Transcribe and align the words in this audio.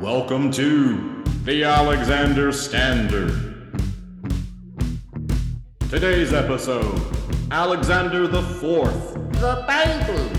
Welcome 0.00 0.50
to 0.52 1.24
the 1.44 1.64
Alexander 1.64 2.52
Standard. 2.52 3.32
Today's 5.90 6.32
episode 6.32 7.00
Alexander 7.50 8.26
the 8.28 8.42
Fourth. 8.42 9.14
The 9.40 9.64
baby. 9.66 10.34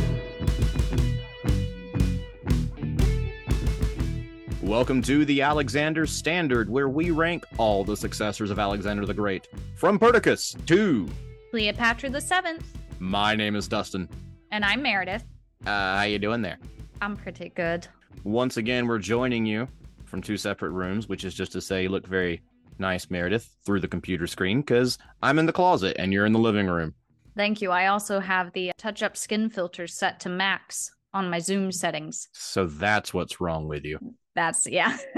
Welcome 4.62 5.02
to 5.04 5.26
the 5.26 5.42
Alexander 5.42 6.06
Standard, 6.06 6.70
where 6.70 6.88
we 6.90 7.12
rank 7.12 7.44
all 7.58 7.84
the 7.84 7.98
successors 7.98 8.52
of 8.52 8.60
Alexander 8.60 9.06
the 9.06 9.14
Great. 9.14 9.48
From 9.76 10.00
Perdiccas 10.00 10.56
to 10.68 11.08
Cleopatra 11.52 12.10
the 12.10 12.22
Seventh, 12.22 12.66
my 13.00 13.36
name 13.36 13.56
is 13.56 13.68
Dustin. 13.68 14.08
and 14.52 14.64
I'm 14.64 14.82
Meredith. 14.82 15.26
Uh, 15.66 15.98
how 15.98 16.04
you 16.04 16.18
doing 16.20 16.42
there? 16.42 16.58
I'm 17.02 17.16
pretty 17.18 17.50
good. 17.50 17.88
Once 18.24 18.58
again, 18.58 18.88
we're 18.88 19.00
joining 19.00 19.46
you 19.46 19.68
from 20.06 20.22
two 20.22 20.38
separate 20.38 20.72
rooms, 20.72 21.08
which 21.08 21.24
is 21.24 21.34
just 21.34 21.52
to 21.54 21.62
say, 21.62 21.84
you 21.84 21.90
look 21.90 22.06
very 22.08 22.42
nice, 22.80 23.10
Meredith, 23.10 23.50
through 23.66 23.80
the 23.80 23.88
computer 23.88 24.28
screen, 24.28 24.62
because 24.62 24.98
I'm 25.22 25.40
in 25.40 25.46
the 25.46 25.54
closet 25.54 25.96
and 26.00 26.12
you're 26.14 26.26
in 26.26 26.34
the 26.34 26.40
living 26.40 26.68
room. 26.68 26.94
Thank 27.38 27.62
you. 27.62 27.72
I 27.72 27.88
also 27.88 28.20
have 28.20 28.52
the 28.54 28.72
touch-up 28.78 29.16
skin 29.16 29.50
filter 29.50 29.88
set 29.88 30.20
to 30.22 30.30
max 30.30 30.92
on 31.14 31.30
my 31.30 31.40
Zoom 31.40 31.72
settings. 31.72 32.28
So 32.34 32.66
that's 32.68 33.14
what's 33.14 33.40
wrong 33.40 33.68
with 33.68 33.86
you. 33.86 34.00
That's 34.36 34.68
yeah. 34.68 34.96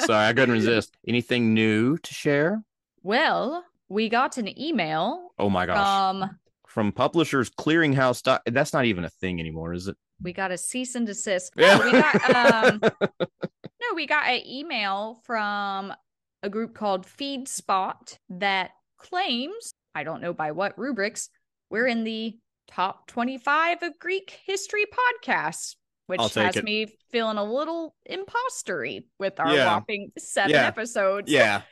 Sorry, 0.00 0.26
I 0.28 0.32
couldn't 0.32 0.52
resist. 0.52 0.94
Anything 1.06 1.54
new 1.54 1.98
to 1.98 2.14
share? 2.14 2.62
well, 3.02 3.64
we 3.90 4.08
got 4.08 4.38
an 4.38 4.58
email 4.58 5.28
Oh 5.38 5.50
my 5.50 5.66
gosh. 5.66 5.76
from 5.76 6.38
From 6.66 6.90
Publishers 6.92 7.50
Clearinghouse. 7.50 8.22
dot- 8.22 8.40
That's 8.46 8.72
not 8.72 8.86
even 8.86 9.04
a 9.04 9.10
thing 9.10 9.40
anymore, 9.40 9.74
is 9.74 9.88
it? 9.88 9.96
We 10.24 10.32
got 10.32 10.50
a 10.50 10.58
cease 10.58 10.94
and 10.96 11.06
desist. 11.06 11.52
Yeah. 11.56 11.78
No, 11.78 11.84
we 11.84 11.92
got 11.92 12.34
um 12.34 12.80
no, 12.80 13.94
we 13.94 14.06
got 14.06 14.26
an 14.28 14.40
email 14.46 15.20
from 15.24 15.92
a 16.42 16.48
group 16.50 16.74
called 16.74 17.06
FeedSpot 17.06 18.18
that 18.30 18.70
claims, 18.98 19.74
I 19.94 20.02
don't 20.04 20.20
know 20.22 20.32
by 20.32 20.52
what 20.52 20.78
rubrics, 20.78 21.28
we're 21.70 21.86
in 21.86 22.04
the 22.04 22.36
top 22.68 23.06
25 23.08 23.82
of 23.82 23.98
Greek 23.98 24.40
history 24.46 24.84
podcasts, 24.86 25.76
which 26.06 26.20
has 26.34 26.56
it. 26.56 26.64
me 26.64 26.86
feeling 27.12 27.36
a 27.36 27.44
little 27.44 27.94
impostery 28.10 29.04
with 29.18 29.38
our 29.38 29.54
Yeah. 29.54 29.66
whopping 29.66 30.12
seven 30.18 30.52
Yeah. 30.52 30.66
episodes. 30.66 31.30
Yeah. 31.30 31.62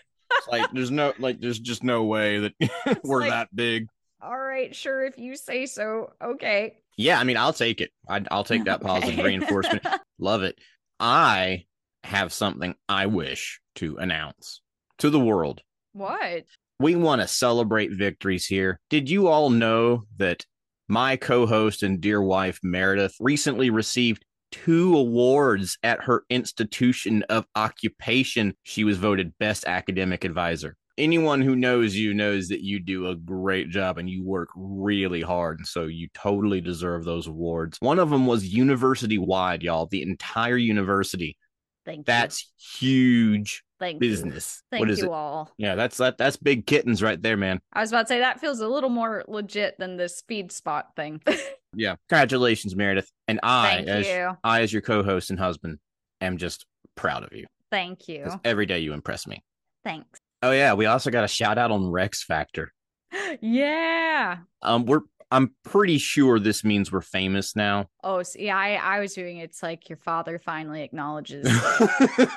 Like 0.51 0.71
there's 0.75 0.91
no 0.91 1.15
like 1.19 1.41
there's 1.41 1.59
just 1.59 1.83
no 1.83 2.05
way 2.05 2.39
that 2.39 2.53
we're 3.05 3.21
like- 3.21 3.31
that 3.31 3.55
big. 3.55 3.87
All 4.25 4.39
right, 4.39 4.73
sure, 4.75 5.05
if 5.05 5.19
you 5.19 5.35
say 5.35 5.67
so. 5.67 6.13
Okay. 6.23 6.77
Yeah, 6.97 7.19
I 7.19 7.25
mean, 7.25 7.37
I'll 7.37 7.53
take 7.53 7.81
it. 7.81 7.91
I, 8.09 8.23
I'll 8.31 8.45
take 8.45 8.65
that 8.65 8.83
positive 8.83 9.25
reinforcement. 9.25 9.87
Love 10.19 10.43
it. 10.43 10.59
I 11.01 11.65
have 12.05 12.33
something 12.33 12.75
I 12.89 13.07
wish 13.07 13.61
to 13.77 13.97
announce 13.97 14.61
to 14.99 15.11
the 15.11 15.21
world. 15.21 15.63
what? 15.93 16.45
We 16.79 16.97
want 16.97 17.21
to 17.23 17.29
celebrate 17.29 17.91
victories 17.93 18.47
here. 18.47 18.81
Did 18.91 19.09
you 19.09 19.29
all 19.29 19.51
know 19.51 20.05
that 20.17 20.45
my 20.89 21.17
co 21.17 21.47
host 21.47 21.83
and 21.85 22.01
dear 22.01 22.21
wife, 22.21 22.59
Meredith, 22.63 23.15
recently 23.21 23.71
received 23.71 24.25
two 24.51 24.97
awards 24.97 25.79
at 25.85 26.05
her 26.05 26.25
institution 26.29 27.23
of 27.29 27.47
occupation? 27.55 28.55
She 28.65 28.83
was 28.83 28.99
voted 28.99 29.39
Best 29.39 29.65
Academic 29.65 30.25
Advisor. 30.25 30.77
Anyone 30.99 31.41
who 31.41 31.57
knows 31.57 31.97
you 31.97 32.13
knows 32.13 32.49
that 32.49 32.61
you 32.61 32.79
do 32.79 33.09
a 33.09 33.17
great 33.17 33.71
job 33.71 33.99
and 33.99 34.09
you 34.09 34.23
work 34.23 34.49
really 34.55 35.23
hard. 35.23 35.59
And 35.59 35.67
so 35.67 35.85
you 35.85 36.09
totally 36.15 36.61
deserve 36.61 37.05
those 37.05 37.27
awards. 37.27 37.79
One 37.81 37.99
of 37.99 38.11
them 38.11 38.27
was 38.27 38.47
university 38.47 39.19
wide, 39.19 39.63
y'all, 39.63 39.87
the 39.87 40.03
entire 40.03 40.57
university. 40.57 41.37
Thank 41.85 42.07
That's 42.07 42.53
huge 42.81 43.65
you. 43.65 43.87
Thank 43.87 43.99
business. 43.99 44.63
You. 44.63 44.77
Thank 44.77 44.81
what 44.81 44.91
is 44.91 44.99
you 45.01 45.07
it? 45.07 45.11
all. 45.11 45.51
Yeah, 45.57 45.75
that's 45.75 45.97
that. 45.97 46.17
That's 46.17 46.37
big 46.37 46.67
kittens 46.67 47.03
right 47.03 47.21
there, 47.21 47.37
man. 47.37 47.61
I 47.73 47.81
was 47.81 47.91
about 47.91 48.03
to 48.03 48.09
say 48.09 48.21
that 48.21 48.39
feels 48.39 48.61
a 48.61 48.69
little 48.69 48.91
more 48.91 49.25
legit 49.27 49.77
than 49.79 49.97
the 49.97 50.09
speed 50.09 50.53
spot 50.53 50.95
thing. 50.97 51.21
Yeah. 51.75 51.97
Congratulations, 52.09 52.77
Meredith. 52.77 53.11
And 53.29 53.41
I, 53.43 53.77
Thank 53.77 53.89
as 53.89 54.07
you. 54.07 54.37
I, 54.45 54.61
as 54.61 54.73
your 54.73 54.83
co-host 54.83 55.31
and 55.31 55.39
husband, 55.39 55.79
am 56.21 56.37
just 56.37 56.67
proud 56.97 57.25
of 57.25 57.33
you. 57.33 57.47
Thank 57.71 58.09
you. 58.09 58.31
Every 58.45 58.67
day 58.67 58.81
you 58.81 58.93
impress 58.93 59.27
me. 59.27 59.43
Thanks. 59.85 60.21
Oh 60.43 60.51
yeah, 60.51 60.75
we 60.75 60.87
also 60.87 61.11
got 61.11 61.25
a 61.25 61.29
shout 61.29 61.57
out 61.57 61.71
on 61.71 61.91
Rex 61.91 62.25
Factor. 62.25 62.73
yeah. 63.41 64.39
Um, 64.63 64.87
we're 64.87 65.03
I'm 65.31 65.55
pretty 65.65 65.97
sure 65.99 66.39
this 66.39 66.63
means 66.63 66.93
we're 66.93 67.01
famous 67.01 67.57
now. 67.57 67.89
Oh, 68.05 68.23
see, 68.23 68.51
I 68.51 68.75
I 68.75 69.01
was 69.01 69.15
doing 69.15 69.39
it's 69.39 69.63
like 69.63 69.89
your 69.89 69.97
father 69.97 70.39
finally 70.39 70.83
acknowledges 70.83 71.47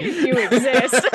you 0.00 0.34
exist. 0.34 0.92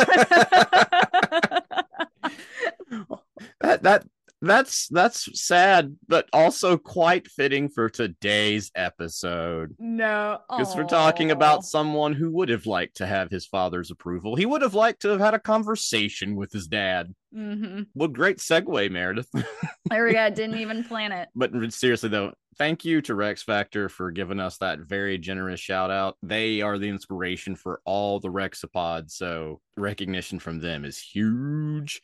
that 3.61 3.83
that 3.83 4.05
that's 4.47 4.87
that's 4.89 5.41
sad, 5.41 5.95
but 6.07 6.27
also 6.33 6.77
quite 6.77 7.27
fitting 7.27 7.69
for 7.69 7.89
today's 7.89 8.71
episode. 8.75 9.75
no, 9.79 10.39
Because 10.49 10.75
we're 10.75 10.83
talking 10.83 11.31
about 11.31 11.63
someone 11.63 12.13
who 12.13 12.31
would 12.31 12.49
have 12.49 12.65
liked 12.65 12.97
to 12.97 13.05
have 13.05 13.29
his 13.29 13.45
father's 13.45 13.91
approval. 13.91 14.35
He 14.35 14.45
would 14.45 14.61
have 14.61 14.73
liked 14.75 15.01
to 15.03 15.09
have 15.09 15.19
had 15.19 15.33
a 15.33 15.39
conversation 15.39 16.35
with 16.35 16.51
his 16.51 16.67
dad. 16.67 17.13
Mm-hmm. 17.35 17.83
Well, 17.95 18.09
great 18.09 18.37
segue, 18.37 18.91
Meredith. 18.91 19.29
There 19.89 20.05
we 20.05 20.13
go. 20.13 20.29
Didn't 20.29 20.57
even 20.57 20.83
plan 20.85 21.11
it. 21.11 21.29
but 21.35 21.51
seriously 21.71 22.09
though, 22.09 22.33
thank 22.57 22.83
you 22.83 23.01
to 23.01 23.13
Rex 23.13 23.43
Factor 23.43 23.89
for 23.89 24.09
giving 24.11 24.39
us 24.39 24.57
that 24.57 24.79
very 24.79 25.17
generous 25.19 25.59
shout 25.59 25.91
out. 25.91 26.17
They 26.23 26.61
are 26.61 26.79
the 26.79 26.89
inspiration 26.89 27.55
for 27.55 27.81
all 27.85 28.19
the 28.19 28.29
Rexapods, 28.29 29.11
so 29.11 29.61
recognition 29.77 30.39
from 30.39 30.59
them 30.59 30.83
is 30.83 30.97
huge. 30.97 32.01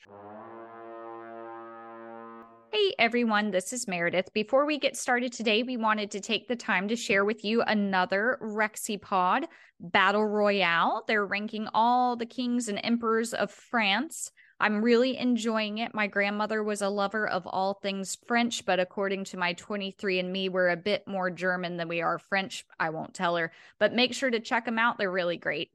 Hey 2.72 2.94
everyone, 3.00 3.50
this 3.50 3.74
is 3.74 3.88
Meredith. 3.88 4.32
Before 4.32 4.64
we 4.64 4.78
get 4.78 4.96
started 4.96 5.34
today, 5.34 5.64
we 5.64 5.76
wanted 5.76 6.12
to 6.12 6.20
take 6.20 6.48
the 6.48 6.56
time 6.56 6.88
to 6.90 6.96
share 6.96 7.26
with 7.26 7.44
you 7.44 7.64
another 7.64 8.38
Rexipod 8.44 9.46
Battle 9.80 10.24
Royale. 10.24 11.04
They're 11.08 11.26
ranking 11.26 11.68
all 11.74 12.16
the 12.16 12.28
kings 12.28 12.68
and 12.68 12.80
emperors 12.84 13.34
of 13.34 13.50
France. 13.50 14.30
I'm 14.60 14.84
really 14.84 15.18
enjoying 15.18 15.80
it. 15.80 15.96
My 15.96 16.06
grandmother 16.06 16.64
was 16.64 16.84
a 16.84 16.90
lover 16.90 17.28
of 17.28 17.48
all 17.48 17.74
things 17.74 18.16
French, 18.28 18.64
but 18.68 18.80
according 18.80 19.24
to 19.26 19.38
my 19.38 19.56
23andMe, 19.56 20.52
we're 20.52 20.70
a 20.70 20.78
bit 20.78 21.08
more 21.08 21.32
German 21.32 21.78
than 21.78 21.88
we 21.88 22.02
are 22.02 22.20
French. 22.20 22.68
I 22.80 22.92
won't 22.92 23.16
tell 23.16 23.36
her, 23.38 23.52
but 23.80 23.96
make 23.96 24.14
sure 24.14 24.30
to 24.30 24.40
check 24.40 24.66
them 24.66 24.78
out. 24.78 25.00
They're 25.00 25.10
really 25.10 25.38
great. 25.38 25.72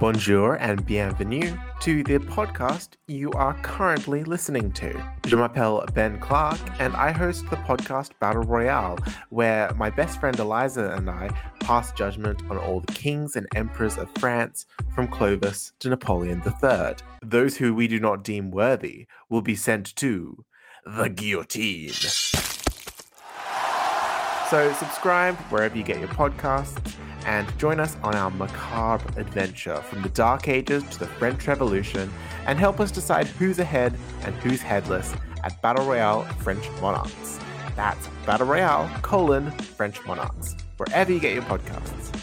Bonjour 0.00 0.54
and 0.60 0.86
bienvenue 0.86 1.58
to 1.80 2.04
the 2.04 2.18
podcast 2.18 2.90
you 3.08 3.32
are 3.32 3.54
currently 3.62 4.22
listening 4.22 4.70
to. 4.74 4.92
Je 5.26 5.34
m'appelle 5.34 5.84
Ben 5.92 6.20
Clark 6.20 6.60
and 6.78 6.94
I 6.94 7.10
host 7.10 7.50
the 7.50 7.56
podcast 7.56 8.10
Battle 8.20 8.44
Royale, 8.44 9.00
where 9.30 9.74
my 9.74 9.90
best 9.90 10.20
friend 10.20 10.38
Eliza 10.38 10.92
and 10.92 11.10
I 11.10 11.30
pass 11.58 11.90
judgment 11.90 12.40
on 12.48 12.58
all 12.58 12.78
the 12.78 12.92
kings 12.92 13.34
and 13.34 13.48
emperors 13.56 13.98
of 13.98 14.08
France 14.20 14.66
from 14.94 15.08
Clovis 15.08 15.72
to 15.80 15.88
Napoleon 15.88 16.42
III. 16.46 16.94
Those 17.20 17.56
who 17.56 17.74
we 17.74 17.88
do 17.88 17.98
not 17.98 18.22
deem 18.22 18.52
worthy 18.52 19.08
will 19.28 19.42
be 19.42 19.56
sent 19.56 19.96
to 19.96 20.44
the 20.86 21.08
guillotine. 21.08 21.90
So 24.50 24.72
subscribe 24.72 25.36
wherever 25.50 25.76
you 25.76 25.84
get 25.84 25.98
your 25.98 26.08
podcasts 26.08 26.94
and 27.26 27.46
join 27.58 27.78
us 27.78 27.98
on 28.02 28.14
our 28.14 28.30
macabre 28.30 29.20
adventure 29.20 29.76
from 29.82 30.00
the 30.00 30.08
Dark 30.08 30.48
Ages 30.48 30.82
to 30.84 31.00
the 31.00 31.06
French 31.06 31.46
Revolution 31.46 32.10
and 32.46 32.58
help 32.58 32.80
us 32.80 32.90
decide 32.90 33.26
who's 33.26 33.58
ahead 33.58 33.94
and 34.22 34.34
who's 34.36 34.62
headless 34.62 35.12
at 35.44 35.60
Battle 35.60 35.84
Royale 35.84 36.22
French 36.38 36.66
Monarchs. 36.80 37.38
That's 37.76 38.08
Battle 38.24 38.46
Royale 38.46 38.88
colon 39.02 39.50
French 39.50 40.02
Monarchs, 40.06 40.56
wherever 40.78 41.12
you 41.12 41.20
get 41.20 41.34
your 41.34 41.42
podcasts. 41.42 42.14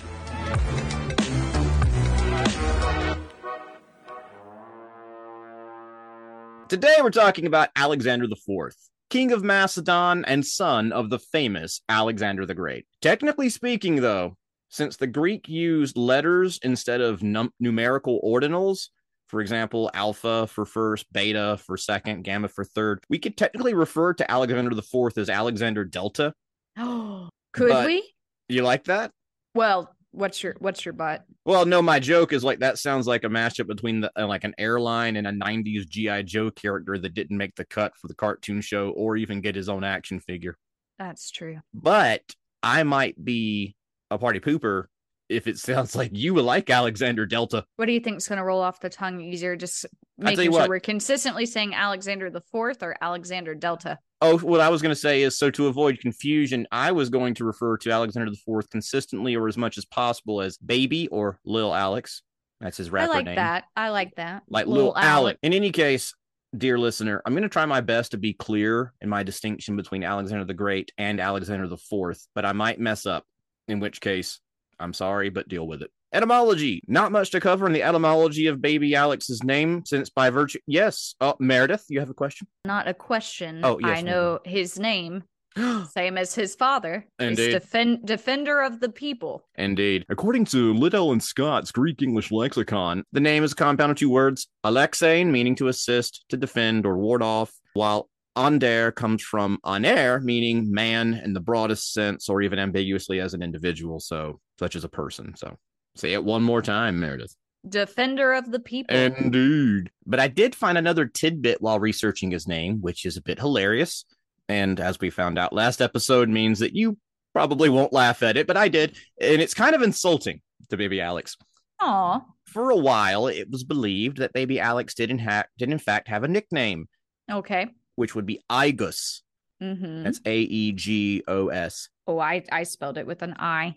Today 6.70 6.96
we're 7.04 7.12
talking 7.12 7.46
about 7.46 7.70
Alexander 7.76 8.26
the 8.26 8.36
Fourth, 8.36 8.90
king 9.10 9.32
of 9.32 9.44
Macedon 9.44 10.26
and 10.26 10.46
son 10.46 10.92
of 10.92 11.10
the 11.10 11.20
famous 11.20 11.82
Alexander 11.90 12.46
the 12.46 12.56
Great. 12.56 12.86
Technically 13.02 13.50
speaking, 13.50 13.98
though, 13.98 14.36
since 14.70 14.98
the 14.98 15.08
Greek 15.08 15.48
used 15.48 15.98
letters 15.98 16.60
instead 16.64 17.02
of 17.02 17.24
num- 17.24 17.54
numerical 17.60 18.20
ordinals, 18.24 18.90
for 19.28 19.42
example, 19.42 19.90
alpha 19.94 20.48
for 20.48 20.66
first, 20.66 21.06
beta 21.12 21.58
for 21.66 21.78
second, 21.78 22.24
gamma 22.24 22.48
for 22.48 22.64
third, 22.64 23.00
we 23.10 23.18
could 23.20 23.38
technically 23.38 23.74
refer 23.74 24.14
to 24.14 24.30
Alexander 24.32 24.74
the 24.76 24.82
Fourth 24.82 25.18
as 25.18 25.30
Alexander 25.30 25.84
Delta. 25.86 26.34
Oh, 26.78 27.30
could 27.54 27.70
But- 27.70 27.86
we? 27.88 28.12
You 28.50 28.62
like 28.64 28.84
that? 28.86 29.12
Well, 29.56 29.95
What's 30.16 30.42
your 30.42 30.56
What's 30.60 30.86
your 30.86 30.94
butt? 30.94 31.26
Well, 31.46 31.66
no, 31.66 31.82
my 31.82 32.00
joke 32.00 32.34
is 32.34 32.44
like 32.44 32.60
that 32.60 32.78
sounds 32.78 33.06
like 33.06 33.24
a 33.24 33.30
mashup 33.30 33.68
between 33.68 34.02
the, 34.02 34.12
uh, 34.18 34.28
like 34.28 34.44
an 34.44 34.56
airline 34.58 35.16
and 35.18 35.28
a 35.28 35.32
'90s 35.32 35.88
GI 35.88 36.24
Joe 36.24 36.52
character 36.52 36.98
that 36.98 37.14
didn't 37.14 37.38
make 37.38 37.56
the 37.56 37.66
cut 37.66 37.94
for 37.98 38.08
the 38.08 38.16
cartoon 38.16 38.62
show 38.62 38.90
or 38.92 39.18
even 39.18 39.42
get 39.42 39.56
his 39.56 39.70
own 39.70 39.84
action 39.84 40.20
figure. 40.20 40.58
That's 40.98 41.30
true. 41.32 41.60
But 41.74 42.22
I 42.64 42.84
might 42.84 43.24
be 43.24 43.76
a 44.10 44.18
party 44.18 44.40
pooper 44.40 44.86
if 45.30 45.48
it 45.48 45.58
sounds 45.58 45.96
like 45.96 46.12
you 46.14 46.34
would 46.34 46.46
like 46.46 46.70
Alexander 46.70 47.26
Delta. 47.26 47.66
What 47.76 47.86
do 47.86 47.92
you 47.92 48.00
think's 48.00 48.28
going 48.28 48.38
to 48.38 48.44
roll 48.44 48.62
off 48.62 48.80
the 48.80 48.90
tongue 48.90 49.20
easier? 49.22 49.56
Just 49.56 49.86
making 50.18 50.46
sure 50.46 50.52
what. 50.52 50.70
we're 50.70 50.80
consistently 50.80 51.46
saying 51.46 51.74
Alexander 51.74 52.30
the 52.30 52.42
Fourth 52.42 52.84
or 52.84 52.96
Alexander 53.02 53.56
Delta. 53.56 54.00
Oh, 54.22 54.38
what 54.40 54.62
I 54.62 54.70
was 54.70 54.82
going 54.82 54.94
to 54.94 55.00
say 55.00 55.24
is 55.24 55.38
so 55.38 55.52
to 55.52 55.68
avoid 55.68 56.00
confusion, 56.00 56.68
I 56.72 56.92
was 56.92 57.10
going 57.10 57.34
to 57.36 57.46
refer 57.46 57.78
to 57.78 57.92
Alexander 57.92 58.32
the 58.32 58.38
Fourth 58.38 58.70
consistently 58.70 59.36
or 59.36 59.48
as 59.48 59.58
much 59.58 59.78
as 59.78 59.86
possible 59.86 60.42
as 60.42 60.58
Baby 60.58 61.08
or 61.10 61.40
Lil 61.44 61.74
Alex. 61.74 62.22
That's 62.62 62.78
his 62.78 62.90
rapper 62.90 63.08
name. 63.08 63.14
I 63.14 63.18
like 63.18 63.26
name. 63.26 63.36
that. 63.36 63.64
I 63.76 63.90
like 63.90 64.16
that. 64.16 64.44
like 64.50 64.68
Lil 64.68 64.86
Lil 64.86 64.98
Alec. 64.98 65.38
In 65.44 65.54
any 65.54 65.72
case, 65.72 66.14
dear 66.58 66.78
listener, 66.78 67.22
I'm 67.26 67.34
going 67.34 67.44
to 67.44 67.50
try 67.50 67.66
my 67.66 67.82
best 67.82 68.12
to 68.12 68.18
be 68.18 68.34
clear 68.34 68.94
in 69.02 69.10
my 69.10 69.24
distinction 69.24 69.76
between 69.76 70.04
Alexander 70.04 70.46
the 70.46 70.54
Great 70.54 70.92
and 70.98 71.20
Alexander 71.20 71.68
the 71.68 71.78
Fourth, 71.78 72.28
but 72.34 72.46
I 72.46 72.54
might 72.54 72.80
mess 72.80 73.06
up. 73.06 73.26
In 73.68 73.80
which 73.80 74.00
case, 74.00 74.40
I'm 74.80 74.94
sorry, 74.94 75.30
but 75.30 75.50
deal 75.50 75.68
with 75.68 75.82
it. 75.82 75.92
Etymology. 76.16 76.82
Not 76.88 77.12
much 77.12 77.32
to 77.32 77.42
cover 77.42 77.68
in 77.68 77.74
the 77.74 77.84
etymology 77.84 78.48
of 78.48 78.62
baby 78.62 78.96
Alex's 78.96 79.44
name, 79.44 79.84
since 79.86 80.10
by 80.10 80.30
virtue. 80.30 80.60
Yes, 80.66 81.14
uh, 81.20 81.34
Meredith, 81.40 81.84
you 81.90 82.00
have 82.00 82.10
a 82.10 82.14
question? 82.14 82.48
Not 82.64 82.88
a 82.88 82.94
question. 82.94 83.60
Oh, 83.64 83.78
yes, 83.80 84.00
I 84.00 84.02
know 84.02 84.40
his 84.46 84.80
name, 84.80 85.24
same 85.92 86.18
as 86.18 86.34
his 86.34 86.56
father. 86.56 87.06
Indeed. 87.20 87.52
defend 87.52 88.06
defender 88.06 88.62
of 88.62 88.80
the 88.80 88.88
people. 88.88 89.44
Indeed. 89.56 90.06
According 90.08 90.46
to 90.46 90.74
Liddell 90.74 91.12
and 91.12 91.22
Scott's 91.22 91.72
Greek 91.74 92.02
English 92.02 92.32
lexicon, 92.32 93.04
the 93.12 93.20
name 93.20 93.44
is 93.44 93.52
a 93.52 93.56
compound 93.56 93.92
of 93.92 93.98
two 93.98 94.10
words, 94.10 94.48
alexein, 94.66 95.32
meaning 95.32 95.56
to 95.56 95.68
assist, 95.68 96.24
to 96.30 96.38
defend, 96.38 96.86
or 96.86 96.98
ward 96.98 97.24
off, 97.24 97.52
while 97.74 98.10
onder 98.38 98.92
comes 98.94 99.22
from 99.22 99.60
aner, 99.66 100.22
meaning 100.22 100.72
man 100.72 101.14
in 101.26 101.34
the 101.34 101.42
broadest 101.42 101.92
sense, 101.92 102.30
or 102.30 102.42
even 102.42 102.58
ambiguously 102.58 103.20
as 103.20 103.34
an 103.34 103.42
individual, 103.42 104.00
so 104.00 104.40
such 104.60 104.78
as 104.78 104.86
a 104.86 104.90
person. 104.90 105.36
So 105.36 105.58
say 105.96 106.14
it 106.14 106.24
one 106.24 106.44
more 106.44 106.62
time, 106.62 107.00
Meredith. 107.00 107.36
Defender 107.68 108.34
of 108.34 108.52
the 108.52 108.60
people. 108.60 108.96
Indeed. 108.96 109.90
But 110.06 110.20
I 110.20 110.28
did 110.28 110.54
find 110.54 110.78
another 110.78 111.06
tidbit 111.06 111.62
while 111.62 111.80
researching 111.80 112.30
his 112.32 112.48
name, 112.48 112.82
which 112.82 113.06
is 113.06 113.18
a 113.18 113.22
bit 113.22 113.40
hilarious. 113.40 114.06
And 114.48 114.80
as 114.80 115.00
we 115.00 115.10
found 115.10 115.40
out 115.40 115.54
last 115.54 115.82
episode, 115.82 116.30
means 116.30 116.60
that 116.60 116.76
you 116.76 116.98
probably 117.34 117.70
won't 117.70 117.92
laugh 117.92 118.22
at 118.22 118.38
it, 118.38 118.46
but 118.46 118.58
I 118.58 118.68
did. 118.68 118.96
And 119.20 119.42
it's 119.42 119.56
kind 119.56 119.74
of 119.76 119.82
insulting 119.82 120.42
to 120.70 120.78
baby 120.78 121.02
Alex. 121.02 121.36
Aw. 121.82 122.24
For 122.46 122.70
a 122.70 122.76
while, 122.76 123.28
it 123.28 123.50
was 123.50 123.64
believed 123.64 124.18
that 124.18 124.32
baby 124.34 124.60
Alex 124.60 124.94
did 124.94 125.10
in, 125.10 125.18
ha- 125.18 125.46
did 125.58 125.72
in 125.72 125.80
fact 125.80 126.08
have 126.08 126.24
a 126.24 126.28
nickname, 126.28 126.88
Okay. 127.32 127.68
which 127.96 128.14
would 128.16 128.26
be 128.28 128.42
Igus. 128.50 129.22
Mm-hmm. 129.62 130.04
That's 130.04 130.22
A 130.26 130.38
E 130.42 130.72
G 130.74 131.24
O 131.28 131.48
S. 131.48 131.90
Oh, 132.08 132.20
I 132.20 132.44
I 132.52 132.64
spelled 132.64 132.98
it 132.98 133.08
with 133.08 133.24
an 133.24 133.36
I. 133.40 133.76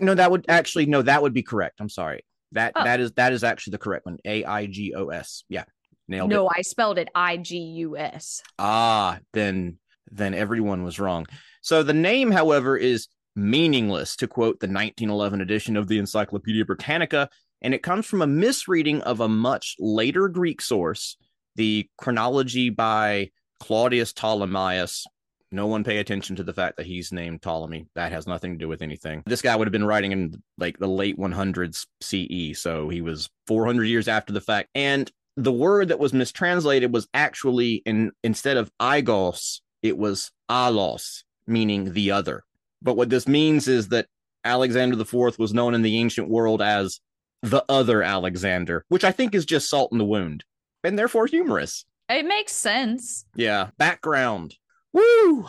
No, 0.00 0.14
that 0.14 0.30
would 0.30 0.44
actually 0.48 0.86
no, 0.86 1.02
that 1.02 1.22
would 1.22 1.34
be 1.34 1.42
correct. 1.42 1.80
I'm 1.80 1.88
sorry. 1.88 2.24
That 2.52 2.72
Oh. 2.76 2.84
that 2.84 3.00
is 3.00 3.12
that 3.12 3.32
is 3.32 3.44
actually 3.44 3.72
the 3.72 3.78
correct 3.78 4.06
one. 4.06 4.18
A 4.24 4.44
I 4.44 4.66
G 4.66 4.94
O 4.94 5.08
S. 5.08 5.44
Yeah, 5.48 5.64
nailed 6.08 6.30
it. 6.32 6.34
No, 6.34 6.48
I 6.48 6.62
spelled 6.62 6.98
it 6.98 7.08
I 7.14 7.36
G 7.36 7.58
U 7.58 7.96
S. 7.96 8.42
Ah, 8.58 9.18
then 9.32 9.78
then 10.10 10.32
everyone 10.34 10.82
was 10.84 10.98
wrong. 10.98 11.26
So 11.60 11.82
the 11.82 11.92
name, 11.92 12.30
however, 12.30 12.76
is 12.76 13.08
meaningless 13.36 14.16
to 14.16 14.26
quote 14.26 14.60
the 14.60 14.66
1911 14.66 15.40
edition 15.40 15.76
of 15.76 15.86
the 15.88 15.98
Encyclopedia 15.98 16.64
Britannica, 16.64 17.28
and 17.60 17.74
it 17.74 17.82
comes 17.82 18.06
from 18.06 18.22
a 18.22 18.26
misreading 18.26 19.02
of 19.02 19.20
a 19.20 19.28
much 19.28 19.76
later 19.78 20.28
Greek 20.28 20.62
source, 20.62 21.16
the 21.56 21.88
chronology 21.98 22.70
by 22.70 23.30
Claudius 23.60 24.12
Ptolemaeus. 24.14 25.06
No 25.50 25.66
one 25.66 25.84
pay 25.84 25.98
attention 25.98 26.36
to 26.36 26.42
the 26.42 26.52
fact 26.52 26.76
that 26.76 26.86
he's 26.86 27.12
named 27.12 27.42
Ptolemy. 27.42 27.86
That 27.94 28.12
has 28.12 28.26
nothing 28.26 28.52
to 28.52 28.58
do 28.58 28.68
with 28.68 28.82
anything. 28.82 29.22
This 29.26 29.42
guy 29.42 29.56
would 29.56 29.66
have 29.66 29.72
been 29.72 29.86
writing 29.86 30.12
in 30.12 30.42
like 30.58 30.78
the 30.78 30.88
late 30.88 31.18
100s 31.18 31.86
CE, 32.02 32.58
so 32.60 32.88
he 32.88 33.00
was 33.00 33.30
400 33.46 33.84
years 33.84 34.08
after 34.08 34.32
the 34.32 34.40
fact. 34.40 34.68
And 34.74 35.10
the 35.36 35.52
word 35.52 35.88
that 35.88 35.98
was 35.98 36.12
mistranslated 36.12 36.92
was 36.92 37.08
actually 37.14 37.82
in 37.86 38.12
instead 38.22 38.56
of 38.56 38.70
igos, 38.80 39.60
it 39.82 39.96
was 39.96 40.30
alos, 40.50 41.22
meaning 41.46 41.92
the 41.92 42.10
other. 42.10 42.44
But 42.82 42.96
what 42.96 43.10
this 43.10 43.26
means 43.26 43.68
is 43.68 43.88
that 43.88 44.06
Alexander 44.44 45.00
IV 45.00 45.38
was 45.38 45.54
known 45.54 45.74
in 45.74 45.82
the 45.82 45.98
ancient 45.98 46.28
world 46.28 46.60
as 46.60 47.00
the 47.42 47.64
other 47.68 48.02
Alexander, 48.02 48.84
which 48.88 49.04
I 49.04 49.12
think 49.12 49.34
is 49.34 49.46
just 49.46 49.70
salt 49.70 49.92
in 49.92 49.98
the 49.98 50.04
wound 50.04 50.44
and 50.84 50.98
therefore 50.98 51.26
humorous. 51.26 51.84
It 52.08 52.26
makes 52.26 52.52
sense. 52.52 53.24
Yeah. 53.34 53.68
Background. 53.78 54.56
Woo! 54.98 55.46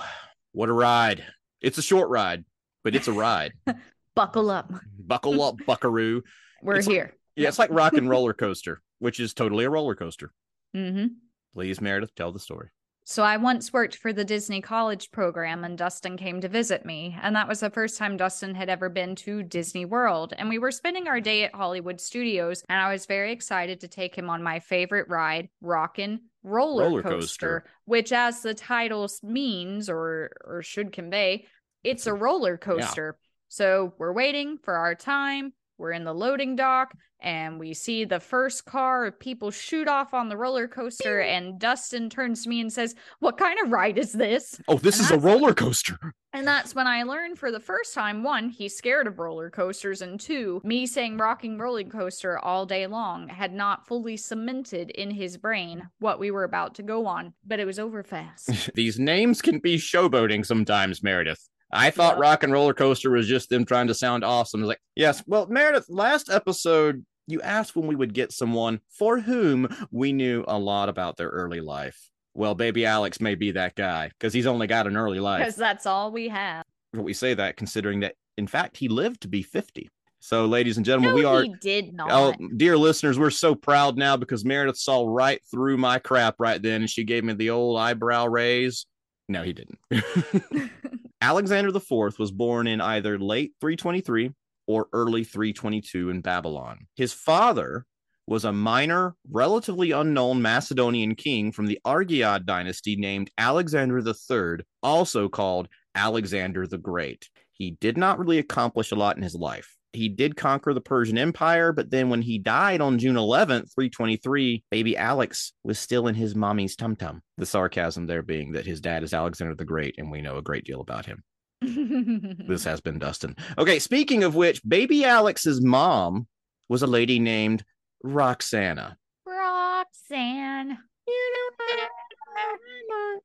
What 0.52 0.70
a 0.70 0.74
ride. 0.74 1.26
It's 1.62 1.78
a 1.78 1.82
short 1.82 2.10
ride, 2.10 2.46
but 2.84 2.96
it's 2.96 3.08
a 3.08 3.12
ride. 3.14 3.54
Buckle 4.16 4.50
up. 4.50 4.72
Buckle 5.00 5.42
up, 5.42 5.56
buckaroo. 5.66 6.22
We're 6.62 6.74
It's- 6.74 6.88
here. 6.88 7.16
Yeah, 7.36 7.48
it's 7.48 7.60
like 7.60 7.70
rock 7.72 7.94
and 7.94 8.10
roller 8.10 8.34
coaster, 8.34 8.82
which 9.00 9.20
is 9.20 9.34
totally 9.34 9.64
a 9.64 9.70
roller 9.70 9.96
coaster. 9.96 10.34
Mm-hmm. 10.76 11.08
Please, 11.54 11.80
Meredith, 11.80 12.14
tell 12.14 12.34
the 12.34 12.40
story. 12.40 12.68
So 13.10 13.24
I 13.24 13.38
once 13.38 13.74
worked 13.74 13.96
for 13.96 14.14
the 14.14 14.24
Disney 14.24 14.62
College 14.62 15.10
program 15.10 15.64
and 15.64 15.76
Dustin 15.76 16.16
came 16.16 16.42
to 16.42 16.48
visit 16.48 16.86
me. 16.86 17.18
And 17.24 17.36
that 17.36 17.48
was 17.48 17.60
the 17.60 17.72
first 17.72 17.98
time 17.98 18.18
Dustin 18.18 18.54
had 18.54 18.70
ever 18.70 18.88
been 18.88 19.16
to 19.16 19.42
Disney 19.42 19.84
World. 19.84 20.36
And 20.38 20.48
we 20.48 20.60
were 20.60 20.70
spending 20.70 21.08
our 21.08 21.20
day 21.20 21.44
at 21.44 21.56
Hollywood 21.56 22.00
Studios. 22.00 22.64
And 22.70 22.80
I 22.80 22.94
was 22.94 23.08
very 23.08 23.32
excited 23.32 23.80
to 23.80 23.88
take 23.88 24.16
him 24.16 24.30
on 24.30 24.44
my 24.44 24.60
favorite 24.60 25.10
ride, 25.10 25.50
Rockin' 25.60 26.20
Roller, 26.44 26.84
Roller 26.84 27.02
coaster, 27.02 27.62
coaster. 27.62 27.64
which 27.86 28.12
as 28.12 28.44
the 28.44 28.54
title 28.54 29.10
means 29.24 29.90
or 29.90 30.30
or 30.46 30.62
should 30.62 30.92
convey, 30.92 31.48
it's 31.84 32.06
a 32.06 32.14
roller 32.28 32.58
coaster. 32.58 33.18
So 33.48 33.96
we're 33.98 34.14
waiting 34.14 34.60
for 34.60 34.76
our 34.76 34.94
time. 34.94 35.54
We're 35.80 35.94
in 35.94 36.04
the 36.04 36.14
loading 36.14 36.56
dock 36.58 36.94
and 37.22 37.60
we 37.60 37.74
see 37.74 38.06
the 38.06 38.20
first 38.20 38.66
car 38.66 39.06
of 39.06 39.20
people 39.20 39.50
shoot 39.52 39.88
off 39.88 40.14
on 40.14 40.30
the 40.30 40.38
roller 40.38 40.68
coaster 40.68 41.22
and 41.22 41.60
Dustin 41.60 42.10
turns 42.10 42.44
to 42.44 42.50
me 42.50 42.62
and 42.62 42.72
says, 42.72 42.96
"What 43.20 43.38
kind 43.38 43.60
of 43.62 43.72
ride 43.72 43.98
is 43.98 44.12
this?" 44.12 44.60
Oh, 44.68 44.78
this 44.78 45.00
And 45.00 45.06
is 45.06 45.12
a 45.12 45.20
roller 45.20 45.54
coaster. 45.54 45.98
And 46.32 46.48
that's 46.48 46.76
when 46.76 46.86
I 46.86 47.04
learned 47.04 47.40
for 47.40 47.52
the 47.52 47.60
first 47.60 47.94
time 47.94 48.24
one, 48.24 48.50
he's 48.50 48.76
scared 48.76 49.08
of 49.08 49.18
roller 49.20 49.50
coasters 49.50 50.02
and 50.02 50.20
two, 50.20 50.62
me 50.64 50.86
saying 50.86 51.18
rocking 51.18 51.58
roller 51.58 51.84
coaster 51.86 52.38
all 52.38 52.66
day 52.66 52.86
long 52.86 53.30
had 53.30 53.52
not 53.54 53.88
fully 53.88 54.16
cemented 54.16 54.92
in 54.92 55.12
his 55.12 55.38
brain 55.38 55.90
what 56.00 56.20
we 56.20 56.30
were 56.30 56.44
about 56.44 56.76
to 56.76 56.84
go 56.84 57.08
on, 57.08 57.34
but 57.48 57.60
it 57.60 57.66
was 57.66 57.80
over 57.80 58.04
fast. 58.04 58.70
These 58.76 59.00
names 59.00 59.42
can 59.42 59.60
be 59.60 59.78
showboating 59.78 60.46
sometimes, 60.46 61.02
Meredith. 61.02 61.50
I 61.72 61.92
thought 61.92 62.16
Yeah. 62.16 62.22
Rock 62.22 62.44
and 62.44 62.54
Roller 62.54 62.74
Coaster 62.74 63.12
was 63.12 63.28
just 63.28 63.50
them 63.50 63.66
trying 63.66 63.88
to 63.88 63.94
sound 63.94 64.24
awesome. 64.24 64.62
It's 64.62 64.68
like, 64.68 64.82
yes, 64.96 65.24
well, 65.28 65.48
Meredith, 65.48 65.86
last 65.90 66.30
episode 66.30 67.06
you 67.28 67.42
asked 67.42 67.76
when 67.76 67.88
we 67.88 67.96
would 67.96 68.14
get 68.14 68.32
someone 68.32 68.80
for 68.90 69.20
whom 69.20 69.68
we 69.92 70.12
knew 70.12 70.44
a 70.48 70.58
lot 70.58 70.90
about 70.90 71.16
their 71.18 71.30
early 71.30 71.62
life. 71.62 72.10
Well, 72.34 72.56
baby 72.56 72.86
Alex 72.86 73.22
may 73.22 73.36
be 73.36 73.52
that 73.52 73.76
guy 73.76 74.08
because 74.08 74.34
he's 74.34 74.48
only 74.48 74.68
got 74.68 74.88
an 74.88 74.98
early 74.98 75.20
life. 75.20 75.42
Because 75.42 75.56
that's 75.56 75.86
all 75.86 76.12
we 76.12 76.30
have. 76.30 76.64
But 76.94 77.04
we 77.04 77.14
say 77.14 77.36
that 77.36 77.56
considering 77.56 78.00
that, 78.00 78.16
in 78.38 78.48
fact, 78.48 78.78
he 78.78 78.88
lived 78.88 79.22
to 79.22 79.28
be 79.28 79.44
50. 79.44 79.90
So, 80.22 80.48
ladies 80.48 80.78
and 80.78 80.86
gentlemen, 80.86 81.12
No, 81.12 81.16
we 81.16 81.24
are 81.24 81.44
he 81.44 81.56
did 81.62 81.94
not. 81.94 82.10
Oh, 82.12 82.34
dear 82.58 82.78
listeners, 82.78 83.18
we're 83.18 83.30
so 83.30 83.56
proud 83.56 83.98
now 83.98 84.18
because 84.18 84.44
Meredith 84.44 84.78
saw 84.78 85.06
right 85.08 85.40
through 85.50 85.78
my 85.78 86.00
crap 86.00 86.36
right 86.40 86.62
then 86.62 86.82
and 86.82 86.90
she 86.90 87.04
gave 87.04 87.24
me 87.24 87.34
the 87.34 87.52
old 87.52 87.80
eyebrow 87.80 88.26
raise. 88.26 88.86
No, 89.28 89.44
he 89.44 89.54
didn't. 89.54 89.80
Alexander 91.22 91.76
IV 91.76 92.18
was 92.18 92.32
born 92.32 92.68
in 92.68 92.80
either 92.80 93.20
late 93.20 93.54
323 93.60 94.32
or 94.68 94.88
early 94.94 95.24
322 95.24 96.10
in 96.10 96.22
Babylon. 96.22 96.88
His 96.96 97.12
father 97.12 97.86
was 98.26 98.46
a 98.46 98.54
minor, 98.54 99.16
relatively 99.30 99.92
unknown 99.92 100.42
Macedonian 100.42 101.16
king 101.16 101.52
from 101.52 101.66
the 101.66 101.80
Argead 101.84 102.46
dynasty 102.46 102.96
named 102.96 103.32
Alexander 103.38 104.00
III, 104.00 104.64
also 104.84 105.28
called 105.28 105.68
Alexander 105.96 106.68
the 106.68 106.78
Great. 106.78 107.28
He 107.52 107.72
did 107.82 107.98
not 107.98 108.20
really 108.20 108.38
accomplish 108.38 108.92
a 108.92 108.96
lot 108.96 109.18
in 109.18 109.24
his 109.24 109.34
life. 109.34 109.76
He 109.94 110.08
did 110.08 110.36
conquer 110.36 110.74
the 110.74 110.82
Persian 110.82 111.18
Empire, 111.18 111.72
but 111.72 111.90
then 111.90 112.10
when 112.10 112.22
he 112.22 112.38
died 112.38 112.80
on 112.80 113.00
June 113.00 113.16
11th, 113.16 113.74
323, 113.74 114.64
baby 114.70 114.96
Alex 114.96 115.54
was 115.64 115.80
still 115.80 116.08
in 116.08 116.16
his 116.16 116.36
mommy's 116.36 116.76
tum 116.76 116.96
tum. 116.96 117.22
The 117.38 117.46
sarcasm 117.46 118.06
there 118.06 118.22
being 118.22 118.52
that 118.52 118.68
his 118.68 118.82
dad 118.82 119.04
is 119.04 119.14
Alexander 119.14 119.56
the 119.56 119.66
Great, 119.66 119.96
and 119.98 120.12
we 120.12 120.22
know 120.22 120.38
a 120.38 120.44
great 120.44 120.64
deal 120.66 120.82
about 120.82 121.08
him. 121.08 121.24
This 121.62 122.64
has 122.66 122.82
been 122.82 123.00
Dustin. 123.00 123.36
Okay, 123.58 123.80
speaking 123.80 124.24
of 124.24 124.36
which, 124.36 124.62
baby 124.68 125.06
Alex's 125.06 125.62
mom 125.62 126.28
was 126.68 126.84
a 126.84 126.88
lady 126.88 127.20
named 127.20 127.64
Roxana. 128.04 128.98
Roxanne. 129.26 130.78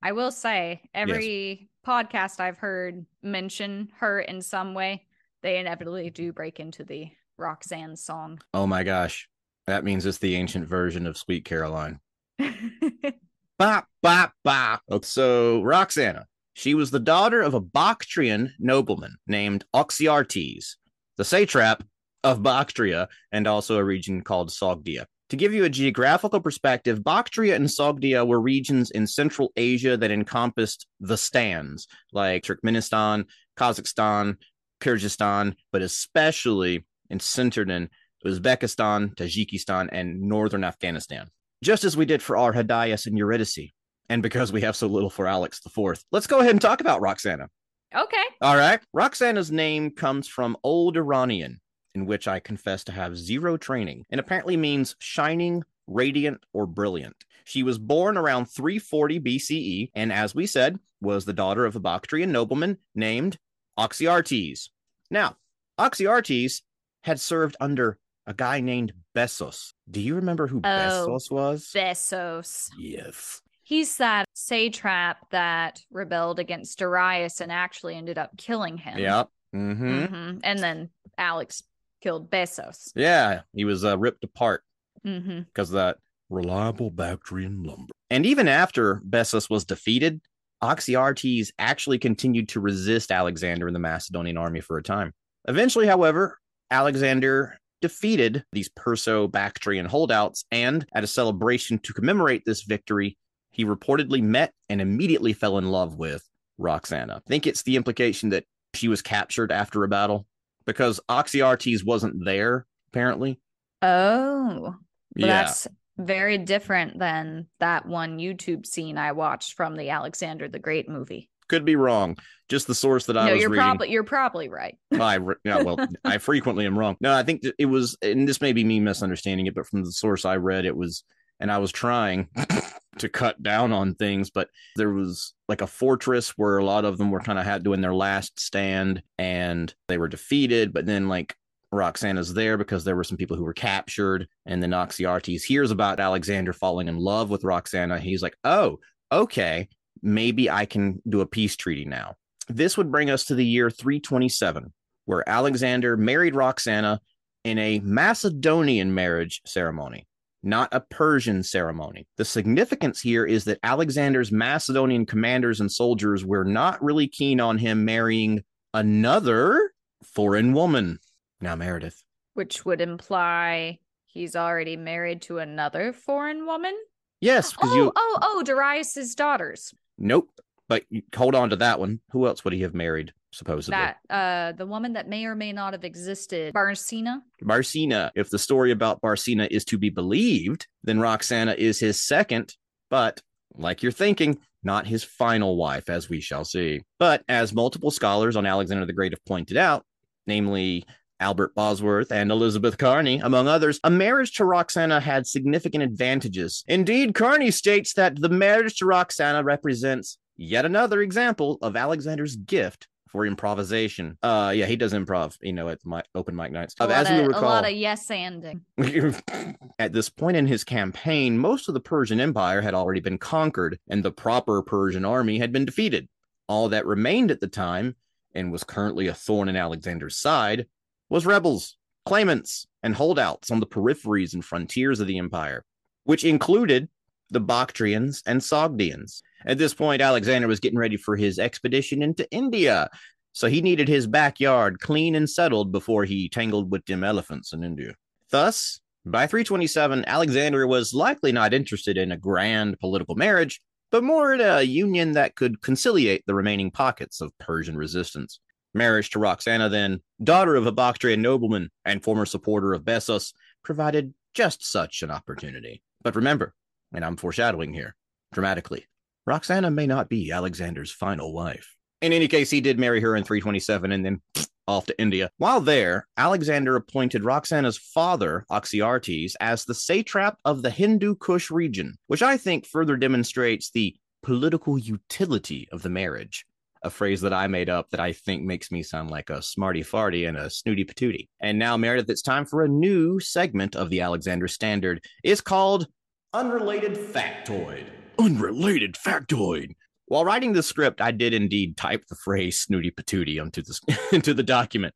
I 0.03 0.13
will 0.13 0.31
say, 0.31 0.83
every 0.95 1.69
podcast 1.87 2.41
I've 2.41 2.59
heard 2.59 3.05
mention 3.23 3.91
her 3.99 4.21
in 4.21 4.41
some 4.43 4.75
way, 4.75 5.05
they 5.45 5.59
inevitably 5.59 6.09
do 6.09 6.33
break 6.33 6.59
into 6.59 6.83
the 6.83 7.11
Roxanne 7.37 7.97
song. 7.97 8.41
Oh 8.55 8.67
my 8.67 8.83
gosh. 8.83 9.29
That 9.67 9.85
means 9.85 10.07
it's 10.07 10.19
the 10.19 10.35
ancient 10.37 10.67
version 10.67 11.07
of 11.07 11.19
Sweet 11.19 11.45
Caroline. 11.45 12.01
Bop, 13.59 13.87
bop, 14.03 14.33
bop. 14.43 14.83
So, 15.03 15.63
Roxana, 15.63 16.27
She 16.55 16.75
was 16.75 16.91
the 16.91 16.99
daughter 16.99 17.41
of 17.41 17.55
a 17.55 17.61
Bactrian 17.61 18.53
nobleman 18.59 19.17
named 19.29 19.65
Oxyartes, 19.73 20.75
the 21.17 21.25
satrap 21.25 21.85
of 22.25 22.43
Bactria 22.43 23.09
and 23.31 23.47
also 23.47 23.77
a 23.77 23.85
region 23.85 24.23
called 24.23 24.51
Sogdia. 24.51 25.05
To 25.31 25.37
give 25.37 25.55
you 25.55 25.65
a 25.65 25.71
geographical 25.71 26.41
perspective, 26.41 27.05
Bactria 27.05 27.55
and 27.55 27.67
Sogdia 27.67 28.27
were 28.27 28.41
regions 28.41 28.91
in 28.91 29.07
Central 29.07 29.53
Asia 29.57 29.97
that 29.97 30.11
encompassed 30.11 30.87
the 31.01 31.17
stands, 31.17 31.87
like 32.13 32.43
Turkmenistan, 32.43 33.25
Kazakhstan, 33.57 34.37
Kyrgyzstan, 34.85 35.55
but 35.73 35.83
especially 35.83 36.85
in 37.11 37.21
centered 37.21 37.71
in 37.71 37.89
Uzbekistan, 38.25 39.15
Tajikistan, 39.15 39.89
and 39.93 40.21
northern 40.21 40.65
Afghanistan. 40.65 41.29
Just 41.63 41.85
as 41.85 41.97
we 41.97 42.05
did 42.05 42.23
for 42.23 42.37
Arrhidaeus 42.37 43.07
and 43.07 43.17
Eurydice. 43.19 43.73
And 44.09 44.23
because 44.23 44.53
we 44.53 44.61
have 44.61 44.77
so 44.77 44.87
little 44.87 45.11
for 45.11 45.27
Alex 45.27 45.61
IV, 45.65 46.03
let's 46.13 46.27
go 46.27 46.41
ahead 46.41 46.53
and 46.53 46.61
talk 46.61 46.81
about 46.81 47.01
Roxana. 47.01 47.49
Okay. 47.95 48.25
All 48.43 48.57
right. 48.57 48.81
Roxana's 48.93 49.51
name 49.51 49.91
comes 49.91 50.29
from 50.29 50.57
Old 50.63 50.97
Iranian, 50.97 51.61
in 51.95 52.07
which 52.07 52.29
I 52.29 52.41
confess 52.41 52.85
to 52.85 52.93
have 52.93 53.17
zero 53.17 53.57
training, 53.57 54.05
and 54.11 54.21
apparently 54.21 54.57
means 54.57 54.97
shining, 54.99 55.63
radiant, 55.87 56.45
or 56.53 56.67
brilliant. 56.67 57.17
She 57.45 57.63
was 57.63 57.79
born 57.79 58.17
around 58.17 58.47
340 58.47 59.21
BCE, 59.21 59.91
and 59.95 60.13
as 60.13 60.35
we 60.35 60.47
said, 60.47 60.79
was 61.01 61.25
the 61.25 61.33
daughter 61.33 61.65
of 61.67 61.77
a 61.77 61.81
Bactrian 61.81 62.33
nobleman 62.33 62.79
named 62.95 63.39
Oxyartes. 63.79 64.69
Now, 65.11 65.37
Oxyartes 65.79 66.63
had 67.03 67.21
served 67.21 67.57
under 67.61 67.99
a 68.27 68.35
guy 68.35 68.61
named 68.61 68.93
Bessos. 69.15 69.73
Do 69.91 70.01
you 70.01 70.15
remember 70.17 70.47
who 70.47 70.59
Oh, 70.59 70.61
Bessos 70.63 71.31
was? 71.31 71.71
Bessos. 71.75 72.71
yes. 72.79 73.41
He's 73.63 73.97
that 73.97 74.27
satrap 74.35 75.17
that 75.31 75.83
rebelled 75.91 76.39
against 76.39 76.79
Darius 76.79 77.41
and 77.41 77.51
actually 77.51 77.95
ended 77.97 78.19
up 78.19 78.37
killing 78.37 78.77
him. 78.77 78.99
Yep. 78.99 79.29
Mm-hmm. 79.55 80.05
Mhm. 80.05 80.41
And 80.45 80.59
then 80.59 80.91
Alex 81.17 81.63
killed 82.03 82.31
Bessos. 82.31 82.91
Yeah, 82.95 83.43
he 83.55 83.65
was 83.65 83.85
uh, 83.85 83.97
ripped 83.99 84.25
apart 84.25 84.63
because 85.03 85.71
of 85.71 85.75
that 85.75 85.99
reliable 86.31 86.91
Bactrian 86.91 87.63
lumber. 87.63 87.93
And 88.11 88.27
even 88.27 88.49
after 88.49 88.97
Bessus 89.09 89.49
was 89.49 89.65
defeated, 89.65 90.21
Oxyartes 90.65 91.51
actually 91.59 91.99
continued 91.99 92.49
to 92.49 92.61
resist 92.61 93.13
Alexander 93.13 93.67
and 93.67 93.77
the 93.77 93.81
Macedonian 93.81 94.39
army 94.39 94.61
for 94.61 94.79
a 94.79 94.83
time. 94.83 95.13
Eventually, 95.47 95.87
however, 95.87 96.39
Alexander 96.71 97.59
defeated 97.83 98.45
these 98.51 98.71
Perso 98.71 99.29
Bactrian 99.29 99.85
holdouts, 99.85 100.47
and 100.51 100.87
at 100.95 101.05
a 101.05 101.07
celebration 101.07 101.79
to 101.81 101.93
commemorate 101.93 102.45
this 102.47 102.63
victory, 102.63 103.19
he 103.51 103.67
reportedly 103.67 104.23
met 104.23 104.53
and 104.71 104.81
immediately 104.81 105.35
fell 105.35 105.59
in 105.59 105.71
love 105.71 105.97
with 105.97 106.27
Roxana. 106.57 107.17
I 107.17 107.29
think 107.29 107.47
it's 107.47 107.63
the 107.65 107.77
implication 107.77 108.31
that 108.31 108.45
she 108.73 108.89
was 108.89 109.03
captured 109.03 109.53
after 109.53 109.85
a 109.85 109.89
battle 109.89 110.27
because 110.65 110.99
Oxyartes 111.11 111.85
wasn't 111.85 112.25
there, 112.25 112.65
apparently. 112.89 113.39
Oh, 113.83 114.77
but 115.15 115.27
yeah. 115.27 115.27
that's 115.27 115.69
very 115.97 116.39
different 116.39 116.99
than 116.99 117.47
that 117.61 117.87
one 117.87 118.19
YouTube 118.19 118.67
scene 118.67 118.99
I 118.99 119.13
watched 119.13 119.55
from 119.55 119.77
the 119.77 119.91
Alexander 119.91 120.49
the 120.49 120.59
Great 120.59 120.89
movie. 120.89 121.31
Could 121.49 121.65
be 121.65 121.77
wrong. 121.77 122.17
Just 122.49 122.67
the 122.67 122.75
source 122.75 123.07
that 123.07 123.17
I 123.17 123.27
no, 123.27 123.33
was 123.33 123.43
you're 123.43 123.51
reading. 123.51 123.63
probably 123.63 123.91
you're 123.91 124.05
probably 124.05 124.49
right. 124.49 124.77
I 124.93 125.19
yeah, 125.45 125.63
well, 125.63 125.79
I 126.05 126.19
frequently 126.19 126.67
am 126.67 126.79
wrong. 126.79 126.97
No, 127.01 127.15
I 127.15 127.23
think 127.23 127.43
it 127.59 127.67
was, 127.67 127.97
and 128.03 128.29
this 128.29 128.41
may 128.41 128.53
be 128.53 128.65
me 128.65 128.81
misunderstanding 128.81 129.47
it, 129.47 129.55
but 129.55 129.67
from 129.67 129.85
the 129.85 129.93
source 129.93 130.25
I 130.25 130.37
read, 130.37 130.65
it 130.65 130.77
was, 130.77 131.05
and 131.41 131.51
I 131.51 131.59
was 131.59 131.71
trying 131.71 132.29
to 132.99 133.09
cut 133.09 133.43
down 133.43 133.73
on 133.73 133.95
things, 133.95 134.31
but 134.31 134.49
there 134.77 134.91
was 134.91 135.35
like 135.49 135.61
a 135.61 135.67
fortress 135.67 136.31
where 136.31 136.59
a 136.59 136.65
lot 136.65 136.85
of 136.85 136.97
them 136.97 137.11
were 137.11 137.21
kind 137.21 137.39
of 137.39 137.45
had 137.45 137.63
doing 137.63 137.81
their 137.81 137.95
last 137.95 138.41
stand, 138.41 139.03
and 139.19 139.75
they 139.89 139.99
were 139.99 140.09
defeated. 140.09 140.73
But 140.73 140.87
then, 140.87 141.09
like 141.09 141.37
Roxana's 141.75 142.33
there 142.33 142.57
because 142.57 142.85
there 142.85 142.97
were 142.97 143.05
some 143.05 143.17
people 143.17 143.37
who 143.37 143.45
were 143.45 143.53
captured, 143.53 144.29
and 144.47 144.63
then 144.63 144.71
Oxyartes 144.71 145.43
hears 145.43 145.71
about 145.71 146.01
Alexander 146.01 146.53
falling 146.53 146.89
in 146.89 146.99
love 146.99 147.31
with 147.31 147.45
Roxana. 147.45 147.99
He's 147.99 148.23
like, 148.23 148.37
oh, 148.45 148.79
okay, 149.13 149.69
maybe 150.03 150.51
I 150.51 150.67
can 150.67 151.03
do 151.09 151.21
a 151.21 151.27
peace 151.27 151.57
treaty 151.57 151.85
now. 151.85 152.15
This 152.49 152.77
would 152.77 152.93
bring 152.93 153.11
us 153.11 153.25
to 153.27 153.35
the 153.35 153.45
year 153.45 153.71
327, 153.71 154.73
where 155.07 155.29
Alexander 155.29 155.97
married 155.97 156.35
Roxana 156.35 157.01
in 157.45 157.59
a 157.59 157.81
Macedonian 157.81 158.95
marriage 158.95 159.43
ceremony, 159.47 160.07
not 160.43 160.69
a 160.73 160.81
Persian 160.81 161.43
ceremony. 161.43 162.07
The 162.17 162.25
significance 162.25 163.01
here 163.01 163.25
is 163.25 163.45
that 163.45 163.61
Alexander's 163.63 164.33
Macedonian 164.33 165.07
commanders 165.07 165.61
and 165.61 165.71
soldiers 165.71 166.25
were 166.25 166.45
not 166.45 166.83
really 166.83 167.09
keen 167.09 167.41
on 167.41 167.59
him 167.59 167.85
marrying 167.85 168.43
another 168.73 169.73
foreign 170.03 170.53
woman. 170.53 170.99
Now, 171.45 171.55
Meredith. 171.55 172.03
Which 172.33 172.65
would 172.65 172.81
imply 172.81 173.79
he's 174.07 174.35
already 174.35 174.79
married 174.79 175.21
to 175.23 175.39
another 175.39 175.93
foreign 175.93 176.47
woman. 176.47 176.75
Yes, 177.21 177.53
because 177.53 177.71
Oh, 177.71 177.77
you. 177.77 177.93
oh, 177.95 178.19
oh, 178.23 178.43
Darius's 178.43 179.15
daughters. 179.15 179.75
Nope. 179.99 180.31
But 180.69 180.85
hold 181.15 181.35
on 181.35 181.51
to 181.51 181.57
that 181.57 181.79
one. 181.79 182.01
Who 182.13 182.27
else 182.27 182.43
would 182.45 182.55
he 182.55 182.63
have 182.63 182.73
married, 182.75 183.13
supposedly? 183.31 183.77
That 183.77 183.97
uh 184.09 184.53
the 184.57 184.65
woman 184.65 184.95
that 184.95 185.07
may 185.07 185.27
or 185.27 185.35
may 185.35 185.53
not 185.53 185.75
have 185.75 185.85
existed. 185.85 186.55
Barcina. 186.55 187.21
Barcina. 187.43 188.11
If 188.15 188.31
the 188.31 188.39
story 188.39 188.71
about 188.71 189.03
Barcina 189.03 189.47
is 189.51 189.67
to 189.67 189.77
be 189.77 189.91
believed, 189.91 190.67
then 190.83 190.99
Roxana 190.99 191.53
is 191.59 191.79
his 191.79 192.03
second, 192.03 192.57
but 192.89 193.21
like 193.55 193.83
you're 193.83 193.93
thinking, 193.93 194.39
not 194.63 194.87
his 194.87 195.05
final 195.05 195.57
wife, 195.59 195.91
as 195.91 196.09
we 196.09 196.21
shall 196.23 196.47
see. 196.47 196.81
But 196.99 197.23
as 197.29 197.53
multiple 197.53 197.91
scholars 197.91 198.35
on 198.35 198.47
Alexander 198.47 198.87
the 198.87 198.95
Great 198.95 199.13
have 199.13 199.25
pointed 199.27 199.59
out, 199.59 199.85
namely 200.27 200.87
Albert 201.25 201.55
Bosworth 201.55 202.13
and 202.13 202.31
Elizabeth 202.31 202.77
Carney, 202.77 203.19
among 203.19 203.49
others, 203.49 203.81
a 203.83 203.89
marriage 203.91 204.35
to 204.35 204.45
Roxana 204.45 205.01
had 205.01 205.27
significant 205.27 205.83
advantages. 205.83 206.63
Indeed, 206.69 207.15
Carney 207.15 207.51
states 207.51 207.95
that 207.95 208.21
the 208.21 208.29
marriage 208.29 208.77
to 208.77 208.85
Roxana 208.85 209.43
represents 209.43 210.19
yet 210.37 210.67
another 210.67 211.01
example 211.01 211.57
of 211.63 211.77
Alexander's 211.77 212.37
gift 212.37 212.89
for 213.09 213.25
improvisation. 213.25 214.19
Uh, 214.23 214.53
yeah, 214.55 214.67
he 214.67 214.77
does 214.77 214.93
improv, 214.93 215.39
you 215.41 215.55
know, 215.55 215.71
at 215.71 215.79
my 215.83 216.03
open 216.15 216.37
mic 216.37 216.53
nights. 216.53 216.75
A, 216.79 216.85
Uh, 216.85 216.89
lot, 216.89 217.11
of, 217.11 217.27
a 217.27 217.41
lot 217.41 217.65
of 217.65 217.73
yes 217.73 218.07
anding. 218.09 218.61
at 219.79 219.95
this 219.95 220.11
point 220.11 220.37
in 220.37 220.47
his 220.47 220.63
campaign, 220.63 221.39
most 221.39 221.69
of 221.69 221.75
the 221.75 221.81
Persian 221.81 222.21
Empire 222.21 222.61
had 222.61 222.75
already 222.75 223.01
been 223.01 223.17
conquered, 223.17 223.79
and 223.89 224.05
the 224.05 224.13
proper 224.13 224.61
Persian 224.61 225.07
army 225.07 225.39
had 225.39 225.53
been 225.53 225.65
defeated. 225.65 226.07
All 226.49 226.69
that 226.69 226.85
remained 226.85 227.31
at 227.31 227.41
the 227.41 227.49
time, 227.49 227.97
and 228.35 228.53
was 228.53 228.63
currently 228.63 229.07
a 229.07 229.15
thorn 229.15 229.49
in 229.49 229.57
Alexander's 229.57 230.19
side, 230.19 230.67
was 231.09 231.27
rebels, 231.27 231.77
claimants, 232.07 232.67
and 232.83 232.95
holdouts 232.95 233.51
on 233.51 233.61
the 233.61 233.67
peripheries 233.67 234.35
and 234.35 234.45
frontiers 234.45 235.01
of 235.01 235.07
the 235.07 235.19
empire, 235.19 235.65
which 236.05 236.25
included 236.25 236.89
the 237.31 237.41
Bactrians 237.41 238.23
and 238.27 238.41
Sogdians. 238.41 239.23
At 239.47 239.59
this 239.59 239.75
point, 239.75 240.03
Alexander 240.03 240.49
was 240.49 240.61
getting 240.61 240.79
ready 240.79 240.97
for 240.97 241.17
his 241.17 241.39
expedition 241.39 242.03
into 242.03 242.31
India, 242.31 242.91
so 243.33 243.49
he 243.49 243.63
needed 243.63 243.89
his 243.89 244.07
backyard 244.07 244.81
clean 244.81 245.15
and 245.15 245.29
settled 245.29 245.73
before 245.73 246.05
he 246.05 246.29
tangled 246.29 246.71
with 246.71 246.85
them 246.87 247.05
elephants 247.05 247.53
in 247.53 247.65
India. 247.65 247.95
Thus, 248.31 248.81
by 249.07 249.27
327, 249.27 250.05
Alexander 250.07 250.67
was 250.67 250.95
likely 250.95 251.33
not 251.33 251.53
interested 251.53 251.99
in 251.99 252.13
a 252.13 252.17
grand 252.17 252.79
political 252.81 253.17
marriage, 253.17 253.61
but 253.91 254.03
more 254.03 254.33
in 254.33 254.41
a 254.41 254.63
union 254.63 255.13
that 255.13 255.37
could 255.37 255.61
conciliate 255.61 256.25
the 256.27 256.35
remaining 256.35 256.71
pockets 256.71 257.21
of 257.21 257.37
Persian 257.39 257.77
resistance. 257.77 258.41
Marriage 258.75 259.11
to 259.11 259.19
Roxana, 259.19 259.69
then, 259.69 260.01
daughter 260.23 260.57
of 260.57 260.67
a 260.67 260.73
Bactrian 260.73 261.23
nobleman 261.23 261.71
and 261.85 262.03
former 262.03 262.27
supporter 262.27 262.75
of 262.75 262.83
Bessos, 262.83 263.33
provided 263.63 264.13
just 264.35 264.65
such 264.65 265.03
an 265.03 265.11
opportunity. 265.11 265.83
But 266.03 266.17
remember, 266.17 266.55
and 266.93 267.05
I'm 267.05 267.17
foreshadowing 267.17 267.73
here, 267.73 267.95
dramatically, 268.33 268.87
Roxana 269.27 269.71
may 269.71 269.87
not 269.87 270.09
be 270.09 270.33
Alexander's 270.33 270.91
final 270.91 271.33
wife. 271.33 271.75
In 272.03 272.13
any 272.13 272.29
case, 272.29 272.51
he 272.51 272.61
did 272.61 272.79
marry 272.79 273.01
her 273.01 273.17
in 273.17 273.25
327 273.25 273.93
and 273.93 274.05
then 274.05 274.21
off 274.67 274.87
to 274.87 275.01
India. 275.01 275.31
While 275.39 275.61
there, 275.61 276.07
Alexander 276.17 276.77
appointed 276.77 277.25
Roxana's 277.25 277.79
father, 277.79 278.45
Oxyartes, 278.51 279.35
as 279.41 279.65
the 279.65 279.75
satrap 279.75 280.37
of 280.45 280.63
the 280.63 280.71
Hindu 280.71 281.17
Kush 281.17 281.51
region, 281.51 281.97
which 282.07 282.23
I 282.23 282.37
think 282.37 282.67
further 282.67 282.97
demonstrates 282.97 283.71
the 283.71 283.95
political 284.23 284.79
utility 284.79 285.69
of 285.71 285.83
the 285.83 285.91
marriage. 285.91 286.47
A 286.85 286.91
phrase 286.91 287.23
that 287.23 287.33
I 287.33 287.47
made 287.47 287.71
up 287.71 287.89
that 287.91 288.01
I 288.01 288.13
think 288.13 288.45
makes 288.45 288.71
me 288.71 288.83
sound 288.83 289.11
like 289.11 289.31
a 289.31 289.41
smarty 289.41 289.83
farty 289.83 290.29
and 290.29 290.37
a 290.37 290.51
snooty 290.51 290.85
patootie. 290.85 291.29
And 291.41 291.59
now, 291.59 291.79
Meredith, 291.79 292.11
it's 292.11 292.21
time 292.21 292.45
for 292.45 292.63
a 292.63 292.69
new 292.69 293.19
segment 293.21 293.75
of 293.75 293.89
the 293.89 294.03
Alexander 294.03 294.47
Standard. 294.49 295.03
It's 295.23 295.41
called 295.41 295.87
Unrelated 296.35 296.95
Factoid. 296.95 297.87
Unrelated 298.19 298.97
Factoid. 298.97 299.75
While 300.07 300.27
writing 300.27 300.53
the 300.53 300.63
script, 300.63 301.01
I 301.01 301.11
did 301.11 301.33
indeed 301.33 301.79
type 301.79 302.05
the 302.07 302.17
phrase 302.17 302.61
snooty 302.61 302.91
patootie 302.91 303.41
onto 303.41 303.63
the, 303.63 303.99
into 304.13 304.35
the 304.35 304.43
document, 304.43 304.95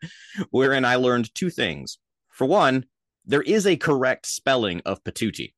wherein 0.50 0.84
I 0.84 0.96
learned 0.96 1.34
two 1.34 1.48
things. 1.48 1.98
For 2.28 2.46
one, 2.46 2.84
there 3.24 3.42
is 3.42 3.66
a 3.66 3.76
correct 3.76 4.26
spelling 4.26 4.82
of 4.84 5.02
patootie, 5.04 5.54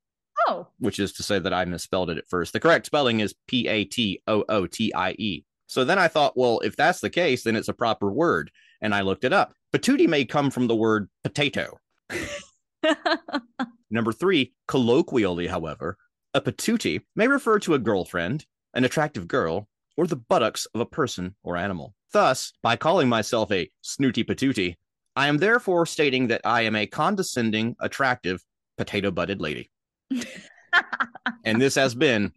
Oh, 0.46 0.68
which 0.78 0.98
is 0.98 1.12
to 1.14 1.22
say 1.22 1.40
that 1.40 1.52
I 1.52 1.64
misspelled 1.64 2.10
it 2.10 2.18
at 2.18 2.28
first. 2.28 2.52
The 2.52 2.60
correct 2.60 2.86
spelling 2.86 3.20
is 3.20 3.34
P 3.48 3.66
A 3.66 3.84
T 3.84 4.22
O 4.28 4.44
O 4.48 4.66
T 4.66 4.94
I 4.94 5.10
E. 5.18 5.44
So 5.70 5.84
then 5.84 6.00
I 6.00 6.08
thought, 6.08 6.36
well, 6.36 6.58
if 6.64 6.74
that's 6.74 7.00
the 7.00 7.08
case, 7.08 7.44
then 7.44 7.54
it's 7.54 7.68
a 7.68 7.72
proper 7.72 8.10
word. 8.10 8.50
And 8.80 8.92
I 8.92 9.02
looked 9.02 9.22
it 9.22 9.32
up. 9.32 9.54
Patootie 9.72 10.08
may 10.08 10.24
come 10.24 10.50
from 10.50 10.66
the 10.66 10.74
word 10.74 11.08
potato. 11.22 11.78
Number 13.90 14.12
three, 14.12 14.52
colloquially, 14.66 15.46
however, 15.46 15.96
a 16.34 16.40
patootie 16.40 17.02
may 17.14 17.28
refer 17.28 17.60
to 17.60 17.74
a 17.74 17.78
girlfriend, 17.78 18.46
an 18.74 18.82
attractive 18.82 19.28
girl, 19.28 19.68
or 19.96 20.08
the 20.08 20.16
buttocks 20.16 20.66
of 20.74 20.80
a 20.80 20.86
person 20.86 21.36
or 21.44 21.56
animal. 21.56 21.94
Thus, 22.12 22.52
by 22.64 22.74
calling 22.74 23.08
myself 23.08 23.52
a 23.52 23.70
snooty 23.80 24.24
patootie, 24.24 24.74
I 25.14 25.28
am 25.28 25.38
therefore 25.38 25.86
stating 25.86 26.26
that 26.28 26.40
I 26.42 26.62
am 26.62 26.74
a 26.74 26.88
condescending, 26.88 27.76
attractive, 27.78 28.42
potato 28.76 29.12
butted 29.12 29.40
lady. 29.40 29.70
and 31.44 31.62
this 31.62 31.76
has 31.76 31.94
been 31.94 32.32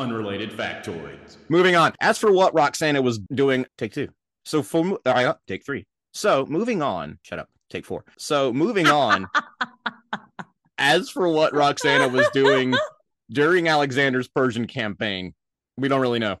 Unrelated 0.00 0.50
factoids. 0.50 1.36
moving 1.50 1.76
on. 1.76 1.92
As 2.00 2.16
for 2.16 2.32
what 2.32 2.54
Roxana 2.54 3.02
was 3.02 3.18
doing, 3.18 3.66
take 3.76 3.92
two. 3.92 4.08
So 4.46 4.62
for 4.62 4.84
mo- 4.84 4.98
uh, 5.04 5.34
take 5.46 5.64
three. 5.64 5.86
So 6.14 6.46
moving 6.46 6.80
on, 6.82 7.18
shut 7.22 7.38
up. 7.38 7.48
Take 7.68 7.84
four. 7.84 8.04
So 8.18 8.52
moving 8.52 8.86
on. 8.86 9.26
as 10.78 11.10
for 11.10 11.28
what 11.28 11.52
Roxana 11.54 12.08
was 12.08 12.26
doing 12.32 12.74
during 13.30 13.68
Alexander's 13.68 14.26
Persian 14.26 14.66
campaign, 14.66 15.34
we 15.76 15.88
don't 15.88 16.00
really 16.00 16.18
know. 16.18 16.38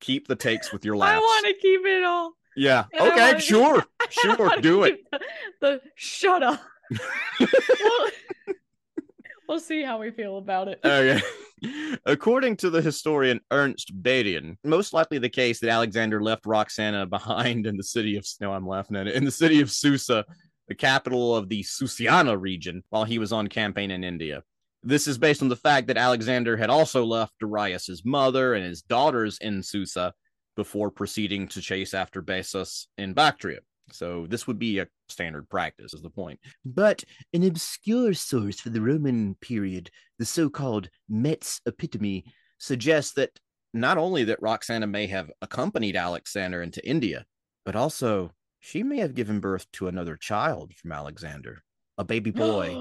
Keep 0.00 0.28
the 0.28 0.36
takes 0.36 0.72
with 0.72 0.84
your 0.84 0.96
laughs. 0.96 1.16
I 1.16 1.18
want 1.18 1.46
to 1.46 1.54
keep 1.54 1.80
it 1.84 2.04
all. 2.04 2.32
Yeah. 2.54 2.84
and 2.92 3.10
Okay. 3.12 3.38
Sure. 3.40 3.82
I 4.00 4.06
Sure. 4.10 4.50
Do 4.60 4.84
it. 4.84 5.00
The, 5.10 5.20
the 5.60 5.80
shut 5.96 6.42
up. 6.42 6.60
we'll, 7.40 8.10
we'll 9.48 9.60
see 9.60 9.82
how 9.82 9.98
we 9.98 10.10
feel 10.10 10.38
about 10.38 10.68
it. 10.68 10.80
Okay. 10.84 11.20
According 12.06 12.56
to 12.58 12.70
the 12.70 12.82
historian 12.82 13.40
Ernst 13.50 14.02
Badian, 14.02 14.56
most 14.64 14.92
likely 14.92 15.18
the 15.18 15.28
case 15.28 15.60
that 15.60 15.70
Alexander 15.70 16.22
left 16.22 16.46
Roxana 16.46 17.06
behind 17.06 17.66
in 17.66 17.76
the 17.76 17.82
city 17.82 18.16
of 18.16 18.26
no, 18.40 18.52
I'm 18.52 18.66
laughing 18.66 18.96
at 18.96 19.06
it, 19.06 19.14
in 19.14 19.24
the 19.24 19.30
city 19.30 19.60
of 19.60 19.70
Susa, 19.70 20.24
the 20.68 20.74
capital 20.74 21.34
of 21.34 21.48
the 21.48 21.62
Susiana 21.62 22.40
region, 22.40 22.82
while 22.90 23.04
he 23.04 23.18
was 23.18 23.32
on 23.32 23.48
campaign 23.48 23.90
in 23.90 24.04
India. 24.04 24.42
This 24.82 25.08
is 25.08 25.18
based 25.18 25.42
on 25.42 25.48
the 25.48 25.56
fact 25.56 25.88
that 25.88 25.96
Alexander 25.96 26.56
had 26.56 26.70
also 26.70 27.04
left 27.04 27.32
Darius's 27.40 28.04
mother 28.04 28.54
and 28.54 28.64
his 28.64 28.82
daughters 28.82 29.38
in 29.38 29.62
Susa 29.62 30.12
before 30.56 30.90
proceeding 30.90 31.48
to 31.48 31.60
chase 31.60 31.94
after 31.94 32.22
Bessus 32.22 32.86
in 32.96 33.12
Bactria. 33.12 33.60
So 33.92 34.26
this 34.28 34.46
would 34.46 34.58
be 34.58 34.78
a 34.78 34.88
standard 35.08 35.48
practice, 35.48 35.94
is 35.94 36.02
the 36.02 36.10
point. 36.10 36.40
But 36.64 37.04
an 37.32 37.44
obscure 37.44 38.14
source 38.14 38.60
for 38.60 38.70
the 38.70 38.80
Roman 38.80 39.36
period 39.40 39.90
the 40.18 40.24
so-called 40.24 40.88
Metz 41.08 41.60
epitome 41.66 42.24
suggests 42.58 43.12
that 43.14 43.38
not 43.74 43.98
only 43.98 44.24
that 44.24 44.40
Roxana 44.40 44.86
may 44.86 45.06
have 45.08 45.30
accompanied 45.42 45.96
Alexander 45.96 46.62
into 46.62 46.86
India, 46.88 47.26
but 47.64 47.76
also 47.76 48.32
she 48.60 48.82
may 48.82 48.98
have 48.98 49.14
given 49.14 49.40
birth 49.40 49.70
to 49.72 49.88
another 49.88 50.16
child 50.16 50.72
from 50.74 50.92
Alexander, 50.92 51.62
a 51.98 52.04
baby 52.04 52.30
boy 52.32 52.74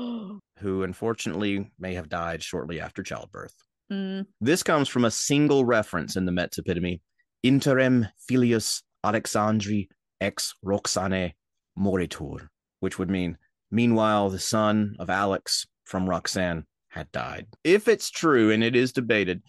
who 0.60 0.84
unfortunately 0.84 1.70
may 1.78 1.94
have 1.94 2.10
died 2.10 2.42
shortly 2.42 2.80
after 2.80 3.04
childbirth. 3.04 3.54
Mm, 3.92 4.26
This 4.42 4.64
comes 4.64 4.88
from 4.88 5.06
a 5.06 5.12
single 5.12 5.66
reference 5.66 6.16
in 6.16 6.26
the 6.26 6.32
Metz 6.32 6.58
epitome, 6.58 7.02
Interem 7.46 8.10
filius 8.28 8.82
Alexandri 9.06 9.88
ex 10.22 10.54
Roxane 10.64 11.34
moritur, 11.78 12.48
which 12.80 13.00
would 13.00 13.10
mean, 13.10 13.38
meanwhile, 13.72 14.30
the 14.30 14.40
son 14.40 14.96
of 15.00 15.10
Alex 15.10 15.68
from 15.86 16.10
Roxanne 16.10 16.66
had 16.90 17.12
died. 17.12 17.48
If 17.64 17.88
it's 17.88 18.10
true, 18.10 18.52
and 18.52 18.64
it 18.64 18.76
is 18.76 18.92
debated, 18.92 19.42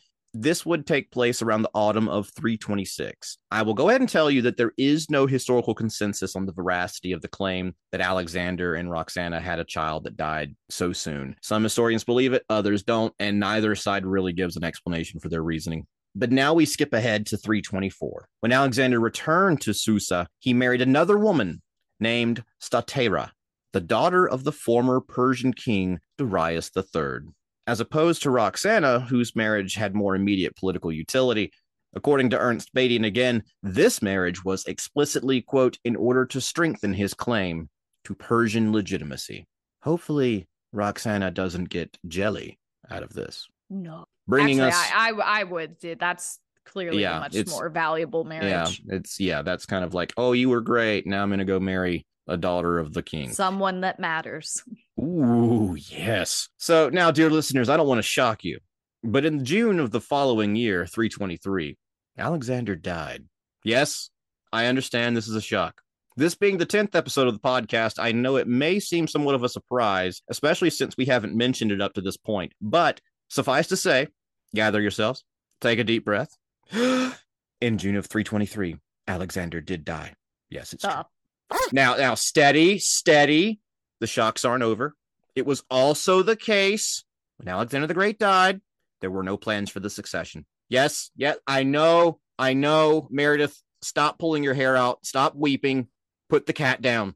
this 0.43 0.67
would 0.67 0.87
take 0.87 1.11
place 1.11 1.41
around 1.41 1.63
the 1.63 1.71
autumn 1.75 2.09
of 2.09 2.29
326. 2.37 3.39
I 3.51 3.63
will 3.63 3.75
go 3.75 3.89
ahead 3.89 4.01
and 4.01 4.11
tell 4.11 4.31
you 4.31 4.43
that 4.43 4.57
there 4.57 4.73
is 4.77 5.09
no 5.09 5.27
historical 5.27 5.75
consensus 5.75 6.37
on 6.37 6.45
the 6.45 6.53
veracity 6.53 7.13
of 7.13 7.23
the 7.23 7.29
claim 7.29 7.75
that 7.93 8.01
Alexander 8.01 8.75
and 8.75 8.91
Roxana 8.91 9.41
had 9.41 9.59
a 9.59 9.65
child 9.65 10.05
that 10.05 10.17
died 10.17 10.55
so 10.69 10.93
soon. 10.93 11.37
Some 11.43 11.63
historians 11.63 12.05
believe 12.05 12.33
it, 12.33 12.45
others 12.51 12.83
don't, 12.83 13.15
and 13.19 13.41
neither 13.41 13.75
side 13.75 14.05
really 14.05 14.33
gives 14.33 14.57
an 14.57 14.65
explanation 14.65 15.21
for 15.21 15.29
their 15.29 15.43
reasoning. 15.43 15.87
But 16.19 16.33
now 16.33 16.55
we 16.55 16.65
skip 16.65 16.95
ahead 16.95 17.27
to 17.27 17.37
324. 17.37 18.27
When 18.41 18.51
Alexander 18.51 18.99
returned 18.99 19.61
to 19.61 19.75
Susa, 19.75 20.27
he 20.39 20.55
married 20.55 20.81
another 20.81 21.19
woman 21.19 21.61
named 22.01 22.43
Stateira, 22.59 23.33
the 23.75 23.83
daughter 23.83 24.27
of 24.27 24.43
the 24.43 24.53
former 24.53 25.03
Persian 25.03 25.53
king 25.53 25.99
Darius 26.17 26.71
III. 26.75 27.33
As 27.67 27.81
opposed 27.81 28.23
to 28.23 28.31
Roxana, 28.31 29.01
whose 29.01 29.37
marriage 29.37 29.75
had 29.75 29.95
more 29.95 30.17
immediate 30.17 30.57
political 30.57 30.91
utility, 30.91 31.53
according 31.95 32.31
to 32.31 32.39
Ernst 32.39 32.75
Badian 32.75 33.05
again, 33.05 33.43
this 33.63 34.01
marriage 34.01 34.43
was 34.43 34.65
explicitly, 34.65 35.43
quote, 35.43 35.79
in 35.85 35.97
order 35.97 36.25
to 36.25 36.41
strengthen 36.41 36.95
his 36.95 37.13
claim 37.13 37.69
to 38.05 38.15
Persian 38.15 38.73
legitimacy. 38.73 39.47
Hopefully, 39.83 40.49
Roxana 40.73 41.31
doesn't 41.31 41.69
get 41.69 41.99
jelly 42.09 42.59
out 42.91 43.03
of 43.03 43.13
this. 43.13 43.47
no. 43.69 44.07
Bringing 44.29 44.61
Actually, 44.61 44.69
us. 44.71 44.91
I, 44.95 45.11
I 45.11 45.41
I 45.41 45.45
would. 45.45 45.77
That's 45.99 46.39
clearly 46.65 47.03
Yeah, 47.03 47.19
a 47.19 47.21
much 47.21 47.47
more 47.49 47.69
valuable 47.69 48.25
marriage. 48.25 48.83
yeah, 48.85 48.97
it's 48.97 49.21
yeah, 49.21 49.43
that's 49.43 49.67
kind 49.67 49.85
of 49.85 49.95
like, 49.95 50.13
oh, 50.17 50.33
you 50.33 50.49
were 50.49 50.61
great. 50.61 51.07
Now 51.07 51.23
I'm 51.23 51.31
gonna 51.31 51.45
go 51.45 51.61
marry 51.61 52.07
a 52.27 52.37
daughter 52.37 52.79
of 52.79 52.93
the 52.93 53.03
king. 53.03 53.33
Someone 53.33 53.83
that 53.83 54.01
matters. 54.01 54.63
Ooh, 54.99 55.77
yes. 55.79 56.49
So 56.57 56.89
now, 56.89 57.11
dear 57.13 57.31
listeners, 57.31 57.69
I 57.69 57.77
don't 57.77 57.87
want 57.87 57.99
to 57.99 58.03
shock 58.03 58.43
you, 58.45 58.59
but 59.05 59.25
in 59.25 59.45
June 59.45 59.79
of 59.79 59.93
the 59.93 60.01
following 60.01 60.57
year, 60.57 60.87
323, 60.87 61.77
Alexander 62.19 62.75
died. 62.75 63.25
Yes, 63.63 64.11
I 64.53 64.67
understand 64.67 65.17
this 65.17 65.29
is 65.29 65.37
a 65.37 65.41
shock. 65.41 65.81
This 66.17 66.35
being 66.35 66.57
the 66.57 66.67
10th 66.67 66.95
episode 66.95 67.29
of 67.29 67.35
the 67.35 67.41
podcast, 67.41 67.97
I 67.99 68.11
know 68.13 68.37
it 68.37 68.49
may 68.49 68.81
seem 68.81 69.07
somewhat 69.07 69.35
of 69.35 69.45
a 69.45 69.49
surprise, 69.51 70.23
especially 70.31 70.71
since 70.71 70.97
we 70.97 71.05
haven't 71.05 71.37
mentioned 71.37 71.71
it 71.73 71.83
up 71.83 71.93
to 71.95 72.01
this 72.01 72.17
point. 72.17 72.53
But 72.61 73.01
suffice 73.29 73.69
to 73.69 73.77
say, 73.77 74.09
gather 74.55 74.81
yourselves, 74.81 75.25
take 75.61 75.79
a 75.79 75.85
deep 75.85 76.05
breath. 76.05 76.37
in 76.73 77.79
June 77.79 77.97
of 77.97 78.07
323, 78.07 78.77
Alexander 79.07 79.61
did 79.61 79.85
die. 79.85 80.15
Yes, 80.51 80.73
it's 80.73 80.85
true. 80.85 81.03
Now, 81.73 81.95
now, 81.95 82.15
steady, 82.17 82.79
steady. 82.79 83.61
The 84.01 84.09
shocks 84.09 84.45
aren't 84.45 84.65
over. 84.65 84.97
It 85.37 85.47
was 85.47 85.63
also 85.71 86.23
the 86.23 86.35
case 86.35 87.05
when 87.37 87.49
Alexander 87.49 87.87
the 87.87 87.95
Great 87.95 88.19
died. 88.19 88.61
There 89.01 89.13
were 89.13 89.23
no 89.23 89.37
plans 89.37 89.71
for 89.71 89.79
the 89.79 89.91
succession. 89.91 90.45
Yes, 90.69 91.13
yeah, 91.15 91.35
I 91.47 91.63
know, 91.63 92.19
I 92.37 92.55
know. 92.55 93.07
Meredith, 93.11 93.63
stop 93.81 94.19
pulling 94.19 94.43
your 94.43 94.55
hair 94.55 94.77
out. 94.77 95.07
Stop 95.07 95.37
weeping. 95.37 95.87
Put 96.29 96.47
the 96.47 96.53
cat 96.53 96.83
down. 96.83 97.15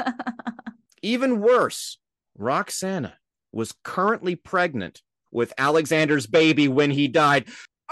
Even 1.02 1.40
worse, 1.40 1.98
Roxana 2.38 3.14
was 3.52 3.74
currently 3.82 4.34
pregnant 4.34 5.02
with 5.30 5.52
Alexander's 5.58 6.26
baby 6.26 6.68
when 6.68 6.90
he 6.90 7.08
died. 7.08 7.46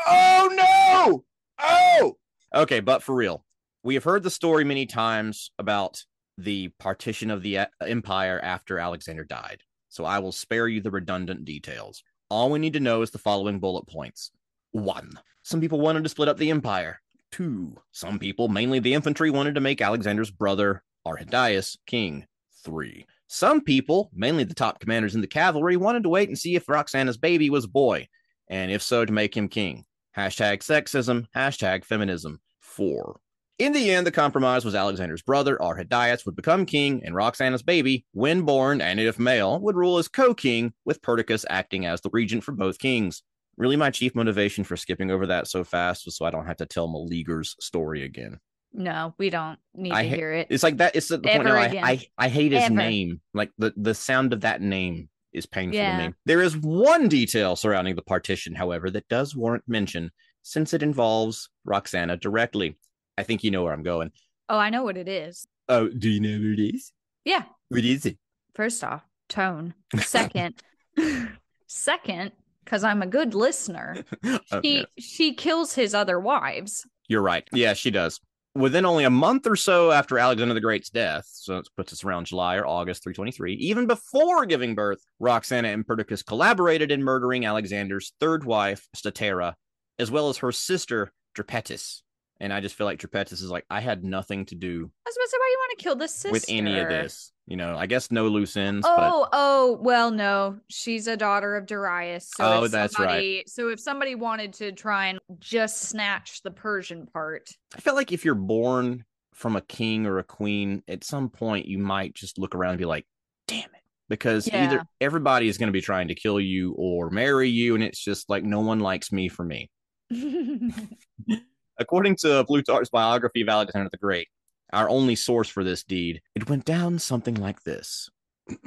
Oh 0.06 0.50
no! 0.52 1.24
Oh! 1.58 2.16
Okay, 2.54 2.80
but 2.80 3.02
for 3.02 3.14
real, 3.14 3.44
we 3.82 3.94
have 3.94 4.04
heard 4.04 4.22
the 4.22 4.30
story 4.30 4.64
many 4.64 4.86
times 4.86 5.50
about 5.58 6.04
the 6.38 6.68
partition 6.78 7.30
of 7.30 7.42
the 7.42 7.58
uh, 7.58 7.66
empire 7.80 8.40
after 8.42 8.78
Alexander 8.78 9.24
died. 9.24 9.62
So 9.88 10.04
I 10.04 10.18
will 10.18 10.32
spare 10.32 10.66
you 10.66 10.80
the 10.80 10.90
redundant 10.90 11.44
details. 11.44 12.02
All 12.28 12.50
we 12.50 12.58
need 12.58 12.72
to 12.72 12.80
know 12.80 13.02
is 13.02 13.10
the 13.10 13.18
following 13.18 13.60
bullet 13.60 13.86
points. 13.86 14.30
One, 14.72 15.12
some 15.42 15.60
people 15.60 15.80
wanted 15.80 16.02
to 16.02 16.08
split 16.08 16.28
up 16.28 16.36
the 16.36 16.50
empire. 16.50 17.00
Two, 17.30 17.76
some 17.92 18.18
people, 18.18 18.48
mainly 18.48 18.80
the 18.80 18.94
infantry, 18.94 19.30
wanted 19.30 19.54
to 19.54 19.60
make 19.60 19.80
Alexander's 19.80 20.30
brother, 20.30 20.82
Arrhidaeus, 21.06 21.76
king. 21.86 22.26
Three, 22.64 23.06
some 23.34 23.60
people, 23.60 24.10
mainly 24.14 24.44
the 24.44 24.54
top 24.54 24.78
commanders 24.78 25.14
in 25.14 25.20
the 25.20 25.26
cavalry, 25.26 25.76
wanted 25.76 26.04
to 26.04 26.08
wait 26.08 26.28
and 26.28 26.38
see 26.38 26.54
if 26.54 26.66
Roxana's 26.66 27.16
baby 27.16 27.50
was 27.50 27.64
a 27.64 27.68
boy, 27.68 28.06
and 28.48 28.70
if 28.70 28.80
so, 28.80 29.04
to 29.04 29.12
make 29.12 29.36
him 29.36 29.48
king. 29.48 29.84
Hashtag 30.16 30.58
sexism, 30.58 31.26
hashtag 31.34 31.84
feminism. 31.84 32.40
Four, 32.60 33.20
in 33.58 33.72
the 33.72 33.90
end, 33.90 34.06
the 34.06 34.12
compromise 34.12 34.64
was 34.64 34.74
Alexander's 34.74 35.22
brother, 35.22 35.56
Arrhidaeus, 35.60 36.26
would 36.26 36.36
become 36.36 36.64
king, 36.64 37.02
and 37.04 37.14
Roxana's 37.14 37.62
baby, 37.62 38.04
when 38.12 38.42
born 38.42 38.80
and 38.80 39.00
if 39.00 39.18
male, 39.18 39.60
would 39.60 39.76
rule 39.76 39.98
as 39.98 40.08
co 40.08 40.34
king, 40.34 40.72
with 40.84 41.02
Perdiccas 41.02 41.44
acting 41.50 41.86
as 41.86 42.00
the 42.00 42.10
regent 42.12 42.44
for 42.44 42.52
both 42.52 42.78
kings. 42.78 43.22
Really, 43.56 43.76
my 43.76 43.90
chief 43.90 44.14
motivation 44.14 44.64
for 44.64 44.76
skipping 44.76 45.10
over 45.10 45.26
that 45.26 45.48
so 45.48 45.62
fast 45.62 46.04
was 46.04 46.16
so 46.16 46.24
I 46.24 46.30
don't 46.30 46.46
have 46.46 46.56
to 46.58 46.66
tell 46.66 46.88
Meleager's 46.88 47.54
story 47.60 48.02
again. 48.04 48.38
No, 48.74 49.14
we 49.18 49.30
don't 49.30 49.58
need 49.74 49.92
I 49.92 50.02
to 50.02 50.08
ha- 50.10 50.14
hear 50.16 50.32
it. 50.32 50.48
It's 50.50 50.62
like 50.62 50.76
that. 50.78 50.94
It's 50.96 51.10
at 51.10 51.22
the 51.22 51.28
point 51.28 51.44
now. 51.44 51.54
I. 51.54 51.66
I 51.82 52.06
I 52.18 52.28
hate 52.28 52.52
his 52.52 52.64
Ever. 52.64 52.74
name. 52.74 53.20
Like 53.32 53.50
the 53.56 53.72
the 53.76 53.94
sound 53.94 54.32
of 54.32 54.40
that 54.42 54.60
name 54.60 55.08
is 55.32 55.46
painful 55.46 55.76
Yeah. 55.76 55.96
to 55.98 56.08
me. 56.08 56.14
There 56.26 56.42
is 56.42 56.56
one 56.56 57.08
detail 57.08 57.56
surrounding 57.56 57.94
the 57.96 58.02
partition, 58.02 58.54
however, 58.54 58.90
that 58.90 59.08
does 59.08 59.34
warrant 59.34 59.64
mention, 59.66 60.10
since 60.42 60.74
it 60.74 60.82
involves 60.82 61.48
Roxana 61.64 62.16
directly. 62.16 62.76
I 63.16 63.22
think 63.22 63.42
you 63.44 63.50
know 63.50 63.62
where 63.62 63.72
I'm 63.72 63.82
going. 63.84 64.10
oh, 64.48 64.58
I 64.58 64.70
know 64.70 64.82
what 64.84 64.96
it 64.96 65.08
is. 65.08 65.46
Oh, 65.68 65.88
do 65.88 66.10
you 66.10 66.20
know 66.20 66.36
what 66.36 66.58
it 66.58 66.74
is? 66.74 66.92
Yeah. 67.24 67.44
What 67.70 67.84
is 67.84 68.04
it? 68.06 68.18
First 68.54 68.84
off, 68.84 69.02
tone. 69.28 69.72
Second, 69.98 70.62
second, 71.66 72.32
because 72.64 72.84
I'm 72.84 73.02
a 73.02 73.06
good 73.06 73.34
listener. 73.34 74.04
Oh, 74.26 74.38
okay. 74.58 74.86
She 74.98 75.02
she 75.02 75.34
kills 75.34 75.74
his 75.74 75.94
other 75.94 76.18
wives. 76.20 76.86
You're 77.08 77.22
right. 77.22 77.46
Yeah, 77.52 77.74
she 77.74 77.90
does. 77.90 78.20
Within 78.56 78.86
only 78.86 79.02
a 79.02 79.10
month 79.10 79.48
or 79.48 79.56
so 79.56 79.90
after 79.90 80.16
Alexander 80.16 80.54
the 80.54 80.60
Great's 80.60 80.88
death, 80.88 81.24
so 81.28 81.58
it 81.58 81.68
puts 81.76 81.92
us 81.92 82.04
around 82.04 82.26
July 82.26 82.54
or 82.56 82.64
August 82.64 83.02
323, 83.02 83.54
even 83.54 83.86
before 83.86 84.46
giving 84.46 84.76
birth, 84.76 85.04
Roxana 85.18 85.68
and 85.68 85.84
Perdiccas 85.84 86.24
collaborated 86.24 86.92
in 86.92 87.02
murdering 87.02 87.44
Alexander's 87.44 88.12
third 88.20 88.44
wife, 88.44 88.86
Stateira, 88.96 89.54
as 89.98 90.10
well 90.12 90.28
as 90.28 90.38
her 90.38 90.52
sister, 90.52 91.12
Drypetis. 91.36 92.02
And 92.38 92.52
I 92.52 92.60
just 92.60 92.76
feel 92.76 92.86
like 92.86 93.00
Drypetis 93.00 93.32
is 93.34 93.50
like, 93.50 93.64
I 93.70 93.80
had 93.80 94.04
nothing 94.04 94.46
to 94.46 94.54
do 94.54 94.90
I 95.06 95.08
was 95.08 95.16
about 95.16 95.24
to 95.24 95.30
say, 95.30 95.36
why 95.38 95.50
you 95.50 95.58
want 95.58 95.78
to 95.78 95.82
kill 95.82 95.96
the 95.96 96.08
sister 96.08 96.30
with 96.30 96.44
any 96.48 96.78
of 96.78 96.88
this. 96.88 97.32
You 97.46 97.56
know, 97.56 97.76
I 97.76 97.86
guess 97.86 98.10
no 98.10 98.28
loose 98.28 98.56
ends, 98.56 98.86
but 98.86 99.10
Oh, 99.12 99.28
oh, 99.32 99.78
well, 99.82 100.10
no. 100.10 100.58
She's 100.68 101.06
a 101.06 101.16
daughter 101.16 101.56
of 101.56 101.66
Darius. 101.66 102.30
So 102.36 102.44
Oh, 102.44 102.68
that's 102.68 102.98
right. 102.98 103.48
So 103.48 103.68
if 103.68 103.78
somebody 103.80 104.14
wanted 104.14 104.54
to 104.54 104.72
try 104.72 105.08
and 105.08 105.18
just 105.40 105.82
snatch 105.82 106.42
the 106.42 106.50
Persian 106.50 107.06
part, 107.06 107.50
I 107.76 107.80
feel 107.80 107.94
like 107.94 108.12
if 108.12 108.24
you're 108.24 108.34
born 108.34 109.04
from 109.34 109.56
a 109.56 109.60
king 109.60 110.06
or 110.06 110.18
a 110.18 110.24
queen, 110.24 110.82
at 110.88 111.04
some 111.04 111.28
point 111.28 111.66
you 111.66 111.78
might 111.78 112.14
just 112.14 112.38
look 112.38 112.54
around 112.54 112.70
and 112.70 112.78
be 112.78 112.86
like, 112.86 113.06
damn 113.46 113.64
it. 113.64 113.82
Because 114.08 114.46
Yeah. 114.48 114.64
either 114.64 114.86
everybody 115.02 115.48
is 115.48 115.58
going 115.58 115.68
to 115.68 115.72
be 115.72 115.82
trying 115.82 116.08
to 116.08 116.14
kill 116.14 116.40
you 116.40 116.72
or 116.78 117.10
marry 117.10 117.50
you, 117.50 117.74
and 117.74 117.84
it's 117.84 118.02
just 118.02 118.30
like 118.30 118.42
no 118.44 118.60
one 118.60 118.80
likes 118.80 119.12
me 119.12 119.28
for 119.28 119.44
me. 119.44 119.70
According 121.78 122.16
to 122.16 122.44
Plutarch's 122.44 122.90
biography 122.90 123.42
of 123.42 123.48
Alexander 123.48 123.90
the 123.90 123.98
Great, 123.98 124.28
our 124.74 124.88
only 124.88 125.14
source 125.14 125.48
for 125.48 125.64
this 125.64 125.84
deed, 125.84 126.20
it 126.34 126.48
went 126.48 126.64
down 126.64 126.98
something 126.98 127.34
like 127.34 127.62
this. 127.62 128.10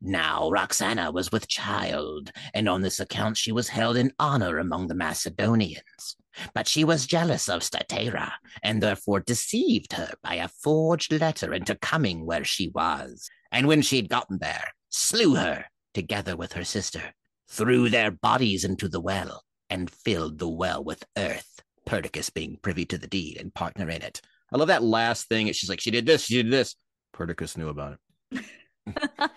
Now 0.00 0.48
Roxana 0.50 1.10
was 1.10 1.32
with 1.32 1.48
child, 1.48 2.30
and 2.54 2.68
on 2.68 2.82
this 2.82 3.00
account 3.00 3.36
she 3.36 3.50
was 3.50 3.68
held 3.68 3.96
in 3.96 4.12
honor 4.20 4.58
among 4.58 4.86
the 4.86 4.94
Macedonians. 4.94 6.16
But 6.54 6.68
she 6.68 6.84
was 6.84 7.04
jealous 7.04 7.48
of 7.48 7.62
Stateira, 7.62 8.32
and 8.62 8.80
therefore 8.80 9.18
deceived 9.18 9.94
her 9.94 10.14
by 10.22 10.34
a 10.34 10.46
forged 10.46 11.12
letter 11.12 11.52
into 11.52 11.74
coming 11.74 12.24
where 12.24 12.44
she 12.44 12.68
was. 12.68 13.28
And 13.50 13.66
when 13.66 13.82
she 13.82 13.96
had 13.96 14.08
gotten 14.08 14.38
there, 14.38 14.68
slew 14.88 15.34
her, 15.34 15.64
together 15.94 16.36
with 16.36 16.52
her 16.52 16.64
sister, 16.64 17.02
threw 17.50 17.88
their 17.88 18.12
bodies 18.12 18.64
into 18.64 18.88
the 18.88 19.00
well, 19.00 19.42
and 19.68 19.90
filled 19.90 20.38
the 20.38 20.48
well 20.48 20.84
with 20.84 21.02
earth, 21.16 21.60
Perdiccas 21.86 22.30
being 22.30 22.58
privy 22.62 22.84
to 22.84 22.98
the 22.98 23.08
deed 23.08 23.36
and 23.36 23.52
partner 23.52 23.90
in 23.90 24.02
it. 24.02 24.20
I 24.52 24.56
love 24.56 24.68
that 24.68 24.82
last 24.82 25.28
thing. 25.28 25.52
She's 25.52 25.70
like, 25.70 25.80
she 25.80 25.90
did 25.90 26.06
this, 26.06 26.24
she 26.24 26.42
did 26.42 26.52
this. 26.52 26.74
Perdiccas 27.14 27.56
knew 27.56 27.68
about 27.68 27.98
it. 28.32 28.44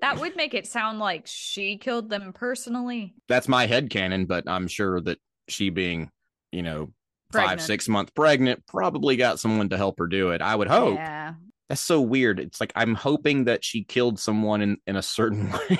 that 0.00 0.18
would 0.18 0.36
make 0.36 0.54
it 0.54 0.66
sound 0.66 0.98
like 0.98 1.22
she 1.26 1.78
killed 1.78 2.10
them 2.10 2.32
personally. 2.32 3.14
That's 3.28 3.48
my 3.48 3.66
head 3.66 3.90
canon, 3.90 4.26
but 4.26 4.44
I'm 4.48 4.68
sure 4.68 5.00
that 5.02 5.18
she 5.48 5.70
being, 5.70 6.10
you 6.50 6.62
know, 6.62 6.92
five, 7.32 7.62
six 7.62 7.88
month 7.88 8.14
pregnant, 8.14 8.66
probably 8.66 9.16
got 9.16 9.40
someone 9.40 9.70
to 9.70 9.76
help 9.76 9.98
her 9.98 10.06
do 10.06 10.30
it. 10.30 10.42
I 10.42 10.54
would 10.54 10.68
hope. 10.68 10.96
Yeah. 10.96 11.34
That's 11.68 11.80
so 11.80 12.02
weird. 12.02 12.38
It's 12.38 12.60
like 12.60 12.72
I'm 12.76 12.94
hoping 12.94 13.44
that 13.44 13.64
she 13.64 13.82
killed 13.82 14.18
someone 14.18 14.60
in, 14.60 14.76
in 14.86 14.96
a 14.96 15.02
certain 15.02 15.50
way. 15.70 15.78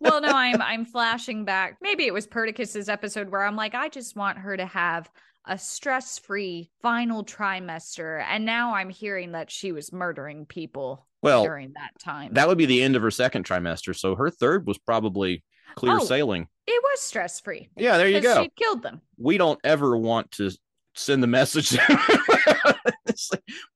Well, 0.00 0.20
no, 0.20 0.28
I'm 0.28 0.62
I'm 0.62 0.84
flashing 0.84 1.44
back. 1.44 1.78
Maybe 1.80 2.06
it 2.06 2.14
was 2.14 2.28
Perdiccas's 2.28 2.88
episode 2.88 3.28
where 3.30 3.42
I'm 3.42 3.56
like, 3.56 3.74
I 3.74 3.88
just 3.88 4.14
want 4.14 4.38
her 4.38 4.56
to 4.56 4.66
have 4.66 5.10
a 5.46 5.58
stress-free 5.58 6.70
final 6.82 7.24
trimester, 7.24 8.22
and 8.28 8.44
now 8.44 8.74
I'm 8.74 8.90
hearing 8.90 9.32
that 9.32 9.50
she 9.50 9.72
was 9.72 9.92
murdering 9.92 10.46
people 10.46 11.06
well, 11.22 11.44
during 11.44 11.72
that 11.74 11.90
time. 11.98 12.34
that 12.34 12.46
would 12.48 12.58
be 12.58 12.66
the 12.66 12.82
end 12.82 12.96
of 12.96 13.02
her 13.02 13.10
second 13.10 13.44
trimester. 13.44 13.96
So 13.96 14.14
her 14.16 14.30
third 14.30 14.66
was 14.66 14.78
probably 14.78 15.42
clear 15.76 15.96
Oh. 15.96 16.04
sailing. 16.04 16.46
it 16.66 16.82
was 16.82 17.00
stress-free. 17.00 17.68
Yeah, 17.76 17.96
there 17.96 18.08
you 18.08 18.20
go. 18.20 18.42
She 18.42 18.50
killed 18.56 18.82
them. 18.82 19.00
We 19.18 19.38
don't 19.38 19.58
ever 19.64 19.96
want 19.96 20.30
to 20.32 20.50
send 20.94 21.22
the 21.22 21.26
message. 21.26 21.76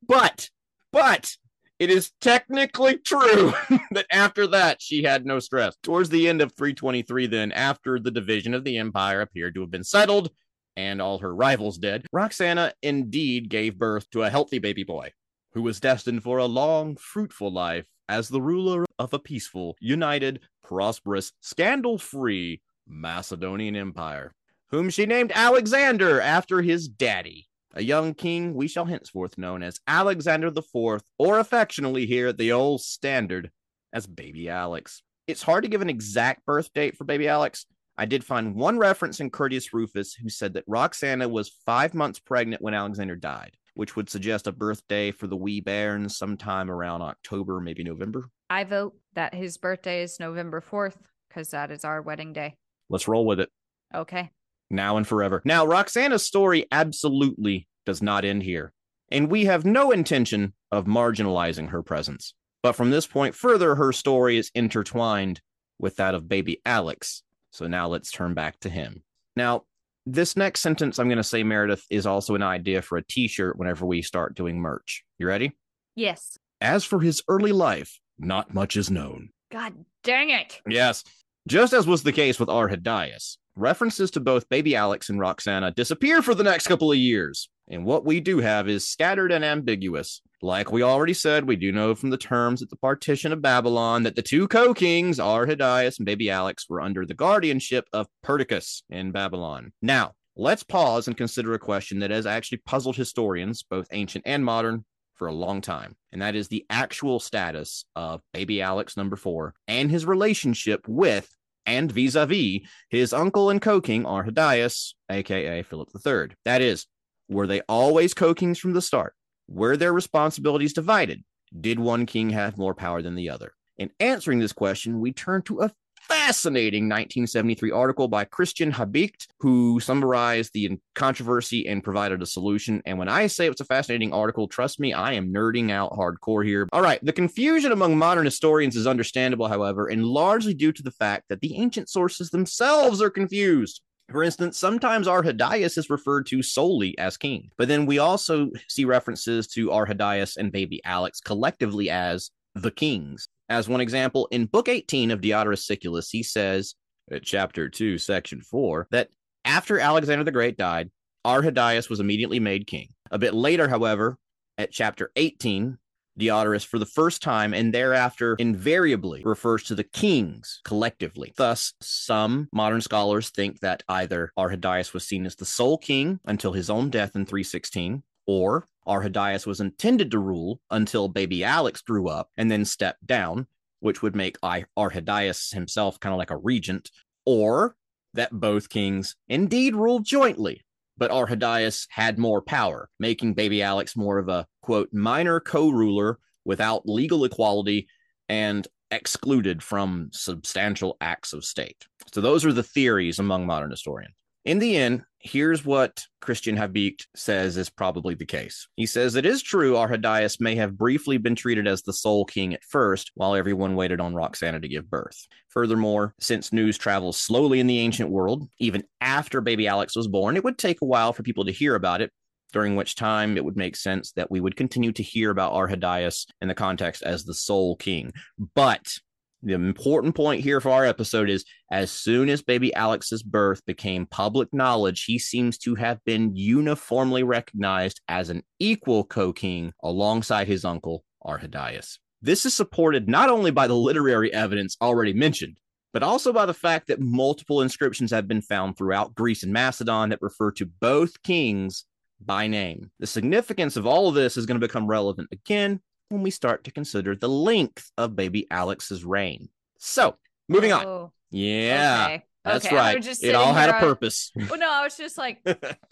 But, 0.07 0.48
but 0.92 1.35
it 1.79 1.90
is 1.90 2.12
technically 2.20 2.98
true 2.98 3.53
that 3.90 4.07
after 4.11 4.46
that 4.48 4.81
she 4.81 5.03
had 5.03 5.24
no 5.27 5.38
stress. 5.38 5.77
Towards 5.83 6.09
the 6.09 6.29
end 6.29 6.40
of 6.40 6.53
323, 6.55 7.27
then, 7.27 7.53
after 7.53 7.98
the 7.98 8.11
division 8.11 8.55
of 8.55 8.64
the 8.64 8.79
empire 8.79 9.20
appeared 9.22 9.55
to 9.55 9.61
have 9.62 9.70
been 9.70 9.85
settled 9.85 10.31
and 10.76 11.00
all 11.00 11.18
her 11.18 11.34
rivals 11.34 11.78
dead, 11.78 12.06
Roxana 12.12 12.72
indeed 12.82 13.48
gave 13.48 13.78
birth 13.78 14.10
to 14.10 14.22
a 14.22 14.30
healthy 14.30 14.58
baby 14.58 14.84
boy 14.84 15.12
who 15.52 15.62
was 15.62 15.80
destined 15.80 16.22
for 16.22 16.38
a 16.38 16.46
long, 16.46 16.96
fruitful 16.96 17.52
life 17.52 17.87
as 18.08 18.28
the 18.28 18.42
ruler 18.42 18.84
of 18.98 19.14
a 19.14 19.18
peaceful, 19.18 19.76
united, 19.80 20.40
prosperous, 20.62 21.32
scandal 21.40 21.98
free 21.98 22.60
Macedonian 22.87 23.76
empire, 23.76 24.34
whom 24.70 24.90
she 24.90 25.06
named 25.06 25.32
Alexander 25.34 26.20
after 26.20 26.60
his 26.60 26.88
daddy, 26.88 27.48
a 27.72 27.82
young 27.82 28.14
king 28.14 28.54
we 28.54 28.68
shall 28.68 28.84
henceforth 28.84 29.38
known 29.38 29.62
as 29.62 29.80
Alexander 29.87 30.50
the 30.50 30.62
Fourth, 30.62 31.04
or 31.18 31.38
affectionately 31.38 32.06
here 32.06 32.28
at 32.28 32.38
the 32.38 32.52
old 32.52 32.80
standard 32.80 33.50
as 33.92 34.06
Baby 34.06 34.48
Alex. 34.48 35.02
It's 35.26 35.42
hard 35.42 35.64
to 35.64 35.70
give 35.70 35.80
an 35.80 35.88
exact 35.88 36.44
birth 36.44 36.72
date 36.74 36.96
for 36.96 37.04
Baby 37.04 37.28
Alex. 37.28 37.64
I 37.96 38.07
did 38.07 38.24
find 38.24 38.57
one 38.57 38.78
reference 38.78 39.20
in 39.20 39.30
Curtius 39.30 39.72
Rufus 39.72 40.14
who 40.14 40.28
said 40.28 40.54
that 40.54 40.64
Roxana 40.66 41.28
was 41.28 41.57
five 41.64 41.94
months 41.94 42.18
pregnant 42.18 42.61
when 42.61 42.74
Alexander 42.74 43.14
died, 43.14 43.52
which 43.74 43.94
would 43.94 44.11
suggest 44.11 44.46
a 44.46 44.52
birthday 44.52 45.12
for 45.12 45.26
the 45.28 45.37
wee 45.37 45.61
bairns 45.61 46.16
sometime 46.18 46.70
around 46.70 47.02
October, 47.02 47.61
maybe 47.61 47.85
November. 47.85 48.28
I 48.50 48.64
vote 48.64 48.96
that 49.14 49.35
his 49.35 49.59
birthday 49.59 50.02
is 50.02 50.18
November 50.18 50.61
4th 50.61 50.96
because 51.28 51.50
that 51.50 51.70
is 51.70 51.85
our 51.85 52.02
wedding 52.02 52.33
day. 52.33 52.57
Let's 52.88 53.09
roll 53.09 53.26
with 53.26 53.40
it. 53.40 53.50
Okay. 53.94 54.30
now 54.70 54.96
and 54.96 55.07
forever. 55.07 55.40
Now, 55.44 55.64
Roxana's 55.64 56.26
story 56.26 56.66
absolutely 56.72 57.68
does 57.87 58.02
not 58.02 58.24
end 58.24 58.42
here, 58.42 58.72
and 59.11 59.30
we 59.30 59.44
have 59.44 59.64
no 59.64 59.92
intention 59.92 60.54
of 60.72 60.87
marginalizing 60.87 61.68
her 61.68 61.83
presence. 61.83 62.35
But 62.62 62.72
from 62.72 62.90
this 62.90 63.07
point 63.07 63.35
further, 63.37 63.76
her 63.76 63.92
story 63.92 64.37
is 64.37 64.50
intertwined 64.54 65.40
with 65.78 65.96
that 65.96 66.14
of 66.14 66.28
baby 66.28 66.61
Alex. 66.66 67.22
So 67.54 67.68
now 67.68 67.86
let's 67.86 68.10
turn 68.10 68.34
back 68.34 68.58
to 68.60 68.68
him. 68.68 69.04
Now, 69.36 69.62
this 70.06 70.36
next 70.36 70.58
sentence 70.58 70.98
I'm 70.98 71.06
going 71.06 71.18
to 71.18 71.22
say, 71.22 71.44
Meredith, 71.44 71.84
is 71.88 72.04
also 72.04 72.34
an 72.34 72.42
idea 72.42 72.82
for 72.82 72.98
a 72.98 73.04
t 73.04 73.28
shirt 73.28 73.56
whenever 73.56 73.86
we 73.86 74.02
start 74.02 74.34
doing 74.34 74.58
merch. 74.58 75.04
You 75.18 75.28
ready? 75.28 75.52
Yes. 75.94 76.36
As 76.60 76.82
for 76.82 76.98
his 76.98 77.22
early 77.28 77.52
life, 77.52 78.00
not 78.18 78.52
much 78.52 78.76
is 78.76 78.90
known. 78.90 79.28
God 79.52 79.72
dang 80.02 80.30
it. 80.30 80.60
Yes. 80.68 81.04
Just 81.46 81.72
as 81.72 81.86
was 81.86 82.02
the 82.02 82.12
case 82.12 82.40
with 82.40 82.48
Arrhidaeus, 82.48 83.36
references 83.54 84.10
to 84.10 84.20
both 84.20 84.48
baby 84.48 84.74
Alex 84.74 85.08
and 85.08 85.20
Roxana 85.20 85.70
disappear 85.70 86.22
for 86.22 86.34
the 86.34 86.42
next 86.42 86.66
couple 86.66 86.90
of 86.90 86.98
years. 86.98 87.48
And 87.68 87.85
what 87.85 88.05
we 88.05 88.20
do 88.20 88.38
have 88.38 88.68
is 88.68 88.87
scattered 88.87 89.33
and 89.33 89.44
ambiguous. 89.44 90.20
Like 90.42 90.70
we 90.70 90.83
already 90.83 91.14
said, 91.14 91.46
we 91.46 91.57
do 91.57 91.72
know 91.72 91.94
from 91.94 92.11
the 92.11 92.18
terms 92.18 92.62
at 92.62 92.68
the 92.68 92.77
partition 92.77 93.33
of 93.33 93.40
Babylon 93.40 94.03
that 94.03 94.16
the 94.16 94.22
two 94.22 94.46
co 94.46 94.74
kings, 94.74 95.18
Arrhidaeus 95.18 95.98
and 95.98 96.07
baby 96.07 96.31
Alex, 96.31 96.66
were 96.68 96.83
under 96.83 97.07
the 97.07 97.14
guardianship 97.14 97.87
of 97.92 98.07
Perdiccas 98.22 98.83
in 98.90 99.12
Babylon. 99.12 99.72
Now, 99.81 100.12
let's 100.37 100.62
pause 100.62 101.07
and 101.07 101.16
consider 101.16 101.55
a 101.55 101.59
question 101.59 102.00
that 102.00 102.11
has 102.11 102.27
actually 102.27 102.59
puzzled 102.59 102.96
historians, 102.96 103.62
both 103.62 103.88
ancient 103.92 104.24
and 104.27 104.44
modern, 104.44 104.85
for 105.14 105.29
a 105.29 105.33
long 105.33 105.61
time, 105.61 105.96
and 106.12 106.20
that 106.22 106.35
is 106.35 106.48
the 106.48 106.66
actual 106.68 107.20
status 107.20 107.85
of 107.94 108.20
baby 108.33 108.61
Alex 108.61 108.96
number 108.96 109.16
four 109.16 109.55
and 109.68 109.90
his 109.90 110.05
relationship 110.05 110.87
with 110.88 111.29
and 111.66 111.90
vis 111.90 112.14
a 112.14 112.27
vis 112.27 112.61
his 112.90 113.12
uncle 113.12 113.50
and 113.50 113.62
co 113.62 113.81
king 113.81 114.05
Arrhidaeus, 114.05 114.94
aka 115.09 115.62
Philip 115.62 115.88
III. 116.05 116.37
That 116.44 116.61
is, 116.61 116.87
were 117.28 117.46
they 117.46 117.60
always 117.68 118.14
co 118.14 118.34
kings 118.34 118.58
from 118.58 118.72
the 118.72 118.82
start? 118.82 119.14
Were 119.48 119.76
their 119.76 119.92
responsibilities 119.92 120.72
divided? 120.72 121.22
Did 121.58 121.78
one 121.78 122.06
king 122.06 122.30
have 122.30 122.58
more 122.58 122.74
power 122.74 123.02
than 123.02 123.14
the 123.14 123.30
other? 123.30 123.52
In 123.78 123.90
answering 124.00 124.38
this 124.38 124.52
question, 124.52 125.00
we 125.00 125.12
turn 125.12 125.42
to 125.42 125.60
a 125.60 125.70
fascinating 126.08 126.84
1973 126.84 127.70
article 127.70 128.08
by 128.08 128.24
Christian 128.24 128.70
Habicht, 128.70 129.28
who 129.40 129.80
summarized 129.80 130.52
the 130.52 130.78
controversy 130.94 131.66
and 131.66 131.82
provided 131.82 132.22
a 132.22 132.26
solution. 132.26 132.82
And 132.84 132.98
when 132.98 133.08
I 133.08 133.26
say 133.26 133.48
it's 133.48 133.60
a 133.60 133.64
fascinating 133.64 134.12
article, 134.12 134.46
trust 134.46 134.78
me, 134.78 134.92
I 134.92 135.12
am 135.14 135.32
nerding 135.32 135.70
out 135.70 135.92
hardcore 135.92 136.44
here. 136.44 136.68
All 136.72 136.82
right, 136.82 137.02
the 137.04 137.12
confusion 137.12 137.72
among 137.72 137.96
modern 137.96 138.24
historians 138.24 138.76
is 138.76 138.87
understandable, 138.87 139.48
however, 139.48 139.88
and 139.88 140.04
largely 140.04 140.54
due 140.54 140.72
to 140.72 140.82
the 140.82 140.90
fact 140.90 141.24
that 141.28 141.40
the 141.40 141.56
ancient 141.56 141.88
sources 141.88 142.30
themselves 142.30 143.00
are 143.00 143.10
confused. 143.10 143.80
For 144.08 144.22
instance, 144.22 144.58
sometimes 144.58 145.06
Arrhidaeus 145.06 145.78
is 145.78 145.90
referred 145.90 146.26
to 146.26 146.42
solely 146.42 146.96
as 146.98 147.16
king, 147.16 147.50
but 147.56 147.68
then 147.68 147.86
we 147.86 147.98
also 147.98 148.50
see 148.68 148.84
references 148.84 149.46
to 149.48 149.68
Arrhidaeus 149.68 150.36
and 150.36 150.52
baby 150.52 150.80
Alex 150.84 151.20
collectively 151.20 151.88
as 151.90 152.30
the 152.54 152.70
kings. 152.70 153.26
As 153.48 153.68
one 153.68 153.80
example, 153.80 154.28
in 154.30 154.46
Book 154.46 154.68
18 154.68 155.10
of 155.10 155.20
Diodorus 155.20 155.66
Siculus, 155.66 156.10
he 156.10 156.22
says, 156.22 156.74
at 157.10 157.22
chapter 157.22 157.68
2, 157.68 157.98
section 157.98 158.40
4, 158.40 158.88
that 158.90 159.08
after 159.44 159.78
Alexander 159.78 160.24
the 160.24 160.32
Great 160.32 160.56
died, 160.56 160.90
Arrhidaeus 161.26 161.90
was 161.90 162.00
immediately 162.00 162.40
made 162.40 162.66
king. 162.66 162.88
A 163.10 163.18
bit 163.18 163.34
later, 163.34 163.68
however, 163.68 164.18
at 164.58 164.70
chapter 164.70 165.10
18, 165.16 165.78
Diodorus 166.16 166.64
for 166.64 166.79
the 166.79 166.87
first 166.87 167.22
time 167.22 167.53
and 167.53 167.72
thereafter 167.72 168.37
invariably 168.38 169.22
refers 169.24 169.62
to 169.64 169.74
the 169.74 169.85
kings 169.85 170.61
collectively. 170.64 171.33
Thus, 171.37 171.74
some 171.81 172.48
modern 172.53 172.81
scholars 172.81 173.31
think 173.31 173.61
that 173.61 173.83
either 173.88 174.33
Arrhidaeus 174.38 174.92
was 174.92 175.07
seen 175.07 175.27
as 175.27 175.37
the 175.37 175.44
sole 175.44 175.79
king 175.79 176.20
until 176.24 176.53
his 176.53 176.70
own 176.70 176.90
death 176.90 177.16
in 177.16 177.27
316, 177.27 178.03
or 178.27 178.66
Arrhidaeus 178.87 179.46
was 179.46 179.61
intended 179.61 180.11
to 180.11 180.18
rule 180.18 180.61
until 180.70 181.09
baby 181.09 181.42
Alex 181.42 181.81
grew 181.81 182.09
up 182.09 182.31
and 182.37 182.50
then 182.50 182.64
stepped 182.64 183.07
down, 183.07 183.46
which 183.81 184.03
would 184.03 184.14
make 184.14 184.40
Arrhidaeus 184.40 185.53
himself 185.53 185.98
kind 186.00 186.12
of 186.12 186.18
like 186.18 186.31
a 186.31 186.37
regent, 186.37 186.90
or 187.27 187.77
that 188.14 188.31
both 188.31 188.68
kings 188.68 189.16
indeed 189.29 189.74
ruled 189.74 190.05
jointly 190.05 190.62
but 190.96 191.11
Arrhidaeus 191.11 191.87
had 191.90 192.18
more 192.18 192.42
power, 192.42 192.88
making 192.98 193.35
baby 193.35 193.62
Alex 193.62 193.96
more 193.96 194.18
of 194.18 194.28
a 194.28 194.46
quote 194.62 194.92
minor 194.92 195.40
co-ruler 195.40 196.18
without 196.44 196.88
legal 196.88 197.24
equality 197.24 197.88
and 198.28 198.66
excluded 198.90 199.62
from 199.62 200.09
substantial 200.12 200.96
acts 201.00 201.33
of 201.33 201.44
state. 201.44 201.85
So 202.12 202.20
those 202.20 202.44
are 202.44 202.52
the 202.52 202.62
theories 202.62 203.18
among 203.18 203.46
modern 203.46 203.70
historians. 203.70 204.14
In 204.44 204.59
the 204.59 204.76
end, 204.76 205.04
here's 205.20 205.64
what 205.64 206.04
Christian 206.20 206.54
Habicht 206.59 207.09
says 207.16 207.57
is 207.57 207.70
probably 207.70 208.14
the 208.14 208.26
case. 208.26 208.68
He 208.76 208.85
says 208.85 209.14
it 209.14 209.24
is 209.24 209.42
true 209.42 209.72
Arrhidaeus 209.72 210.38
may 210.38 210.54
have 210.57 210.76
briefly 210.76 211.16
been 211.16 211.35
treated 211.35 211.66
as 211.66 211.80
the 211.80 211.94
sole 211.94 212.26
king 212.26 212.52
at 212.52 212.62
first, 212.62 213.11
while 213.14 213.35
everyone 213.35 213.74
waited 213.74 214.00
on 214.00 214.14
Roxana 214.14 214.61
to 214.61 214.68
give 214.68 214.90
birth. 214.90 215.16
Furthermore, 215.48 216.14
since 216.20 216.52
news 216.52 216.76
travels 216.76 217.16
slowly 217.16 217.59
in 217.59 217.66
the 217.66 217.78
ancient 217.78 218.11
world, 218.11 218.46
even 218.59 218.85
after 219.00 219.40
baby 219.40 219.66
Alex 219.66 219.96
was 219.96 220.09
born, 220.09 220.37
it 220.37 220.44
would 220.44 220.59
take 220.59 220.83
a 220.83 220.87
while 220.87 221.14
for 221.14 221.22
people 221.22 221.46
to 221.46 221.52
hear 221.52 221.74
about 221.74 222.02
it, 222.02 222.12
during 222.52 222.76
which 222.76 222.96
time 222.96 223.38
it 223.38 223.44
would 223.46 223.57
make 223.57 223.76
sense 223.76 224.12
that 224.12 224.30
we 224.30 224.40
would 224.40 224.57
continue 224.57 224.92
to 224.92 225.02
hear 225.02 225.30
about 225.30 225.54
Arrhidaeus 225.54 226.26
in 226.42 226.48
the 226.48 226.54
context 226.54 227.02
as 227.02 227.24
the 227.24 227.35
sole 227.35 227.76
king. 227.76 228.12
But 228.54 228.98
the 229.44 229.54
important 229.54 230.14
point 230.14 230.42
here 230.42 230.61
for 230.61 230.70
our 230.70 230.85
episode 230.85 231.28
is 231.28 231.44
as 231.70 231.90
soon 231.90 232.28
as 232.28 232.42
baby 232.42 232.74
Alex's 232.74 233.22
birth 233.22 233.64
became 233.66 234.07
public 234.07 234.48
knowledge, 234.52 235.04
he 235.04 235.18
seems 235.18 235.59
to 235.59 235.74
have 235.74 236.02
been 236.04 236.35
uniformly 236.35 237.22
recognized 237.22 238.00
as 238.09 238.30
an 238.30 238.42
equal 238.59 239.04
co 239.04 239.33
king 239.33 239.72
alongside 239.83 240.48
his 240.48 240.64
uncle, 240.64 241.04
Arrhidaeus. 241.24 241.98
This 242.22 242.46
is 242.46 242.54
supported 242.54 243.09
not 243.09 243.28
only 243.28 243.50
by 243.50 243.66
the 243.66 243.76
literary 243.76 244.33
evidence 244.33 244.76
already 244.80 245.12
mentioned, 245.12 245.59
but 245.92 246.02
also 246.02 246.33
by 246.33 246.46
the 246.46 246.54
fact 246.54 246.88
that 246.88 247.00
multiple 247.00 247.61
inscriptions 247.61 248.11
have 248.11 248.26
been 248.26 248.42
found 248.42 248.76
throughout 248.76 249.14
Greece 249.14 249.42
and 249.42 249.52
Macedon 249.52 250.09
that 250.09 250.22
refer 250.22 250.50
to 250.52 250.66
both 250.66 251.22
kings 251.22 251.85
by 252.24 252.46
name. 252.46 252.90
The 252.98 253.07
significance 253.07 253.76
of 253.76 253.87
all 253.87 254.09
of 254.09 254.14
this 254.14 254.37
is 254.37 254.46
going 254.46 254.59
to 254.59 254.66
become 254.66 254.87
relevant 254.87 255.28
again 255.33 255.80
when 256.08 256.22
we 256.22 256.30
start 256.30 256.64
to 256.64 256.70
consider 256.70 257.14
the 257.16 257.28
length 257.28 257.90
of 257.96 258.16
baby 258.16 258.46
Alex's 258.50 259.04
reign. 259.04 259.48
So, 259.78 260.16
moving 260.48 260.72
oh, 260.72 260.76
on. 260.76 261.10
Yeah. 261.30 262.04
Okay. 262.06 262.24
That's 262.44 262.66
okay. 262.66 262.76
right. 262.76 263.22
It 263.22 263.34
all 263.34 263.54
had 263.54 263.70
a 263.70 263.80
purpose. 263.80 264.30
well, 264.36 264.58
no, 264.58 264.70
I 264.70 264.84
was 264.84 264.96
just 264.98 265.16
like, 265.16 265.40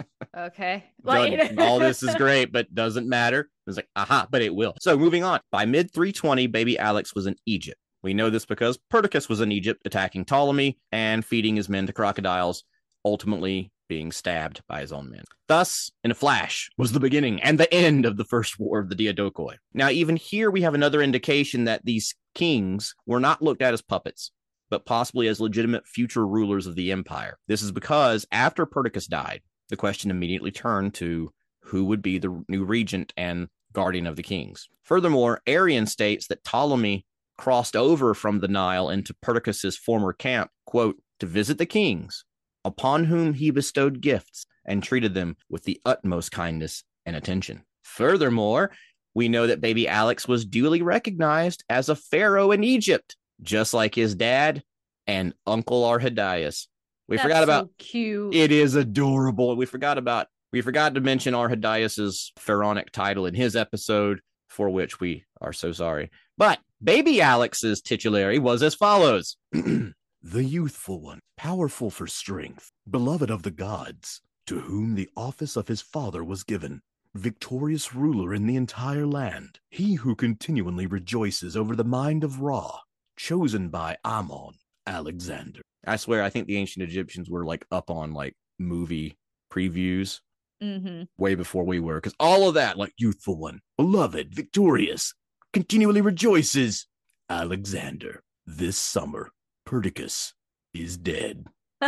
okay. 0.36 0.84
Like, 1.02 1.52
all 1.58 1.78
this 1.78 2.02
is 2.02 2.14
great, 2.14 2.52
but 2.52 2.72
doesn't 2.74 3.08
matter. 3.08 3.48
It's 3.66 3.76
like, 3.76 3.88
aha, 3.96 4.26
but 4.30 4.42
it 4.42 4.54
will. 4.54 4.74
So 4.80 4.98
moving 4.98 5.24
on. 5.24 5.40
By 5.50 5.64
mid 5.64 5.92
320, 5.92 6.46
baby 6.48 6.78
Alex 6.78 7.14
was 7.14 7.26
in 7.26 7.36
Egypt. 7.46 7.78
We 8.02 8.12
know 8.12 8.28
this 8.28 8.44
because 8.44 8.78
Perdiccas 8.92 9.28
was 9.28 9.40
in 9.40 9.50
Egypt 9.50 9.82
attacking 9.86 10.26
Ptolemy 10.26 10.78
and 10.90 11.24
feeding 11.24 11.56
his 11.56 11.68
men 11.68 11.86
to 11.86 11.92
crocodiles, 11.92 12.64
ultimately 13.04 13.70
being 13.92 14.10
stabbed 14.10 14.62
by 14.66 14.80
his 14.80 14.90
own 14.90 15.10
men. 15.10 15.22
Thus, 15.48 15.90
in 16.02 16.10
a 16.10 16.14
flash, 16.14 16.70
was 16.78 16.92
the 16.92 16.98
beginning 16.98 17.42
and 17.42 17.60
the 17.60 17.72
end 17.74 18.06
of 18.06 18.16
the 18.16 18.24
first 18.24 18.58
war 18.58 18.78
of 18.78 18.88
the 18.88 18.94
Diadochoi. 18.94 19.56
Now, 19.74 19.90
even 19.90 20.16
here, 20.16 20.50
we 20.50 20.62
have 20.62 20.72
another 20.72 21.02
indication 21.02 21.64
that 21.64 21.84
these 21.84 22.14
kings 22.34 22.94
were 23.04 23.20
not 23.20 23.42
looked 23.42 23.60
at 23.60 23.74
as 23.74 23.82
puppets, 23.82 24.30
but 24.70 24.86
possibly 24.86 25.28
as 25.28 25.40
legitimate 25.40 25.86
future 25.86 26.26
rulers 26.26 26.66
of 26.66 26.74
the 26.74 26.90
empire. 26.90 27.36
This 27.48 27.60
is 27.60 27.70
because 27.70 28.24
after 28.32 28.64
Perdiccas 28.64 29.06
died, 29.06 29.42
the 29.68 29.76
question 29.76 30.10
immediately 30.10 30.52
turned 30.52 30.94
to 30.94 31.30
who 31.64 31.84
would 31.84 32.00
be 32.00 32.16
the 32.16 32.42
new 32.48 32.64
regent 32.64 33.12
and 33.18 33.48
guardian 33.74 34.06
of 34.06 34.16
the 34.16 34.22
kings. 34.22 34.70
Furthermore, 34.84 35.42
Arrian 35.46 35.86
states 35.86 36.28
that 36.28 36.44
Ptolemy 36.44 37.04
crossed 37.36 37.76
over 37.76 38.14
from 38.14 38.40
the 38.40 38.48
Nile 38.48 38.88
into 38.88 39.12
Perdiccas's 39.20 39.76
former 39.76 40.14
camp, 40.14 40.50
quote, 40.64 40.96
to 41.20 41.26
visit 41.26 41.58
the 41.58 41.66
kings 41.66 42.24
upon 42.64 43.04
whom 43.04 43.34
he 43.34 43.50
bestowed 43.50 44.00
gifts 44.00 44.46
and 44.64 44.82
treated 44.82 45.14
them 45.14 45.36
with 45.48 45.64
the 45.64 45.80
utmost 45.84 46.32
kindness 46.32 46.84
and 47.04 47.16
attention. 47.16 47.62
Furthermore, 47.82 48.70
we 49.14 49.28
know 49.28 49.46
that 49.46 49.60
baby 49.60 49.88
Alex 49.88 50.26
was 50.26 50.44
duly 50.44 50.82
recognized 50.82 51.64
as 51.68 51.88
a 51.88 51.96
pharaoh 51.96 52.50
in 52.52 52.64
Egypt, 52.64 53.16
just 53.42 53.74
like 53.74 53.94
his 53.94 54.14
dad 54.14 54.62
and 55.06 55.34
Uncle 55.46 55.82
Arrhidaeus. 55.82 56.66
We 57.08 57.16
That's 57.16 57.24
forgot 57.24 57.44
about 57.44 57.66
so 57.66 57.70
cute. 57.78 58.34
It 58.34 58.52
is 58.52 58.74
adorable. 58.74 59.54
We 59.56 59.66
forgot 59.66 59.98
about 59.98 60.28
we 60.52 60.60
forgot 60.60 60.94
to 60.94 61.00
mention 61.00 61.34
Arrhidaeus's 61.34 62.32
pharaonic 62.38 62.92
title 62.92 63.26
in 63.26 63.34
his 63.34 63.56
episode, 63.56 64.20
for 64.48 64.68
which 64.68 65.00
we 65.00 65.24
are 65.40 65.52
so 65.52 65.72
sorry. 65.72 66.10
But 66.38 66.60
baby 66.82 67.20
Alex's 67.20 67.80
titulary 67.80 68.38
was 68.38 68.62
as 68.62 68.74
follows. 68.74 69.36
the 70.22 70.44
youthful 70.44 71.00
one, 71.00 71.18
powerful 71.36 71.90
for 71.90 72.06
strength, 72.06 72.70
beloved 72.88 73.28
of 73.30 73.42
the 73.42 73.50
gods, 73.50 74.20
to 74.46 74.60
whom 74.60 74.94
the 74.94 75.10
office 75.16 75.56
of 75.56 75.68
his 75.68 75.82
father 75.82 76.22
was 76.22 76.44
given, 76.44 76.80
victorious 77.14 77.94
ruler 77.94 78.32
in 78.32 78.46
the 78.46 78.56
entire 78.56 79.06
land, 79.06 79.58
he 79.68 79.94
who 79.94 80.14
continually 80.14 80.86
rejoices 80.86 81.56
over 81.56 81.74
the 81.74 81.84
mind 81.84 82.22
of 82.22 82.40
Ra, 82.40 82.78
chosen 83.16 83.68
by 83.68 83.96
Amon, 84.04 84.54
Alexander. 84.86 85.60
I 85.86 85.96
swear, 85.96 86.22
I 86.22 86.30
think 86.30 86.46
the 86.46 86.56
ancient 86.56 86.84
Egyptians 86.84 87.28
were 87.28 87.44
like 87.44 87.66
up 87.72 87.90
on 87.90 88.14
like 88.14 88.36
movie 88.58 89.16
previews 89.52 90.20
mm-hmm. 90.62 91.02
way 91.18 91.34
before 91.34 91.64
we 91.64 91.80
were, 91.80 91.96
because 91.96 92.14
all 92.20 92.48
of 92.48 92.54
that, 92.54 92.78
like 92.78 92.92
youthful 92.96 93.36
one, 93.36 93.60
beloved, 93.76 94.34
victorious, 94.34 95.14
continually 95.52 96.00
rejoices, 96.00 96.86
Alexander. 97.28 98.22
This 98.44 98.76
summer, 98.76 99.30
Perdiccas 99.72 100.34
is 100.74 100.98
dead. 100.98 101.46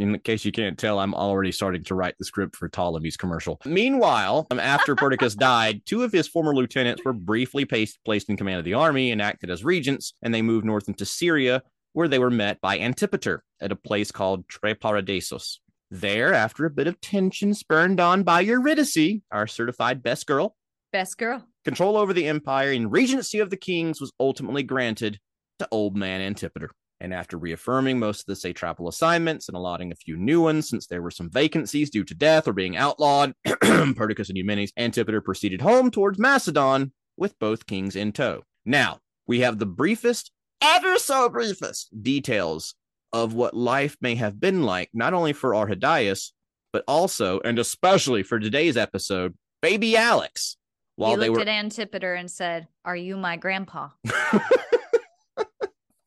In 0.00 0.18
case 0.18 0.44
you 0.44 0.50
can't 0.50 0.76
tell, 0.76 0.98
I'm 0.98 1.14
already 1.14 1.52
starting 1.52 1.84
to 1.84 1.94
write 1.94 2.16
the 2.18 2.24
script 2.24 2.56
for 2.56 2.68
Ptolemy's 2.68 3.16
commercial. 3.16 3.60
Meanwhile, 3.64 4.48
um, 4.50 4.58
after 4.58 4.96
Perdiccas 4.96 5.36
died, 5.38 5.82
two 5.86 6.02
of 6.02 6.10
his 6.10 6.26
former 6.26 6.52
lieutenants 6.52 7.04
were 7.04 7.12
briefly 7.12 7.64
placed, 7.64 8.00
placed 8.04 8.28
in 8.28 8.36
command 8.36 8.58
of 8.58 8.64
the 8.64 8.74
army 8.74 9.12
and 9.12 9.22
acted 9.22 9.50
as 9.50 9.62
regents, 9.62 10.14
and 10.20 10.34
they 10.34 10.42
moved 10.42 10.66
north 10.66 10.88
into 10.88 11.06
Syria, 11.06 11.62
where 11.92 12.08
they 12.08 12.18
were 12.18 12.30
met 12.30 12.60
by 12.60 12.76
Antipater 12.76 13.44
at 13.60 13.70
a 13.70 13.76
place 13.76 14.10
called 14.10 14.48
Triparadeisos. 14.48 15.58
There, 15.92 16.34
after 16.34 16.64
a 16.64 16.70
bit 16.70 16.88
of 16.88 17.00
tension 17.00 17.54
spurned 17.54 18.00
on 18.00 18.24
by 18.24 18.40
Eurydice, 18.40 19.20
our 19.30 19.46
certified 19.46 20.02
best 20.02 20.26
girl, 20.26 20.56
best 20.92 21.18
girl, 21.18 21.46
control 21.64 21.96
over 21.96 22.12
the 22.12 22.26
empire 22.26 22.72
and 22.72 22.90
regency 22.90 23.38
of 23.38 23.50
the 23.50 23.56
kings 23.56 24.00
was 24.00 24.10
ultimately 24.18 24.64
granted 24.64 25.20
to 25.62 25.68
old 25.70 25.96
man 25.96 26.20
Antipater. 26.20 26.70
And 27.00 27.12
after 27.12 27.36
reaffirming 27.36 27.98
most 27.98 28.20
of 28.20 28.26
the 28.26 28.34
satrapal 28.34 28.88
assignments 28.88 29.48
and 29.48 29.56
allotting 29.56 29.90
a 29.90 29.96
few 29.96 30.16
new 30.16 30.40
ones, 30.40 30.68
since 30.68 30.86
there 30.86 31.02
were 31.02 31.10
some 31.10 31.28
vacancies 31.30 31.90
due 31.90 32.04
to 32.04 32.14
death 32.14 32.46
or 32.46 32.52
being 32.52 32.76
outlawed, 32.76 33.34
Perdiccas 33.46 34.28
and 34.28 34.38
Eumenes, 34.38 34.72
Antipater 34.76 35.20
proceeded 35.20 35.60
home 35.60 35.90
towards 35.90 36.20
Macedon 36.20 36.92
with 37.16 37.36
both 37.40 37.66
kings 37.66 37.96
in 37.96 38.12
tow. 38.12 38.42
Now, 38.64 39.00
we 39.26 39.40
have 39.40 39.58
the 39.58 39.66
briefest, 39.66 40.30
ever 40.60 40.96
so 40.96 41.28
briefest 41.28 41.90
details 42.02 42.76
of 43.12 43.34
what 43.34 43.54
life 43.54 43.96
may 44.00 44.14
have 44.14 44.40
been 44.40 44.62
like, 44.62 44.90
not 44.94 45.12
only 45.12 45.32
for 45.32 45.50
Arrhidaeus, 45.50 46.30
but 46.72 46.84
also, 46.86 47.40
and 47.40 47.58
especially 47.58 48.22
for 48.22 48.38
today's 48.38 48.76
episode, 48.76 49.34
baby 49.60 49.96
Alex. 49.96 50.56
While 50.94 51.10
he 51.10 51.16
looked 51.16 51.24
they 51.24 51.30
were... 51.30 51.40
at 51.40 51.48
Antipater 51.48 52.14
and 52.14 52.30
said, 52.30 52.68
Are 52.84 52.96
you 52.96 53.16
my 53.16 53.36
grandpa? 53.36 53.88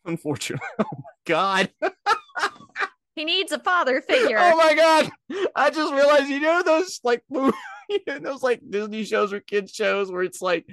Unfortunately. 0.05 0.65
Oh 0.79 0.85
my 0.93 1.11
god. 1.25 1.71
he 3.15 3.25
needs 3.25 3.51
a 3.51 3.59
father 3.59 4.01
figure. 4.01 4.37
Oh 4.39 4.55
my 4.55 4.75
god. 4.75 5.09
I 5.55 5.69
just 5.71 5.91
realized 5.93 6.27
you 6.29 6.39
know 6.39 6.61
those 6.63 6.99
like 7.03 7.23
those 8.21 8.43
like 8.43 8.61
Disney 8.69 9.03
shows 9.03 9.33
or 9.33 9.39
kids 9.39 9.71
shows 9.71 10.11
where 10.11 10.21
it's 10.21 10.41
like 10.41 10.67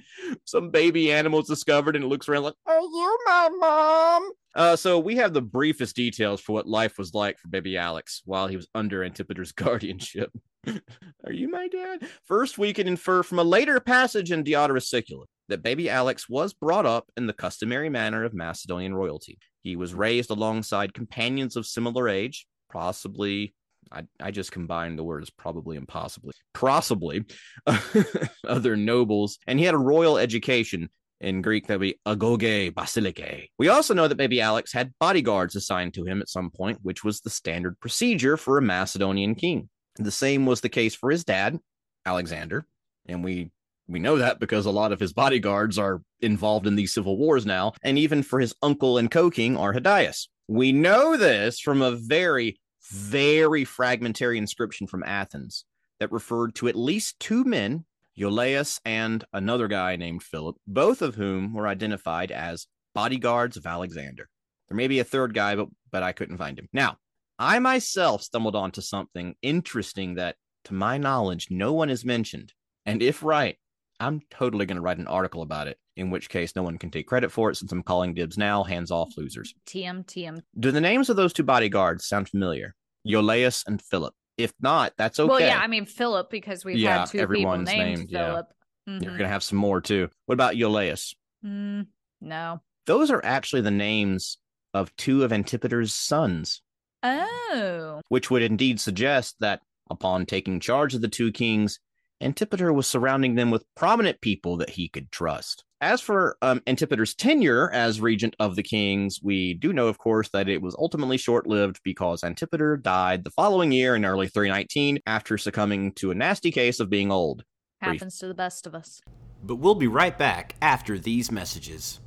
some 0.45 0.71
baby 0.71 1.11
animal's 1.11 1.49
discovered 1.49 1.97
and 1.97 2.05
it 2.05 2.09
looks 2.09 2.29
around 2.29 2.43
like, 2.43 2.55
Are 2.67 2.81
you 2.81 3.19
my 3.27 3.49
mom? 3.59 4.31
Uh, 4.55 4.77
so 4.77 4.99
we 4.99 5.17
have 5.17 5.33
the 5.33 5.41
briefest 5.41 5.97
details 5.97 6.41
for 6.41 6.53
what 6.53 6.67
life 6.69 6.99
was 6.99 7.15
like 7.15 7.39
for 7.39 7.49
baby 7.49 7.79
Alex 7.79 8.21
while 8.27 8.47
he 8.49 8.57
was 8.57 8.69
under 8.75 9.03
Antipater's 9.03 9.53
guardianship. 9.57 10.31
Are 10.67 11.33
you 11.33 11.49
my 11.49 11.69
dad? 11.69 12.07
First, 12.27 12.59
we 12.59 12.73
can 12.73 12.87
infer 12.87 13.23
from 13.23 13.39
a 13.39 13.45
later 13.45 13.81
passage 13.81 14.31
in 14.31 14.45
Diodorus 14.45 14.91
Siculus 14.91 15.29
that 15.53 15.63
baby 15.63 15.89
Alex 15.89 16.29
was 16.29 16.53
brought 16.53 16.87
up 16.87 17.09
in 17.17 17.27
the 17.27 17.33
customary 17.33 17.89
manner 17.89 18.25
of 18.25 18.35
Macedonian 18.35 18.95
royalty. 18.95 19.39
He 19.63 19.77
was 19.77 19.95
raised 19.95 20.31
alongside 20.31 20.95
companions 20.95 21.57
of 21.57 21.67
similar 21.67 22.09
age, 22.09 22.47
possibly 22.73 23.55
I, 23.91 24.05
I 24.21 24.31
just 24.31 24.53
combined 24.53 24.99
the 24.99 25.05
words 25.05 25.31
probably 25.31 25.77
and 25.77 25.87
possibly, 25.87 26.33
possibly 26.55 27.25
other 28.47 28.77
nobles, 28.77 29.39
and 29.47 29.59
he 29.59 29.65
had 29.65 29.75
a 29.75 29.79
royal 29.79 30.19
education. 30.19 30.89
In 31.21 31.41
Greek, 31.41 31.69
that 31.69 31.79
would 31.79 31.87
be 31.87 32.01
agoge 32.05 32.75
basilike. 32.75 33.47
We 33.57 33.69
also 33.69 33.95
know 33.95 34.09
that 34.09 34.17
baby 34.17 34.41
Alex 34.41 34.73
had 34.73 34.93
bodyguards 34.99 35.55
assigned 35.55 35.95
to 35.95 36.05
him 36.05 36.21
at 36.21 36.29
some 36.29 36.51
point, 36.51 36.81
which 36.83 37.05
was 37.05 37.21
the 37.21 37.31
standard 37.31 37.79
procedure 37.79 38.37
for 38.37 38.59
a 38.59 38.63
Macedonian 38.63 39.37
king. 39.37 39.69
The 39.97 40.11
same 40.11 40.47
was 40.47 40.63
the 40.63 40.69
case 40.69 40.97
for 40.97 41.11
his 41.13 41.23
dad, 41.25 41.61
Alexander, 42.05 42.67
and 43.07 43.23
we 43.23 43.53
we 43.93 44.01
know 44.01 44.17
that 44.17 44.41
because 44.41 44.67
a 44.67 44.71
lot 44.71 44.93
of 44.93 45.01
his 45.01 45.13
bodyguards 45.13 45.79
are 45.79 46.03
involved 46.21 46.67
in 46.67 46.77
these 46.77 46.95
civil 46.95 47.17
wars 47.17 47.45
now, 47.47 47.73
and 47.83 47.99
even 47.99 48.23
for 48.23 48.41
his 48.41 48.55
uncle 48.63 48.99
and 48.99 49.11
co-king 49.11 49.57
Arrhidaeus. 49.57 50.29
We 50.49 50.73
know 50.73 51.17
this 51.17 51.61
from 51.61 51.83
a 51.83 51.93
very, 51.93 52.59
very 52.91 53.65
fragmentary 53.65 54.39
inscription 54.39 54.87
from 54.87 55.05
Athens 55.05 55.65
that 56.01 56.11
referred 56.11 56.55
to 56.57 56.69
at 56.69 56.75
least 56.75 57.21
two 57.21 57.45
men, 57.45 57.85
Iolaus 58.19 58.81
and 58.85 59.25
another 59.33 59.69
guy 59.69 59.97
named 59.97 60.23
Philip, 60.23 60.57
both 60.67 61.01
of 61.01 61.15
whom 61.15 61.55
were 61.55 61.69
identified 61.69 62.31
as 62.31 62.67
bodyguards 62.95 63.57
of 63.57 63.67
Alexander. 63.67 64.29
There 64.69 64.77
may 64.77 64.89
be 64.89 64.99
a 64.99 65.05
third 65.05 65.35
guy, 65.35 65.55
but 65.55 65.69
but 65.91 66.03
I 66.03 66.13
couldn't 66.13 66.39
find 66.39 66.59
him. 66.59 66.69
Now, 66.73 66.97
I 67.39 67.59
myself 67.59 68.23
stumbled 68.23 68.57
onto 68.57 68.81
something 68.81 69.35
interesting 69.43 70.15
that, 70.15 70.37
to 70.65 70.75
my 70.75 70.99
knowledge, 70.99 71.49
no 71.51 71.73
one 71.73 71.89
has 71.89 72.05
mentioned. 72.05 72.53
And 72.87 73.03
if 73.03 73.23
right, 73.23 73.57
I'm 74.03 74.21
totally 74.31 74.67
going 74.67 74.77
to 74.77 74.83
write 74.83 74.99
an 74.99 75.07
article 75.07 75.43
about 75.43 75.69
it, 75.69 75.79
in 75.97 76.11
which 76.11 76.29
case 76.29 76.55
no 76.57 76.63
one 76.63 76.79
can 76.79 76.91
take 76.91 77.07
credit 77.07 77.31
for 77.31 77.51
it 77.51 77.57
since 77.57 77.71
I'm 77.73 77.83
calling 77.83 78.15
dibs 78.15 78.37
now, 78.37 78.63
hands 78.65 78.91
off 78.91 79.17
losers. 79.17 79.55
TM, 79.67 80.05
TM. 80.07 80.41
Do 80.59 80.71
the 80.71 80.81
names 80.81 81.09
of 81.09 81.17
those 81.17 81.33
two 81.33 81.43
bodyguards 81.45 82.07
sound 82.07 82.29
familiar? 82.29 82.75
Iolaus 83.07 83.67
and 83.67 83.81
Philip. 83.81 84.15
If 84.39 84.53
not, 84.61 84.93
that's 84.97 85.21
okay. 85.21 85.29
Well, 85.29 85.41
yeah, 85.41 85.61
I 85.61 85.67
mean 85.67 85.87
Philip 85.87 86.31
because 86.31 86.65
we've 86.65 86.79
Yeah, 86.79 87.01
had 87.01 87.05
two 87.07 87.19
people 87.19 87.23
everyone's 87.23 87.69
named, 87.69 87.99
named, 87.99 88.11
yeah. 88.11 88.27
Philip. 88.27 88.47
You're 88.87 89.01
going 89.01 89.19
to 89.19 89.29
have 89.29 89.43
some 89.45 89.59
more 89.59 89.81
too. 89.81 90.09
What 90.27 90.33
about 90.35 90.55
Iolaus? 90.55 91.15
Mm, 91.45 91.87
no. 92.21 92.61
Those 92.87 93.11
are 93.11 93.21
actually 93.25 93.63
the 93.63 93.71
names 93.71 94.39
of 94.75 94.95
two 94.97 95.23
of 95.23 95.33
Antipater's 95.33 95.95
sons, 95.95 96.63
Oh. 97.05 98.01
which 98.09 98.31
would 98.31 98.43
indeed 98.43 98.81
suggest 98.81 99.37
that 99.41 99.61
upon 99.91 100.27
taking 100.27 100.59
charge 100.61 100.95
of 100.95 101.01
the 101.03 101.09
two 101.09 101.31
kings, 101.31 101.79
Antipater 102.23 102.73
was 102.73 102.87
surrounding 102.87 103.35
them 103.35 103.51
with 103.51 103.65
prominent 103.75 104.21
people 104.21 104.57
that 104.59 104.71
he 104.71 104.89
could 104.89 105.11
trust. 105.11 105.65
As 105.81 106.01
for 106.01 106.37
um, 106.41 106.63
Antipater's 106.67 107.15
tenure 107.15 107.69
as 107.73 108.01
regent 108.01 108.37
of 108.39 108.55
the 108.55 108.63
kings, 108.63 109.19
we 109.21 109.55
do 109.55 109.73
know, 109.73 109.89
of 109.89 109.99
course, 109.99 110.29
that 110.29 110.49
it 110.49 110.63
was 110.63 110.77
ultimately 110.79 111.17
short 111.17 111.47
lived 111.47 111.81
because 111.83 112.23
Antipater 112.23 112.77
died 112.77 113.25
the 113.25 113.31
following 113.31 113.73
year 113.73 113.97
in 113.97 114.05
early 114.05 114.29
319 114.29 115.01
after 115.07 115.37
succumbing 115.37 115.93
to 115.95 116.13
a 116.13 116.15
nasty 116.15 116.53
case 116.53 116.79
of 116.79 116.89
being 116.89 117.11
old. 117.11 117.43
Brief. 117.83 117.95
Happens 117.95 118.19
to 118.19 118.29
the 118.29 118.35
best 118.35 118.67
of 118.69 118.77
us. 118.77 119.03
But 119.43 119.57
we'll 119.57 119.75
be 119.75 119.89
right 119.89 120.17
back 120.17 120.55
after 120.63 120.99
these 120.99 121.33
messages. 121.33 122.01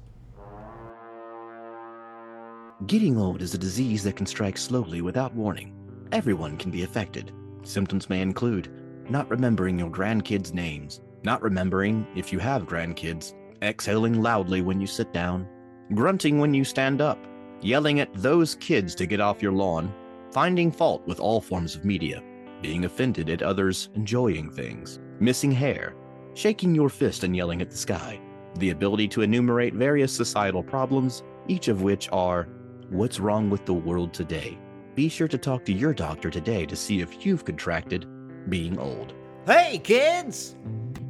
Getting 2.88 3.18
old 3.18 3.42
is 3.42 3.54
a 3.54 3.58
disease 3.58 4.04
that 4.04 4.16
can 4.16 4.26
strike 4.26 4.58
slowly 4.58 5.02
without 5.02 5.34
warning. 5.34 5.74
Everyone 6.14 6.56
can 6.56 6.72
be 6.72 6.84
affected. 6.84 7.34
Symptoms 7.64 8.10
may 8.10 8.22
include 8.22 8.70
not 9.10 9.30
remembering 9.30 9.80
your 9.80 9.90
grandkids' 9.90 10.54
names, 10.54 11.02
not 11.24 11.42
remembering 11.42 12.08
if 12.16 12.32
you 12.32 12.40
have 12.40 12.68
grandkids, 12.68 13.34
exhaling 13.62 14.22
loudly 14.22 14.62
when 14.62 14.82
you 14.82 14.88
sit 14.88 15.12
down, 15.14 15.48
grunting 15.94 16.40
when 16.40 16.54
you 16.54 16.64
stand 16.64 17.02
up, 17.02 17.20
yelling 17.62 18.00
at 18.00 18.14
those 18.14 18.56
kids 18.56 18.96
to 18.96 19.06
get 19.06 19.20
off 19.20 19.42
your 19.42 19.52
lawn, 19.52 19.94
finding 20.32 20.72
fault 20.72 21.06
with 21.08 21.20
all 21.20 21.42
forms 21.42 21.76
of 21.76 21.86
media, 21.86 22.24
being 22.62 22.86
offended 22.86 23.30
at 23.30 23.42
others 23.42 23.90
enjoying 23.96 24.50
things, 24.50 25.00
missing 25.20 25.52
hair, 25.52 25.96
shaking 26.34 26.76
your 26.76 26.90
fist 26.90 27.24
and 27.24 27.36
yelling 27.36 27.62
at 27.62 27.72
the 27.72 27.78
sky, 27.78 28.20
the 28.60 28.72
ability 28.72 29.08
to 29.08 29.22
enumerate 29.22 29.74
various 29.74 30.12
societal 30.12 30.64
problems, 30.64 31.24
each 31.48 31.68
of 31.68 31.82
which 31.82 32.10
are 32.12 32.48
What's 32.92 33.20
wrong 33.20 33.50
with 33.50 33.66
the 33.66 33.74
world 33.74 34.14
today? 34.14 34.60
Be 34.94 35.10
sure 35.10 35.28
to 35.28 35.40
talk 35.40 35.66
to 35.66 35.74
your 35.74 35.92
doctor 35.92 36.30
today 36.30 36.68
to 36.68 36.76
see 36.76 37.02
if 37.02 37.26
you've 37.26 37.44
contracted 37.44 38.06
being 38.50 38.78
old. 38.78 39.14
Hey, 39.46 39.80
kids! 39.84 40.56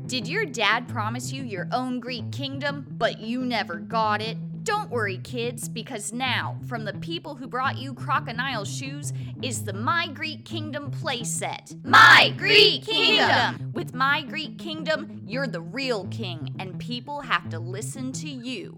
Did 0.07 0.27
your 0.27 0.45
dad 0.45 0.87
promise 0.87 1.31
you 1.31 1.43
your 1.43 1.67
own 1.71 1.99
Greek 1.99 2.31
kingdom, 2.31 2.85
but 2.97 3.19
you 3.19 3.41
never 3.41 3.77
got 3.77 4.21
it? 4.21 4.37
Don't 4.63 4.89
worry, 4.89 5.19
kids, 5.19 5.69
because 5.69 6.11
now, 6.11 6.57
from 6.67 6.85
the 6.85 6.93
people 6.93 7.35
who 7.35 7.47
brought 7.47 7.77
you 7.77 7.93
Crocodile 7.93 8.65
Shoes, 8.65 9.13
is 9.41 9.63
the 9.63 9.73
My 9.73 10.07
Greek 10.07 10.43
Kingdom 10.43 10.89
playset. 10.89 11.75
My 11.85 12.33
Greek 12.35 12.83
Kingdom! 12.83 13.71
With 13.73 13.93
My 13.93 14.23
Greek 14.23 14.57
Kingdom, 14.57 15.21
you're 15.25 15.47
the 15.47 15.61
real 15.61 16.05
king, 16.07 16.55
and 16.59 16.79
people 16.79 17.21
have 17.21 17.47
to 17.49 17.59
listen 17.59 18.11
to 18.13 18.27
you. 18.29 18.75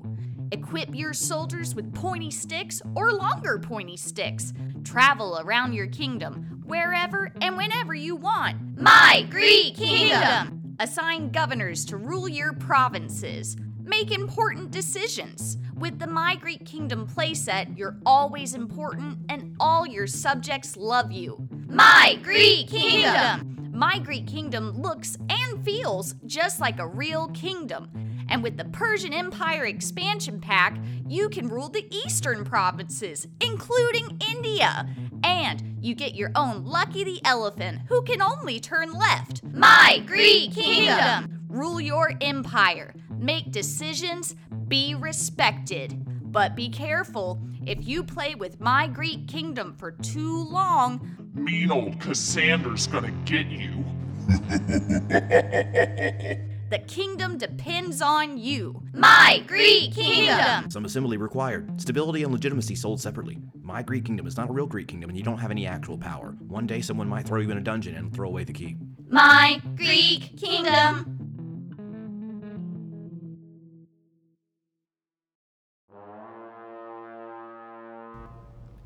Equip 0.51 0.93
your 0.95 1.13
soldiers 1.13 1.75
with 1.75 1.93
pointy 1.93 2.31
sticks 2.31 2.81
or 2.95 3.11
longer 3.11 3.59
pointy 3.59 3.97
sticks. 3.97 4.53
Travel 4.83 5.39
around 5.41 5.73
your 5.73 5.87
kingdom, 5.87 6.56
wherever 6.67 7.31
and 7.41 7.57
whenever 7.57 7.95
you 7.95 8.15
want. 8.15 8.79
My 8.79 9.25
Greek 9.29 9.75
Kingdom! 9.75 10.75
Assign 10.79 11.31
governors 11.31 11.85
to 11.85 11.97
rule 11.97 12.27
your 12.27 12.53
provinces. 12.53 13.55
Make 13.81 14.11
important 14.11 14.69
decisions. 14.69 15.57
With 15.75 15.97
the 15.97 16.07
My 16.07 16.35
Greek 16.35 16.65
Kingdom 16.65 17.07
playset, 17.07 17.77
you're 17.77 17.97
always 18.05 18.53
important 18.53 19.19
and 19.29 19.55
all 19.59 19.87
your 19.87 20.07
subjects 20.07 20.75
love 20.75 21.11
you. 21.11 21.47
My 21.67 22.19
Greek 22.21 22.67
Kingdom! 22.67 23.71
My 23.73 23.99
Greek 23.99 24.27
Kingdom 24.27 24.81
looks 24.81 25.17
and 25.29 25.63
feels 25.63 26.15
just 26.25 26.59
like 26.59 26.79
a 26.79 26.87
real 26.87 27.29
kingdom. 27.29 27.89
And 28.29 28.43
with 28.43 28.57
the 28.57 28.65
Persian 28.65 29.13
Empire 29.13 29.65
expansion 29.65 30.41
pack, 30.41 30.77
you 31.07 31.29
can 31.29 31.47
rule 31.47 31.69
the 31.69 31.87
eastern 31.95 32.43
provinces, 32.43 33.27
including 33.39 34.19
India. 34.29 34.89
And 35.23 35.77
you 35.81 35.95
get 35.95 36.15
your 36.15 36.31
own 36.35 36.65
Lucky 36.65 37.03
the 37.03 37.21
Elephant, 37.25 37.81
who 37.87 38.01
can 38.03 38.21
only 38.21 38.59
turn 38.59 38.93
left. 38.93 39.43
My 39.43 40.01
Greek 40.05 40.53
Kingdom! 40.53 41.45
Rule 41.47 41.79
your 41.79 42.11
empire, 42.21 42.93
make 43.17 43.51
decisions, 43.51 44.35
be 44.67 44.95
respected. 44.95 46.03
But 46.31 46.55
be 46.55 46.69
careful, 46.69 47.41
if 47.65 47.87
you 47.87 48.03
play 48.03 48.35
with 48.35 48.59
My 48.59 48.87
Greek 48.87 49.27
Kingdom 49.27 49.75
for 49.77 49.91
too 49.91 50.43
long, 50.43 51.17
Mean 51.33 51.71
old 51.71 51.99
Cassander's 51.99 52.87
gonna 52.87 53.11
get 53.25 53.45
you. 53.47 53.85
the 56.69 56.79
kingdom 56.79 57.37
depends 57.37 58.01
on 58.01 58.37
you. 58.37 58.81
My 58.93 59.43
Greek 59.47 59.93
Kingdom! 59.93 60.69
Some 60.69 60.85
assembly 60.85 61.17
required. 61.17 61.79
Stability 61.79 62.23
and 62.23 62.31
legitimacy 62.31 62.75
sold 62.75 62.99
separately. 62.99 63.37
My 63.61 63.81
Greek 63.81 64.05
kingdom 64.05 64.27
is 64.27 64.37
not 64.37 64.49
a 64.49 64.53
real 64.53 64.65
Greek 64.65 64.87
kingdom, 64.87 65.09
and 65.09 65.17
you 65.17 65.23
don't 65.23 65.37
have 65.37 65.51
any 65.51 65.65
actual 65.65 65.97
power. 65.97 66.35
One 66.39 66.67
day, 66.67 66.81
someone 66.81 67.07
might 67.07 67.25
throw 67.25 67.39
you 67.39 67.51
in 67.51 67.57
a 67.57 67.61
dungeon 67.61 67.95
and 67.95 68.13
throw 68.13 68.27
away 68.27 68.43
the 68.43 68.53
key. 68.53 68.77
My 69.09 69.61
Greek 69.75 70.37
Kingdom! 70.37 71.13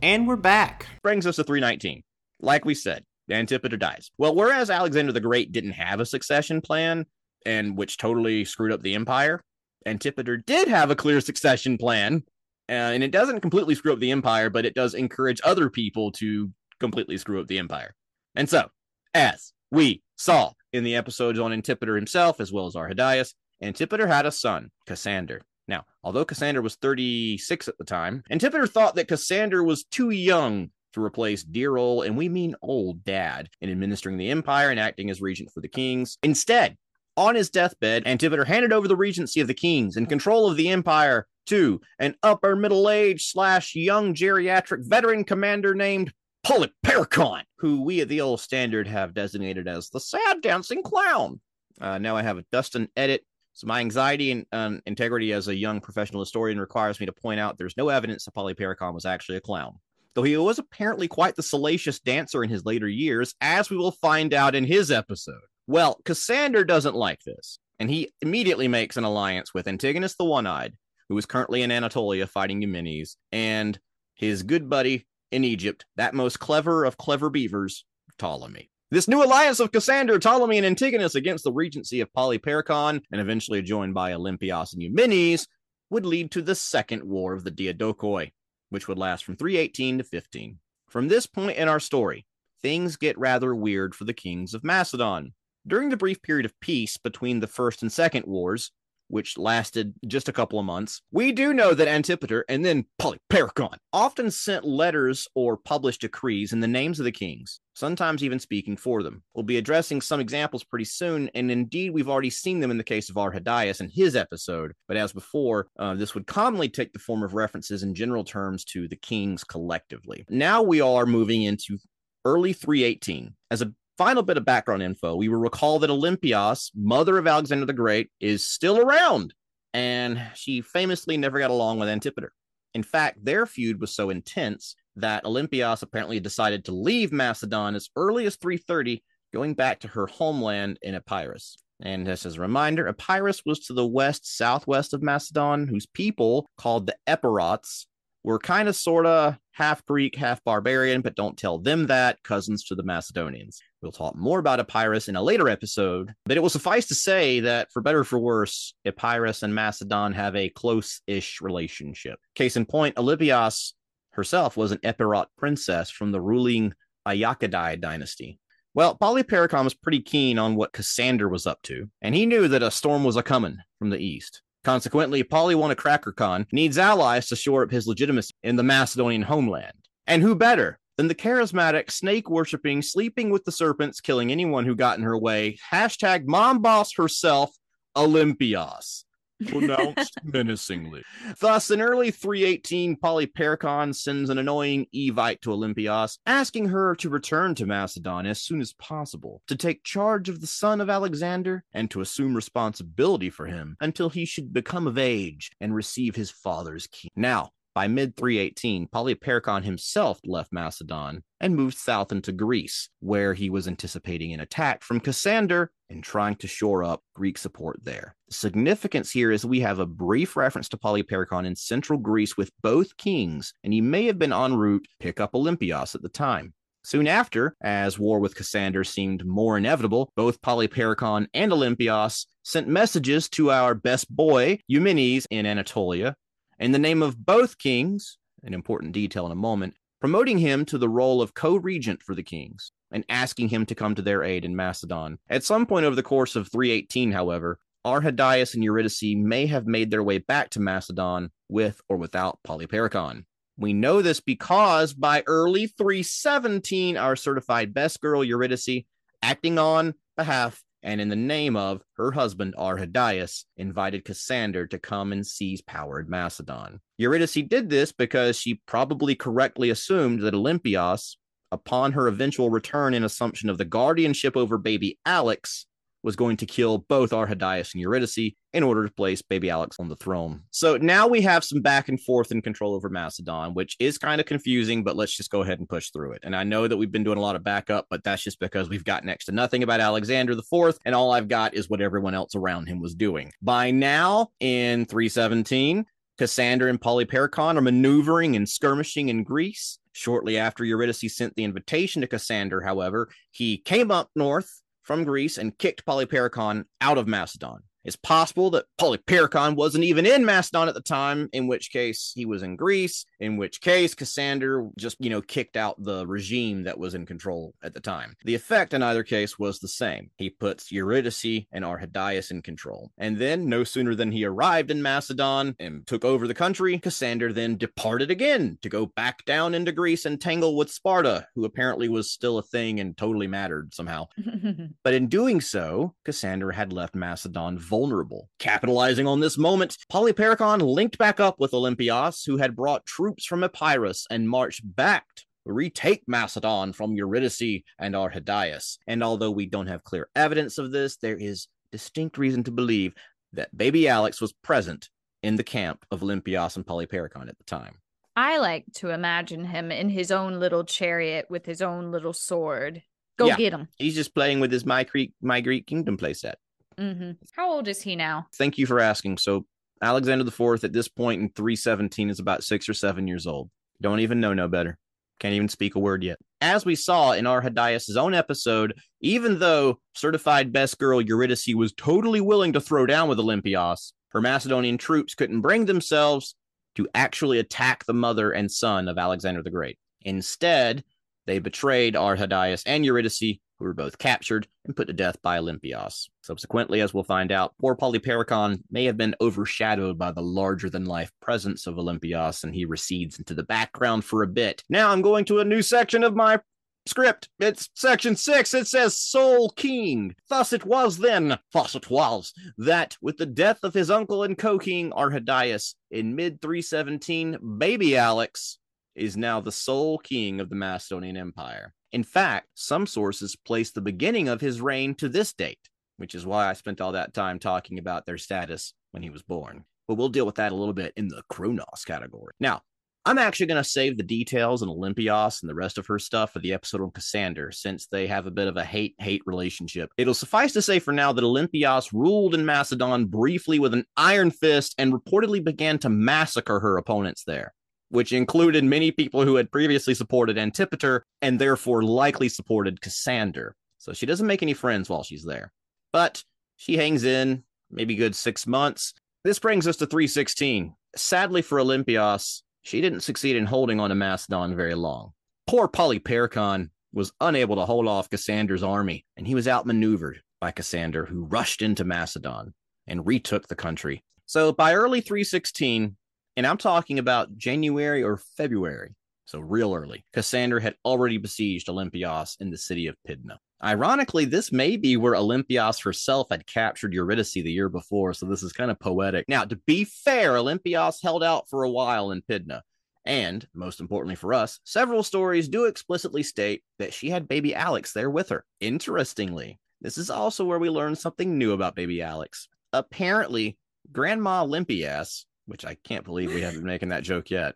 And 0.04 0.28
we're 0.28 0.36
back. 0.36 0.88
brings 1.04 1.28
us 1.28 1.36
to 1.36 1.44
319. 1.44 2.02
Like 2.40 2.66
we 2.66 2.74
said, 2.74 3.04
Antipater 3.30 3.78
dies. 3.78 4.10
Well, 4.18 4.34
whereas 4.36 4.70
Alexander 4.72 5.12
the 5.12 5.20
Great 5.20 5.52
didn't 5.52 5.74
have 5.74 6.00
a 6.00 6.06
succession 6.06 6.60
plan, 6.60 7.06
and 7.46 7.78
which 7.78 7.98
totally 7.98 8.46
screwed 8.46 8.72
up 8.72 8.82
the 8.82 8.96
empire, 8.96 9.44
Antipater 9.86 10.38
did 10.38 10.68
have 10.68 10.92
a 10.92 10.96
clear 10.96 11.22
succession 11.22 11.78
plan. 11.78 12.24
uh, 12.70 12.74
and 12.94 13.04
it 13.04 13.12
doesn't 13.12 13.42
completely 13.42 13.76
screw 13.76 13.94
up 13.94 14.00
the 14.00 14.12
empire, 14.12 14.50
but 14.50 14.66
it 14.66 14.76
does 14.76 14.94
encourage 14.94 15.42
other 15.44 15.70
people 15.70 16.12
to 16.12 16.52
completely 16.80 17.18
screw 17.18 17.42
up 17.42 17.48
the 17.48 17.60
empire. 17.60 17.94
And 18.36 18.50
so, 18.50 18.70
as 19.14 19.52
we 19.72 20.04
saw 20.16 20.52
in 20.72 20.84
the 20.84 20.96
episodes 20.96 21.40
on 21.40 21.52
Antipater 21.52 21.96
himself, 21.96 22.40
as 22.40 22.52
well 22.52 22.68
as 22.68 22.76
Arrhidaeus, 22.76 23.34
Antipater 23.62 24.08
had 24.08 24.26
a 24.26 24.32
son, 24.32 24.70
Cassander. 24.88 25.42
Now, 25.68 25.86
although 26.04 26.26
Cassander 26.26 26.62
was 26.62 26.76
36 26.76 27.68
at 27.68 27.78
the 27.78 27.84
time, 27.84 28.24
Antipater 28.32 28.68
thought 28.68 28.96
that 28.96 29.08
Cassander 29.08 29.64
was 29.64 29.84
too 29.84 30.10
young 30.10 30.70
to 30.94 31.04
replace 31.04 31.44
dear 31.44 31.78
old, 31.78 32.06
and 32.06 32.18
we 32.18 32.28
mean 32.28 32.56
old 32.62 33.04
dad, 33.04 33.50
in 33.62 33.70
administering 33.70 34.18
the 34.18 34.30
empire 34.30 34.70
and 34.70 34.80
acting 34.80 35.10
as 35.10 35.22
regent 35.22 35.50
for 35.54 35.62
the 35.62 35.68
kings. 35.68 36.18
Instead, 36.24 36.78
on 37.18 37.36
his 37.36 37.50
deathbed, 37.50 38.04
Antipater 38.06 38.46
handed 38.46 38.74
over 38.74 38.88
the 38.88 38.96
regency 38.96 39.42
of 39.42 39.48
the 39.48 39.54
kings 39.54 39.98
and 39.98 40.10
control 40.10 40.50
of 40.50 40.58
the 40.58 40.70
empire 40.70 41.28
to 41.48 41.82
an 42.00 42.16
upper 42.24 42.56
middle 42.56 42.90
age 42.90 43.26
slash 43.32 43.76
young 43.76 44.14
geriatric 44.14 44.86
veteran 44.86 45.24
commander 45.24 45.76
named 45.76 46.14
Polyperchon, 46.46 47.44
who 47.58 47.84
we 47.84 48.02
at 48.02 48.08
the 48.08 48.22
old 48.22 48.40
standard 48.40 48.88
have 48.88 49.14
designated 49.14 49.68
as 49.68 49.90
the 49.90 50.00
sad 50.00 50.42
dancing 50.42 50.82
clown. 50.84 51.40
Uh, 51.80 51.98
now 51.98 52.16
I 52.16 52.24
have 52.24 52.38
a 52.38 52.46
Dustin 52.52 52.88
edit. 52.96 53.24
So 53.54 53.68
my 53.68 53.82
anxiety 53.82 54.32
and 54.32 54.46
um, 54.54 54.82
integrity 54.86 55.34
as 55.34 55.48
a 55.48 55.56
young 55.56 55.82
professional 55.82 56.22
historian 56.22 56.60
requires 56.60 57.00
me 57.00 57.06
to 57.06 57.12
point 57.12 57.40
out 57.40 57.58
there's 57.58 57.76
no 57.78 57.90
evidence 57.90 58.26
that 58.26 58.34
Polyperchon 58.34 58.94
was 58.94 59.06
actually 59.06 59.38
a 59.38 59.42
clown. 59.42 59.74
though 60.14 60.24
he 60.24 60.38
was 60.38 60.60
apparently 60.60 61.08
quite 61.08 61.36
the 61.36 61.44
salacious 61.44 62.00
dancer 62.00 62.44
in 62.44 62.50
his 62.50 62.66
later 62.66 62.88
years, 62.88 63.36
as 63.42 63.70
we 63.70 63.78
will 63.78 63.92
find 63.92 64.34
out 64.34 64.56
in 64.56 64.64
his 64.64 64.92
episode. 64.92 65.42
Well, 65.68 66.00
Cassander 66.06 66.64
doesn't 66.64 66.96
like 66.96 67.22
this, 67.26 67.60
and 67.80 67.90
he 67.90 68.12
immediately 68.22 68.68
makes 68.68 68.98
an 68.98 69.04
alliance 69.04 69.54
with 69.54 69.68
Antigonus 69.68 70.16
the 70.16 70.26
One 70.26 70.48
Eyed, 70.48 70.74
who 71.10 71.18
is 71.18 71.26
currently 71.26 71.62
in 71.62 71.72
Anatolia 71.72 72.28
fighting 72.28 72.62
Eumenes, 72.62 73.18
and 73.32 73.80
his 74.14 74.44
good 74.44 74.70
buddy 74.70 75.08
in 75.32 75.44
Egypt, 75.44 75.86
that 75.96 76.14
most 76.14 76.40
clever 76.40 76.86
of 76.86 76.98
clever 76.98 77.30
beavers, 77.30 77.86
Ptolemy. 78.18 78.70
This 78.92 79.08
new 79.08 79.24
alliance 79.24 79.62
of 79.62 79.72
Cassander, 79.72 80.20
Ptolemy, 80.20 80.58
and 80.58 80.66
Antigonus 80.66 81.16
against 81.16 81.46
the 81.46 81.54
regency 81.54 82.02
of 82.02 82.12
Polyperchon, 82.12 83.02
and 83.12 83.22
eventually 83.22 83.62
joined 83.62 83.94
by 83.94 84.12
Olympias 84.12 84.74
and 84.74 84.82
Eumenes, 84.82 85.48
would 85.90 86.06
lead 86.06 86.32
to 86.32 86.42
the 86.42 86.56
Second 86.56 87.04
War 87.04 87.34
of 87.34 87.44
the 87.44 87.52
Diadochoi, 87.52 88.32
which 88.70 88.88
would 88.88 88.98
last 88.98 89.24
from 89.24 89.38
318 89.38 90.00
to 90.00 90.04
15. 90.04 90.60
From 90.90 91.08
this 91.08 91.26
point 91.26 91.58
in 91.58 91.70
our 91.70 91.80
story, 91.80 92.26
things 92.62 92.98
get 92.98 93.18
rather 93.18 93.56
weird 93.56 93.96
for 93.96 94.04
the 94.04 94.14
kings 94.14 94.54
of 94.54 94.64
Macedon. 94.64 95.34
During 95.68 95.90
the 95.90 95.98
brief 95.98 96.22
period 96.22 96.46
of 96.46 96.60
peace 96.60 96.98
between 96.98 97.40
the 97.40 97.48
First 97.48 97.82
and 97.84 97.92
Second 97.92 98.26
Wars, 98.26 98.72
which 99.12 99.38
lasted 99.38 99.94
just 100.08 100.30
a 100.30 100.34
couple 100.34 100.58
of 100.58 100.66
months, 100.66 101.02
we 101.12 101.32
do 101.32 101.54
know 101.54 101.74
that 101.74 101.88
Antipater 101.88 102.46
and 102.50 102.66
then 102.66 102.86
Polyperchon 103.00 103.76
often 103.94 104.32
sent 104.32 104.66
letters 104.66 105.28
or 105.36 105.58
published 105.58 106.02
decrees 106.02 106.54
in 106.54 106.62
the 106.62 106.68
names 106.68 107.00
of 107.00 107.04
the 107.04 107.12
kings, 107.12 107.60
sometimes 107.76 108.24
even 108.24 108.40
speaking 108.40 108.78
for 108.78 109.04
them. 109.04 109.22
We'll 109.36 109.44
be 109.44 109.58
addressing 109.58 110.02
some 110.02 110.20
examples 110.20 110.64
pretty 110.64 110.86
soon, 110.86 111.30
and 111.36 111.52
indeed, 111.52 111.92
we've 111.92 112.10
already 112.10 112.30
seen 112.30 112.60
them 112.60 112.72
in 112.72 112.78
the 112.78 112.84
case 112.84 113.10
of 113.10 113.18
Arrhidaeus 113.18 113.82
in 113.82 113.90
his 113.90 114.16
episode. 114.16 114.72
But 114.88 114.98
as 114.98 115.14
before, 115.14 115.68
uh, 115.78 115.94
this 115.94 116.16
would 116.16 116.26
commonly 116.26 116.70
take 116.70 116.94
the 116.94 117.00
form 117.00 117.22
of 117.22 117.36
references 117.36 117.84
in 117.84 117.94
general 117.94 118.24
terms 118.24 118.64
to 118.66 118.88
the 118.88 118.96
kings 118.96 119.44
collectively. 119.44 120.26
Now 120.30 120.64
we 120.64 120.82
are 120.82 121.06
moving 121.06 121.44
into 121.44 121.78
early 122.26 122.54
318. 122.54 123.36
As 123.50 123.62
a 123.62 123.74
final 123.98 124.24
bit 124.24 124.38
of 124.38 124.46
background 124.46 124.84
info, 124.84 125.16
we 125.16 125.30
will 125.30 125.40
recall 125.40 125.80
that 125.80 125.90
Olympias, 125.90 126.72
mother 126.76 127.18
of 127.18 127.28
Alexander 127.28 127.66
the 127.66 127.74
Great, 127.74 128.10
is 128.20 128.46
still 128.46 128.80
around, 128.80 129.34
and 129.74 130.22
she 130.36 130.62
famously 130.62 131.18
never 131.18 131.40
got 131.40 131.52
along 131.52 131.80
with 131.80 131.90
Antipater. 131.90 132.34
In 132.74 132.84
fact, 132.84 133.24
their 133.24 133.46
feud 133.46 133.82
was 133.82 133.92
so 133.92 134.10
intense 134.10 134.76
that 134.96 135.26
Olympias 135.26 135.82
apparently 135.82 136.20
decided 136.20 136.66
to 136.66 136.72
leave 136.72 137.12
Macedon 137.12 137.76
as 137.76 137.90
early 137.96 138.26
as 138.26 138.38
330, 138.38 139.04
going 139.34 139.54
back 139.54 139.80
to 139.82 139.88
her 139.88 140.08
homeland 140.08 140.80
in 140.82 140.96
Epirus. 140.96 141.58
And 141.82 142.06
just 142.06 142.26
as 142.26 142.38
a 142.38 142.42
reminder, 142.42 142.88
Epirus 142.88 143.44
was 143.46 143.60
to 143.62 143.74
the 143.74 143.88
west 143.88 144.38
southwest 144.38 144.94
of 144.94 145.02
Macedon, 145.02 145.68
whose 145.68 145.86
people, 145.86 146.50
called 146.58 146.86
the 146.86 146.96
Epirots, 147.08 147.86
were 148.24 148.40
kind 148.40 148.70
of 148.70 148.76
sort 148.76 149.06
of 149.06 149.38
half 149.52 149.86
Greek, 149.86 150.16
half 150.16 150.44
barbarian, 150.44 151.02
but 151.02 151.16
don't 151.16 151.38
tell 151.38 151.58
them 151.58 151.88
that, 151.88 152.22
cousins 152.24 152.64
to 152.66 152.76
the 152.76 152.84
Macedonians. 152.84 153.62
We'll 153.82 153.92
talk 153.92 154.16
more 154.16 154.38
about 154.38 154.60
Epirus 154.60 155.08
in 155.08 155.16
a 155.16 155.24
later 155.24 155.50
episode, 155.50 156.14
but 156.26 156.38
it 156.38 156.40
will 156.40 156.50
suffice 156.50 156.86
to 156.88 156.96
say 156.96 157.40
that, 157.40 157.72
for 157.72 157.82
better 157.82 158.00
or 158.00 158.04
for 158.04 158.20
worse, 158.20 158.76
Epirus 158.86 159.42
and 159.42 159.56
Macedon 159.56 160.14
have 160.14 160.36
a 160.36 160.50
close 160.50 161.02
ish 161.08 161.42
relationship. 161.42 162.20
Case 162.36 162.56
in 162.56 162.66
point, 162.66 162.98
Olympias 162.98 163.74
herself 164.12 164.56
was 164.56 164.72
an 164.72 164.80
Epirot 164.84 165.26
princess 165.38 165.90
from 165.90 166.12
the 166.12 166.22
ruling 166.22 166.74
Ayakadai 167.08 167.82
dynasty. 167.82 168.40
Well, 168.74 168.98
Polyperchon 168.98 169.64
was 169.64 169.74
pretty 169.74 170.02
keen 170.02 170.38
on 170.38 170.56
what 170.56 170.74
Cassander 170.74 171.28
was 171.28 171.48
up 171.48 171.62
to, 171.64 171.90
and 172.02 172.14
he 172.14 172.26
knew 172.26 172.48
that 172.48 172.64
a 172.64 172.72
storm 172.72 173.04
was 173.04 173.18
a 173.18 173.24
coming 173.24 173.58
from 173.80 173.90
the 173.90 173.98
east. 173.98 174.44
Consequently, 174.64 175.24
Polywanacracker 175.24 176.16
Khan 176.16 176.46
needs 176.52 176.78
allies 176.78 177.28
to 177.28 177.36
shore 177.36 177.64
up 177.64 177.72
his 177.72 177.88
legitimacy 177.88 178.34
in 178.44 178.56
the 178.56 178.64
Macedonian 178.64 179.24
homeland. 179.24 179.74
And 180.06 180.22
who 180.22 180.36
better 180.36 180.80
than 181.02 181.08
the 181.08 181.16
charismatic, 181.16 181.90
snake 181.90 182.30
worshipping, 182.30 182.80
sleeping 182.84 183.32
with 183.32 183.44
the 183.44 183.52
serpents, 183.52 184.00
killing 184.00 184.32
anyone 184.32 184.66
who 184.66 184.76
got 184.76 185.00
in 185.00 185.04
her 185.04 185.18
way, 185.18 185.58
hashtag 185.72 186.28
mom 186.28 186.62
boss 186.62 186.94
herself, 186.94 187.50
Olympias. 187.96 189.04
Pronounced 189.48 190.20
menacingly. 190.24 191.02
Thus, 191.40 191.72
in 191.72 191.82
early 191.82 192.12
318, 192.12 192.98
Polyperchon 192.98 193.96
sends 193.96 194.30
an 194.30 194.38
annoying 194.38 194.86
Evite 194.94 195.42
to 195.42 195.54
Olympias, 195.54 196.20
asking 196.28 196.68
her 196.68 196.94
to 196.98 197.10
return 197.10 197.56
to 197.56 197.66
Macedon 197.66 198.28
as 198.28 198.40
soon 198.40 198.62
as 198.62 198.74
possible, 198.74 199.42
to 199.48 199.56
take 199.56 199.84
charge 199.84 200.30
of 200.30 200.40
the 200.40 200.46
son 200.46 200.82
of 200.82 200.92
Alexander, 200.92 201.64
and 201.74 201.90
to 201.90 202.02
assume 202.02 202.36
responsibility 202.36 203.32
for 203.32 203.48
him 203.48 203.76
until 203.82 204.10
he 204.10 204.24
should 204.24 204.54
become 204.54 204.86
of 204.86 205.00
age 205.00 205.50
and 205.60 205.74
receive 205.74 206.16
his 206.16 206.30
father's 206.30 206.86
key. 206.86 207.10
Now, 207.16 207.50
by 207.74 207.88
mid 207.88 208.16
318, 208.16 208.88
Polyperchon 208.88 209.64
himself 209.64 210.20
left 210.24 210.52
Macedon 210.52 211.24
and 211.40 211.56
moved 211.56 211.78
south 211.78 212.12
into 212.12 212.32
Greece, 212.32 212.90
where 213.00 213.34
he 213.34 213.50
was 213.50 213.68
anticipating 213.68 214.34
an 214.34 214.40
attack 214.40 214.84
from 214.84 215.00
Cassander 215.00 215.72
and 215.90 216.04
trying 216.04 216.36
to 216.36 216.48
shore 216.48 216.84
up 216.84 217.02
Greek 217.16 217.38
support 217.38 217.80
there. 217.84 218.16
The 218.28 218.36
significance 218.36 219.12
here 219.12 219.32
is 219.32 219.46
we 219.46 219.60
have 219.62 219.80
a 219.80 219.86
brief 219.86 220.36
reference 220.36 220.70
to 220.70 220.78
Polyperchon 220.78 221.46
in 221.46 221.56
central 221.56 222.00
Greece 222.00 222.38
with 222.38 222.52
both 222.62 222.98
kings, 222.98 223.54
and 223.64 223.74
he 223.74 223.82
may 223.82 224.06
have 224.06 224.20
been 224.20 224.34
en 224.34 224.56
route 224.56 224.84
to 224.84 224.96
pick 225.00 225.20
up 225.20 225.36
Olympias 225.36 225.96
at 225.96 226.02
the 226.02 226.10
time. 226.10 226.54
Soon 226.84 227.08
after, 227.08 227.56
as 227.62 228.00
war 228.00 228.20
with 228.20 228.36
Cassander 228.36 228.84
seemed 228.84 229.24
more 229.24 229.56
inevitable, 229.56 230.12
both 230.16 230.42
Polyperchon 230.42 231.28
and 231.34 231.54
Olympias 231.54 232.26
sent 232.44 232.68
messages 232.68 233.30
to 233.30 233.52
our 233.52 233.76
best 233.76 234.10
boy, 234.10 234.60
Eumenes, 234.68 235.28
in 235.30 235.46
Anatolia, 235.46 236.16
in 236.62 236.72
the 236.72 236.80
name 236.80 237.02
of 237.02 237.26
both 237.26 237.58
kings, 237.58 238.18
an 238.44 238.54
important 238.54 238.94
detail 238.94 239.26
in 239.26 239.32
a 239.32 239.36
moment, 239.36 239.74
promoting 240.00 240.38
him 240.38 240.64
to 240.66 240.78
the 240.78 240.88
role 240.88 241.22
of 241.22 241.34
co 241.34 241.56
regent 241.56 242.04
for 242.04 242.14
the 242.14 242.24
kings 242.24 242.72
and 242.92 243.04
asking 243.10 243.50
him 243.50 243.66
to 243.66 243.76
come 243.76 243.96
to 243.96 244.02
their 244.02 244.24
aid 244.24 244.46
in 244.46 244.56
Macedon. 244.56 245.18
At 245.30 245.44
some 245.44 245.66
point 245.66 245.86
over 245.86 245.96
the 245.96 246.04
course 246.04 246.36
of 246.36 246.52
318, 246.52 247.12
however, 247.12 247.60
Arrhidaeus 247.86 248.54
and 248.54 248.64
Eurydice 248.64 249.16
may 249.16 249.48
have 249.48 249.66
made 249.66 249.90
their 249.90 250.04
way 250.04 250.20
back 250.20 250.52
to 250.52 250.60
Macedon 250.60 251.32
with 251.50 251.82
or 251.90 251.98
without 251.98 252.38
Polyperchon. 252.48 253.24
We 253.58 253.74
know 253.74 254.04
this 254.04 254.20
because 254.20 254.94
by 254.94 255.24
early 255.26 255.66
317, 255.66 256.96
our 256.96 257.16
certified 257.16 257.74
best 257.74 258.02
girl 258.02 258.24
Eurydice, 258.24 258.86
acting 259.24 259.58
on 259.58 259.96
behalf 260.16 260.64
and 260.84 261.00
in 261.00 261.10
the 261.10 261.16
name 261.16 261.56
of 261.56 261.82
her 261.98 262.12
husband 262.12 262.56
Arrhidaeus, 262.58 263.46
invited 263.58 264.06
Cassander 264.06 264.68
to 264.68 264.80
come 264.80 265.12
and 265.12 265.26
seize 265.26 265.62
power 265.62 266.00
in 266.00 266.10
Macedon. 266.10 266.80
Eurydice 266.98 267.34
did 267.34 267.70
this 267.70 267.92
because 267.92 268.38
she 268.38 268.62
probably 268.66 269.16
correctly 269.16 269.70
assumed 269.70 270.22
that 270.22 270.34
Olympias, 270.34 271.18
upon 271.52 271.92
her 271.92 272.08
eventual 272.08 272.50
return 272.50 272.94
and 272.94 273.04
assumption 273.04 273.50
of 273.50 273.58
the 273.58 273.66
guardianship 273.66 274.38
over 274.38 274.58
baby 274.58 274.98
Alex, 275.06 275.66
was 276.04 276.16
going 276.16 276.38
to 276.38 276.46
kill 276.46 276.80
both 276.80 277.12
Arrhidaeus 277.12 277.74
and 277.74 277.82
Eurydice 277.82 278.36
in 278.54 278.64
order 278.64 278.86
to 278.86 278.94
place 278.94 279.22
baby 279.22 279.50
Alex 279.50 279.78
on 279.80 279.88
the 279.88 279.96
throne. 279.96 280.42
So 280.52 280.78
now 280.78 281.08
we 281.08 281.22
have 281.22 281.44
some 281.44 281.62
back 281.62 281.90
and 281.90 282.02
forth 282.02 282.32
and 282.32 282.44
control 282.44 282.74
over 282.74 282.90
Macedon, 282.90 283.54
which 283.54 283.76
is 283.80 283.98
kind 283.98 284.20
of 284.20 284.28
confusing, 284.28 284.84
but 284.84 284.96
let's 284.96 285.16
just 285.16 285.32
go 285.32 285.42
ahead 285.42 285.60
and 285.60 285.70
push 285.70 285.92
through 285.92 286.14
it. 286.14 286.22
And 286.24 286.36
I 286.36 286.44
know 286.44 286.68
that 286.68 286.78
we've 286.78 286.92
been 286.92 287.04
doing 287.04 287.18
a 287.18 287.22
lot 287.22 287.36
of 287.36 287.44
backup, 287.44 287.88
but 287.90 288.04
that's 288.04 288.24
just 288.24 288.40
because 288.40 288.70
we've 288.70 288.84
got 288.84 289.06
next 289.06 289.26
to 289.26 289.32
nothing 289.32 289.64
about 289.64 289.80
Alexander 289.80 290.36
the 290.36 290.44
Fourth, 290.44 290.80
and 290.86 290.96
all 290.96 291.12
I've 291.12 291.28
got 291.28 291.54
is 291.54 291.70
what 291.70 291.82
everyone 291.82 292.14
else 292.14 292.36
around 292.36 292.68
him 292.68 292.80
was 292.80 292.96
doing. 292.96 293.32
By 293.42 293.72
now, 293.72 294.32
in 294.40 294.86
317, 294.86 295.86
Cassander 296.18 296.68
and 296.68 296.80
Polyperchon 296.80 297.56
are 297.58 297.62
maneuvering 297.62 298.36
and 298.36 298.48
skirmishing 298.48 299.10
in 299.10 299.24
Greece. 299.24 299.80
Shortly 299.94 300.38
after 300.38 300.64
Eurydice 300.64 301.04
sent 301.16 301.36
the 301.36 301.44
invitation 301.44 302.02
to 302.02 302.08
Cassander, 302.08 302.62
however, 302.62 303.10
he 303.32 303.58
came 303.58 303.92
up 303.92 304.10
north 304.16 304.61
from 304.82 305.04
Greece 305.04 305.38
and 305.38 305.58
kicked 305.58 305.86
Polyperchon 305.86 306.66
out 306.80 306.98
of 306.98 307.08
Macedon. 307.08 307.64
It's 307.84 307.96
possible 307.96 308.50
that 308.52 308.66
Polyperchon 308.80 309.56
wasn't 309.56 309.84
even 309.84 310.06
in 310.06 310.26
Macedon 310.26 310.68
at 310.68 310.74
the 310.74 310.82
time, 310.82 311.30
in 311.34 311.48
which 311.48 311.72
case 311.72 312.12
he 312.16 312.26
was 312.26 312.44
in 312.44 312.56
Greece, 312.56 313.06
in 313.20 313.38
which 313.38 313.62
case 313.62 313.96
Cassander 313.96 314.68
just, 314.78 314.98
you 315.00 315.10
know, 315.10 315.22
kicked 315.22 315.58
out 315.58 315.82
the 315.84 316.06
regime 316.06 316.64
that 316.64 316.78
was 316.78 316.94
in 316.94 317.06
control 317.06 317.54
at 317.64 317.74
the 317.74 317.80
time. 317.80 318.16
The 318.24 318.36
effect 318.36 318.74
in 318.74 318.84
either 318.84 319.04
case 319.04 319.40
was 319.40 319.60
the 319.60 319.68
same. 319.68 320.12
He 320.18 320.30
puts 320.30 320.72
Eurydice 320.72 321.46
and 321.52 321.66
Arrhidaeus 321.66 322.32
in 322.32 322.42
control. 322.42 322.92
And 322.98 323.18
then, 323.18 323.50
no 323.50 323.64
sooner 323.64 323.96
than 323.96 324.12
he 324.12 324.26
arrived 324.26 324.72
in 324.72 324.82
Macedon 324.82 325.56
and 325.60 325.86
took 325.88 326.06
over 326.06 326.28
the 326.28 326.34
country, 326.34 326.80
Cassander 326.80 327.34
then 327.34 327.58
departed 327.58 328.12
again 328.12 328.58
to 328.62 328.70
go 328.70 328.86
back 328.86 329.26
down 329.26 329.54
into 329.56 329.72
Greece 329.72 330.06
and 330.06 330.20
tangle 330.20 330.56
with 330.56 330.72
Sparta, 330.72 331.28
who 331.36 331.46
apparently 331.46 331.90
was 331.90 332.12
still 332.12 332.38
a 332.38 332.44
thing 332.44 332.80
and 332.80 332.98
totally 332.98 333.28
mattered 333.28 333.74
somehow. 333.74 334.08
but 334.84 334.94
in 334.94 335.08
doing 335.08 335.42
so, 335.42 335.96
Cassander 336.06 336.52
had 336.52 336.74
left 336.74 336.96
Macedon 336.96 337.58
vulnerable. 337.72 338.30
Capitalizing 338.38 339.08
on 339.08 339.22
this 339.22 339.38
moment, 339.38 339.78
Polyperchon 339.92 340.62
linked 340.62 340.98
back 340.98 341.20
up 341.22 341.40
with 341.40 341.54
Olympias, 341.54 342.24
who 342.26 342.36
had 342.38 342.56
brought 342.56 342.86
troops 342.86 343.26
from 343.26 343.44
Epirus 343.44 344.06
and 344.12 344.30
marched 344.30 344.62
back 344.76 345.06
to 345.16 345.24
retake 345.46 346.04
Macedon 346.06 346.74
from 346.74 346.94
Eurydice 346.94 347.64
and 347.80 347.96
Arrhidaeus. 347.96 348.78
And 348.88 349.02
although 349.02 349.32
we 349.32 349.46
don't 349.46 349.68
have 349.68 349.86
clear 349.86 350.10
evidence 350.16 350.58
of 350.58 350.72
this, 350.72 350.98
there 350.98 351.18
is 351.18 351.48
distinct 351.72 352.18
reason 352.18 352.44
to 352.44 352.52
believe 352.52 352.94
that 353.32 353.56
baby 353.58 353.88
Alex 353.88 354.20
was 354.20 354.34
present 354.34 354.90
in 355.24 355.38
the 355.38 355.44
camp 355.44 355.86
of 355.92 356.04
Olympias 356.04 356.58
and 356.58 356.66
Polyperchon 356.66 357.30
at 357.30 357.38
the 357.38 357.46
time. 357.46 357.76
I 358.18 358.40
like 358.40 358.66
to 358.76 358.90
imagine 358.90 359.46
him 359.46 359.72
in 359.72 359.88
his 359.88 360.12
own 360.12 360.42
little 360.42 360.66
chariot 360.66 361.28
with 361.30 361.46
his 361.46 361.62
own 361.62 361.92
little 361.92 362.12
sword. 362.12 362.84
Go 363.18 363.28
Yeah. 363.28 363.38
get 363.38 363.54
him. 363.54 363.70
He's 363.78 363.96
just 363.96 364.14
playing 364.14 364.42
with 364.42 364.52
his 364.52 364.66
My 364.66 364.84
Greek 364.84 365.14
My 365.22 365.40
Greek 365.40 365.66
Kingdom 365.66 365.98
playset. 365.98 366.36
Hmm 366.82 367.12
How 367.34 367.52
old 367.52 367.68
is 367.68 367.82
he 367.82 367.96
now? 367.96 368.28
Thank 368.36 368.58
you 368.58 368.66
for 368.66 368.80
asking. 368.80 369.20
So 369.20 369.46
Alexander 369.82 370.24
the 370.24 370.32
Fourth 370.32 370.64
at 370.64 370.74
this 370.74 370.88
point 370.88 371.22
in 371.22 371.30
317 371.30 372.10
is 372.10 372.20
about 372.20 372.44
six 372.44 372.68
or 372.68 372.74
seven 372.74 373.08
years 373.08 373.28
old. 373.28 373.50
Don't 373.82 374.00
even 374.00 374.20
know 374.20 374.34
no 374.34 374.48
better. 374.48 374.78
Can't 375.20 375.36
even 375.36 375.50
speak 375.50 375.76
a 375.76 375.80
word 375.80 376.04
yet. 376.04 376.18
As 376.40 376.66
we 376.66 376.74
saw 376.74 377.12
in 377.12 377.26
Arrhidaeus' 377.26 377.96
own 377.96 378.16
episode, 378.16 378.74
even 379.02 379.38
though 379.38 379.80
certified 379.94 380.52
best 380.52 380.80
girl 380.80 381.00
Eurydice 381.00 381.54
was 381.54 381.74
totally 381.74 382.22
willing 382.22 382.54
to 382.54 382.62
throw 382.62 382.88
down 382.88 383.08
with 383.08 383.20
Olympias, 383.20 383.94
her 384.10 384.22
Macedonian 384.22 384.80
troops 384.80 385.14
couldn't 385.14 385.42
bring 385.42 385.66
themselves 385.66 386.36
to 386.76 386.88
actually 386.96 387.38
attack 387.38 387.86
the 387.86 387.94
mother 387.94 388.32
and 388.32 388.52
son 388.52 388.88
of 388.88 388.98
Alexander 388.98 389.44
the 389.44 389.52
Great. 389.52 389.78
Instead, 390.02 390.84
they 391.28 391.38
betrayed 391.38 391.94
Arrhidaeus 391.94 392.64
and 392.66 392.84
Eurydice, 392.84 393.40
who 393.62 393.68
were 393.68 393.74
both 393.74 393.98
captured 394.00 394.48
and 394.66 394.76
put 394.76 394.88
to 394.88 394.94
death 394.94 395.22
by 395.22 395.38
Olympias. 395.38 396.10
Subsequently, 396.24 396.82
as 396.82 396.94
we'll 396.94 397.04
find 397.04 397.32
out, 397.32 397.54
poor 397.60 397.76
Polyperchon 397.76 398.62
may 398.72 398.86
have 398.86 398.98
been 398.98 399.16
overshadowed 399.22 399.98
by 399.98 400.12
the 400.12 400.22
larger 400.22 400.70
than 400.70 400.86
life 400.86 401.12
presence 401.22 401.68
of 401.68 401.78
Olympias, 401.78 402.44
and 402.44 402.56
he 402.56 402.66
recedes 402.66 403.20
into 403.20 403.36
the 403.36 403.44
background 403.44 404.04
for 404.04 404.24
a 404.24 404.28
bit. 404.28 404.64
Now 404.70 404.90
I'm 404.90 405.02
going 405.02 405.26
to 405.26 405.40
a 405.40 405.46
new 405.46 405.62
section 405.62 406.04
of 406.04 406.16
my 406.16 406.40
script. 406.88 407.30
It's 407.40 407.70
section 407.76 408.16
six. 408.16 408.54
It 408.56 408.68
says 408.68 408.98
Sole 408.98 409.52
King. 409.52 410.16
Thus 410.28 410.54
it 410.54 410.66
was 410.66 410.98
then, 410.98 411.38
thus 411.54 411.76
it 411.76 411.90
was, 411.90 412.34
that 412.58 412.98
with 413.00 413.18
the 413.18 413.28
death 413.28 413.60
of 413.64 413.76
his 413.76 413.92
uncle 413.92 414.24
and 414.24 414.38
co 414.38 414.58
king 414.58 414.92
Arrhidaeus 414.92 415.76
in 415.92 416.16
mid 416.16 416.42
317, 416.42 417.58
baby 417.60 417.96
Alex 417.96 418.58
is 418.96 419.16
now 419.16 419.40
the 419.40 419.52
sole 419.52 420.00
king 420.00 420.42
of 420.42 420.50
the 420.50 420.56
Macedonian 420.56 421.16
Empire. 421.16 421.74
In 421.94 422.04
fact, 422.04 422.48
some 422.56 422.88
sources 422.88 423.36
place 423.36 423.72
the 423.72 423.82
beginning 423.82 424.30
of 424.30 424.40
his 424.40 424.62
reign 424.62 424.96
to 424.96 425.10
this 425.10 425.34
date, 425.34 425.70
which 425.98 426.16
is 426.16 426.26
why 426.26 426.50
I 426.50 426.54
spent 426.54 426.80
all 426.80 426.94
that 426.94 427.14
time 427.14 427.38
talking 427.38 427.80
about 427.80 428.06
their 428.06 428.18
status 428.18 428.74
when 428.92 429.04
he 429.04 429.10
was 429.10 429.24
born. 429.24 429.66
But 429.88 429.96
we'll 429.96 430.10
deal 430.10 430.26
with 430.26 430.36
that 430.36 430.54
a 430.54 430.56
little 430.56 430.74
bit 430.74 430.94
in 430.96 431.10
the 431.10 431.24
Chronos 431.30 431.84
category. 431.86 432.34
Now, 432.40 432.62
I'm 433.04 433.18
actually 433.18 433.48
going 433.48 433.62
to 433.62 433.70
save 433.70 433.98
the 433.98 434.04
details 434.04 434.62
and 434.62 434.70
Olympias 434.70 435.42
and 435.42 435.50
the 435.50 435.56
rest 435.56 435.80
of 435.80 435.88
her 435.88 435.98
stuff 435.98 436.34
for 436.34 436.40
the 436.40 436.54
episode 436.54 436.82
on 436.82 436.92
Cassander, 436.92 437.52
since 437.52 437.88
they 437.88 438.06
have 438.06 438.28
a 438.28 438.32
bit 438.32 438.48
of 438.48 438.58
a 438.58 438.64
hate 438.64 438.94
hate 439.00 439.24
relationship. 439.26 439.90
It'll 439.98 440.14
suffice 440.14 440.54
to 440.54 440.62
say 440.62 440.78
for 440.78 440.92
now 440.92 441.12
that 441.12 441.24
Olympias 441.24 441.92
ruled 441.92 442.36
in 442.36 442.46
Macedon 442.46 443.06
briefly 443.06 443.58
with 443.58 443.74
an 443.74 443.86
iron 443.98 444.30
fist 444.30 444.76
and 444.78 444.94
reportedly 444.94 445.44
began 445.44 445.80
to 445.80 445.90
massacre 445.90 446.60
her 446.60 446.78
opponents 446.78 447.24
there, 447.26 447.56
which 447.92 448.14
included 448.14 448.64
many 448.64 448.90
people 448.90 449.24
who 449.24 449.36
had 449.36 449.52
previously 449.52 449.94
supported 449.94 450.38
Antipater 450.38 451.04
and 451.22 451.40
therefore 451.40 451.84
likely 451.84 452.30
supported 452.30 452.82
Cassander. 452.82 453.56
So 453.78 453.92
she 453.92 454.06
doesn't 454.06 454.28
make 454.28 454.42
any 454.42 454.54
friends 454.54 454.90
while 454.90 455.04
she's 455.04 455.26
there. 455.26 455.52
But 455.92 456.24
she 456.56 456.78
hangs 456.78 457.04
in 457.04 457.44
maybe 457.70 457.96
good 457.96 458.16
six 458.16 458.48
months. 458.48 458.94
This 459.26 459.40
brings 459.40 459.68
us 459.68 459.76
to 459.78 459.86
316. 459.86 460.74
Sadly 460.96 461.42
for 461.42 461.60
Olympias, 461.60 462.44
she 462.62 462.80
didn't 462.80 463.02
succeed 463.02 463.36
in 463.36 463.46
holding 463.46 463.80
on 463.82 463.90
to 463.90 463.96
Macedon 463.96 464.56
very 464.56 464.76
long. 464.76 465.12
Poor 465.46 465.68
Polyperchon 465.68 466.70
was 466.94 467.12
unable 467.20 467.58
to 467.58 467.66
hold 467.66 467.88
off 467.88 468.10
Cassander's 468.10 468.64
army, 468.64 469.06
and 469.18 469.28
he 469.28 469.36
was 469.36 469.48
outmaneuvered 469.48 470.22
by 470.40 470.52
Cassander, 470.52 471.06
who 471.06 471.26
rushed 471.26 471.62
into 471.62 471.84
Macedon 471.84 472.54
and 472.88 473.06
retook 473.06 473.48
the 473.48 473.56
country. 473.56 474.04
So 474.26 474.54
by 474.54 474.74
early 474.76 475.02
316, 475.02 475.98
and 476.38 476.48
I'm 476.48 476.58
talking 476.58 477.00
about 477.00 477.38
January 477.38 478.04
or 478.04 478.18
February, 478.38 478.96
so 479.26 479.40
real 479.40 479.74
early, 479.74 480.06
Cassander 480.14 480.60
had 480.60 480.76
already 480.86 481.18
besieged 481.18 481.70
Olympias 481.70 482.38
in 482.40 482.50
the 482.50 482.58
city 482.58 482.88
of 482.88 482.96
Pydna. 483.08 483.38
Ironically, 483.64 484.26
this 484.26 484.52
may 484.52 484.76
be 484.76 484.98
where 484.98 485.16
Olympias 485.16 485.80
herself 485.80 486.28
had 486.32 486.48
captured 486.48 486.94
Eurydice 486.94 487.34
the 487.34 487.52
year 487.52 487.70
before, 487.70 488.14
so 488.14 488.26
this 488.26 488.42
is 488.42 488.52
kind 488.52 488.72
of 488.72 488.80
poetic. 488.80 489.26
Now, 489.28 489.46
to 489.46 489.56
be 489.68 489.84
fair, 489.84 490.38
Olympias 490.38 491.02
held 491.02 491.24
out 491.24 491.48
for 491.48 491.64
a 491.64 491.70
while 491.70 492.12
in 492.12 492.24
Pydna. 492.24 492.62
And, 493.06 493.48
most 493.54 493.80
importantly 493.80 494.16
for 494.16 494.34
us, 494.34 494.60
several 494.64 495.04
stories 495.04 495.48
do 495.48 495.66
explicitly 495.66 496.24
state 496.24 496.64
that 496.80 496.94
she 496.94 497.10
had 497.10 497.28
baby 497.28 497.54
Alex 497.54 497.94
there 497.94 498.10
with 498.10 498.30
her. 498.30 498.46
Interestingly, 498.60 499.60
this 499.80 499.98
is 499.98 500.10
also 500.10 500.46
where 500.46 500.60
we 500.60 500.70
learn 500.70 500.96
something 500.96 501.38
new 501.38 501.54
about 501.54 501.76
baby 501.76 502.02
Alex. 502.02 502.48
Apparently, 502.74 503.58
Grandma 503.92 504.44
Olympias, 504.44 505.26
which 505.46 505.66
I 505.66 505.76
can't 505.76 506.06
believe 506.06 506.34
we 506.34 506.42
haven't 506.42 506.60
been 506.60 506.68
making 506.68 506.90
that 506.90 507.04
joke 507.04 507.30
yet, 507.30 507.56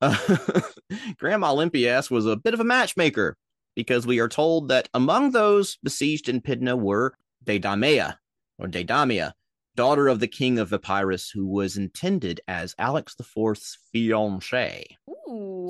uh, 0.00 0.16
Grandma 1.18 1.52
Olympias 1.52 2.10
was 2.10 2.26
a 2.26 2.36
bit 2.36 2.54
of 2.54 2.60
a 2.60 2.64
matchmaker 2.64 3.36
because 3.74 4.06
we 4.06 4.20
are 4.20 4.28
told 4.28 4.68
that 4.68 4.88
among 4.94 5.30
those 5.30 5.78
besieged 5.82 6.28
in 6.28 6.40
Pydna 6.40 6.78
were 6.78 7.14
Deidamia, 7.44 8.16
or 8.58 8.68
Deidamia, 8.68 9.32
daughter 9.74 10.08
of 10.08 10.20
the 10.20 10.28
king 10.28 10.58
of 10.58 10.72
Epirus, 10.72 11.30
who 11.30 11.46
was 11.46 11.76
intended 11.76 12.40
as 12.46 12.74
Alex 12.78 13.16
IV's 13.18 13.78
fiancée. 13.94 14.84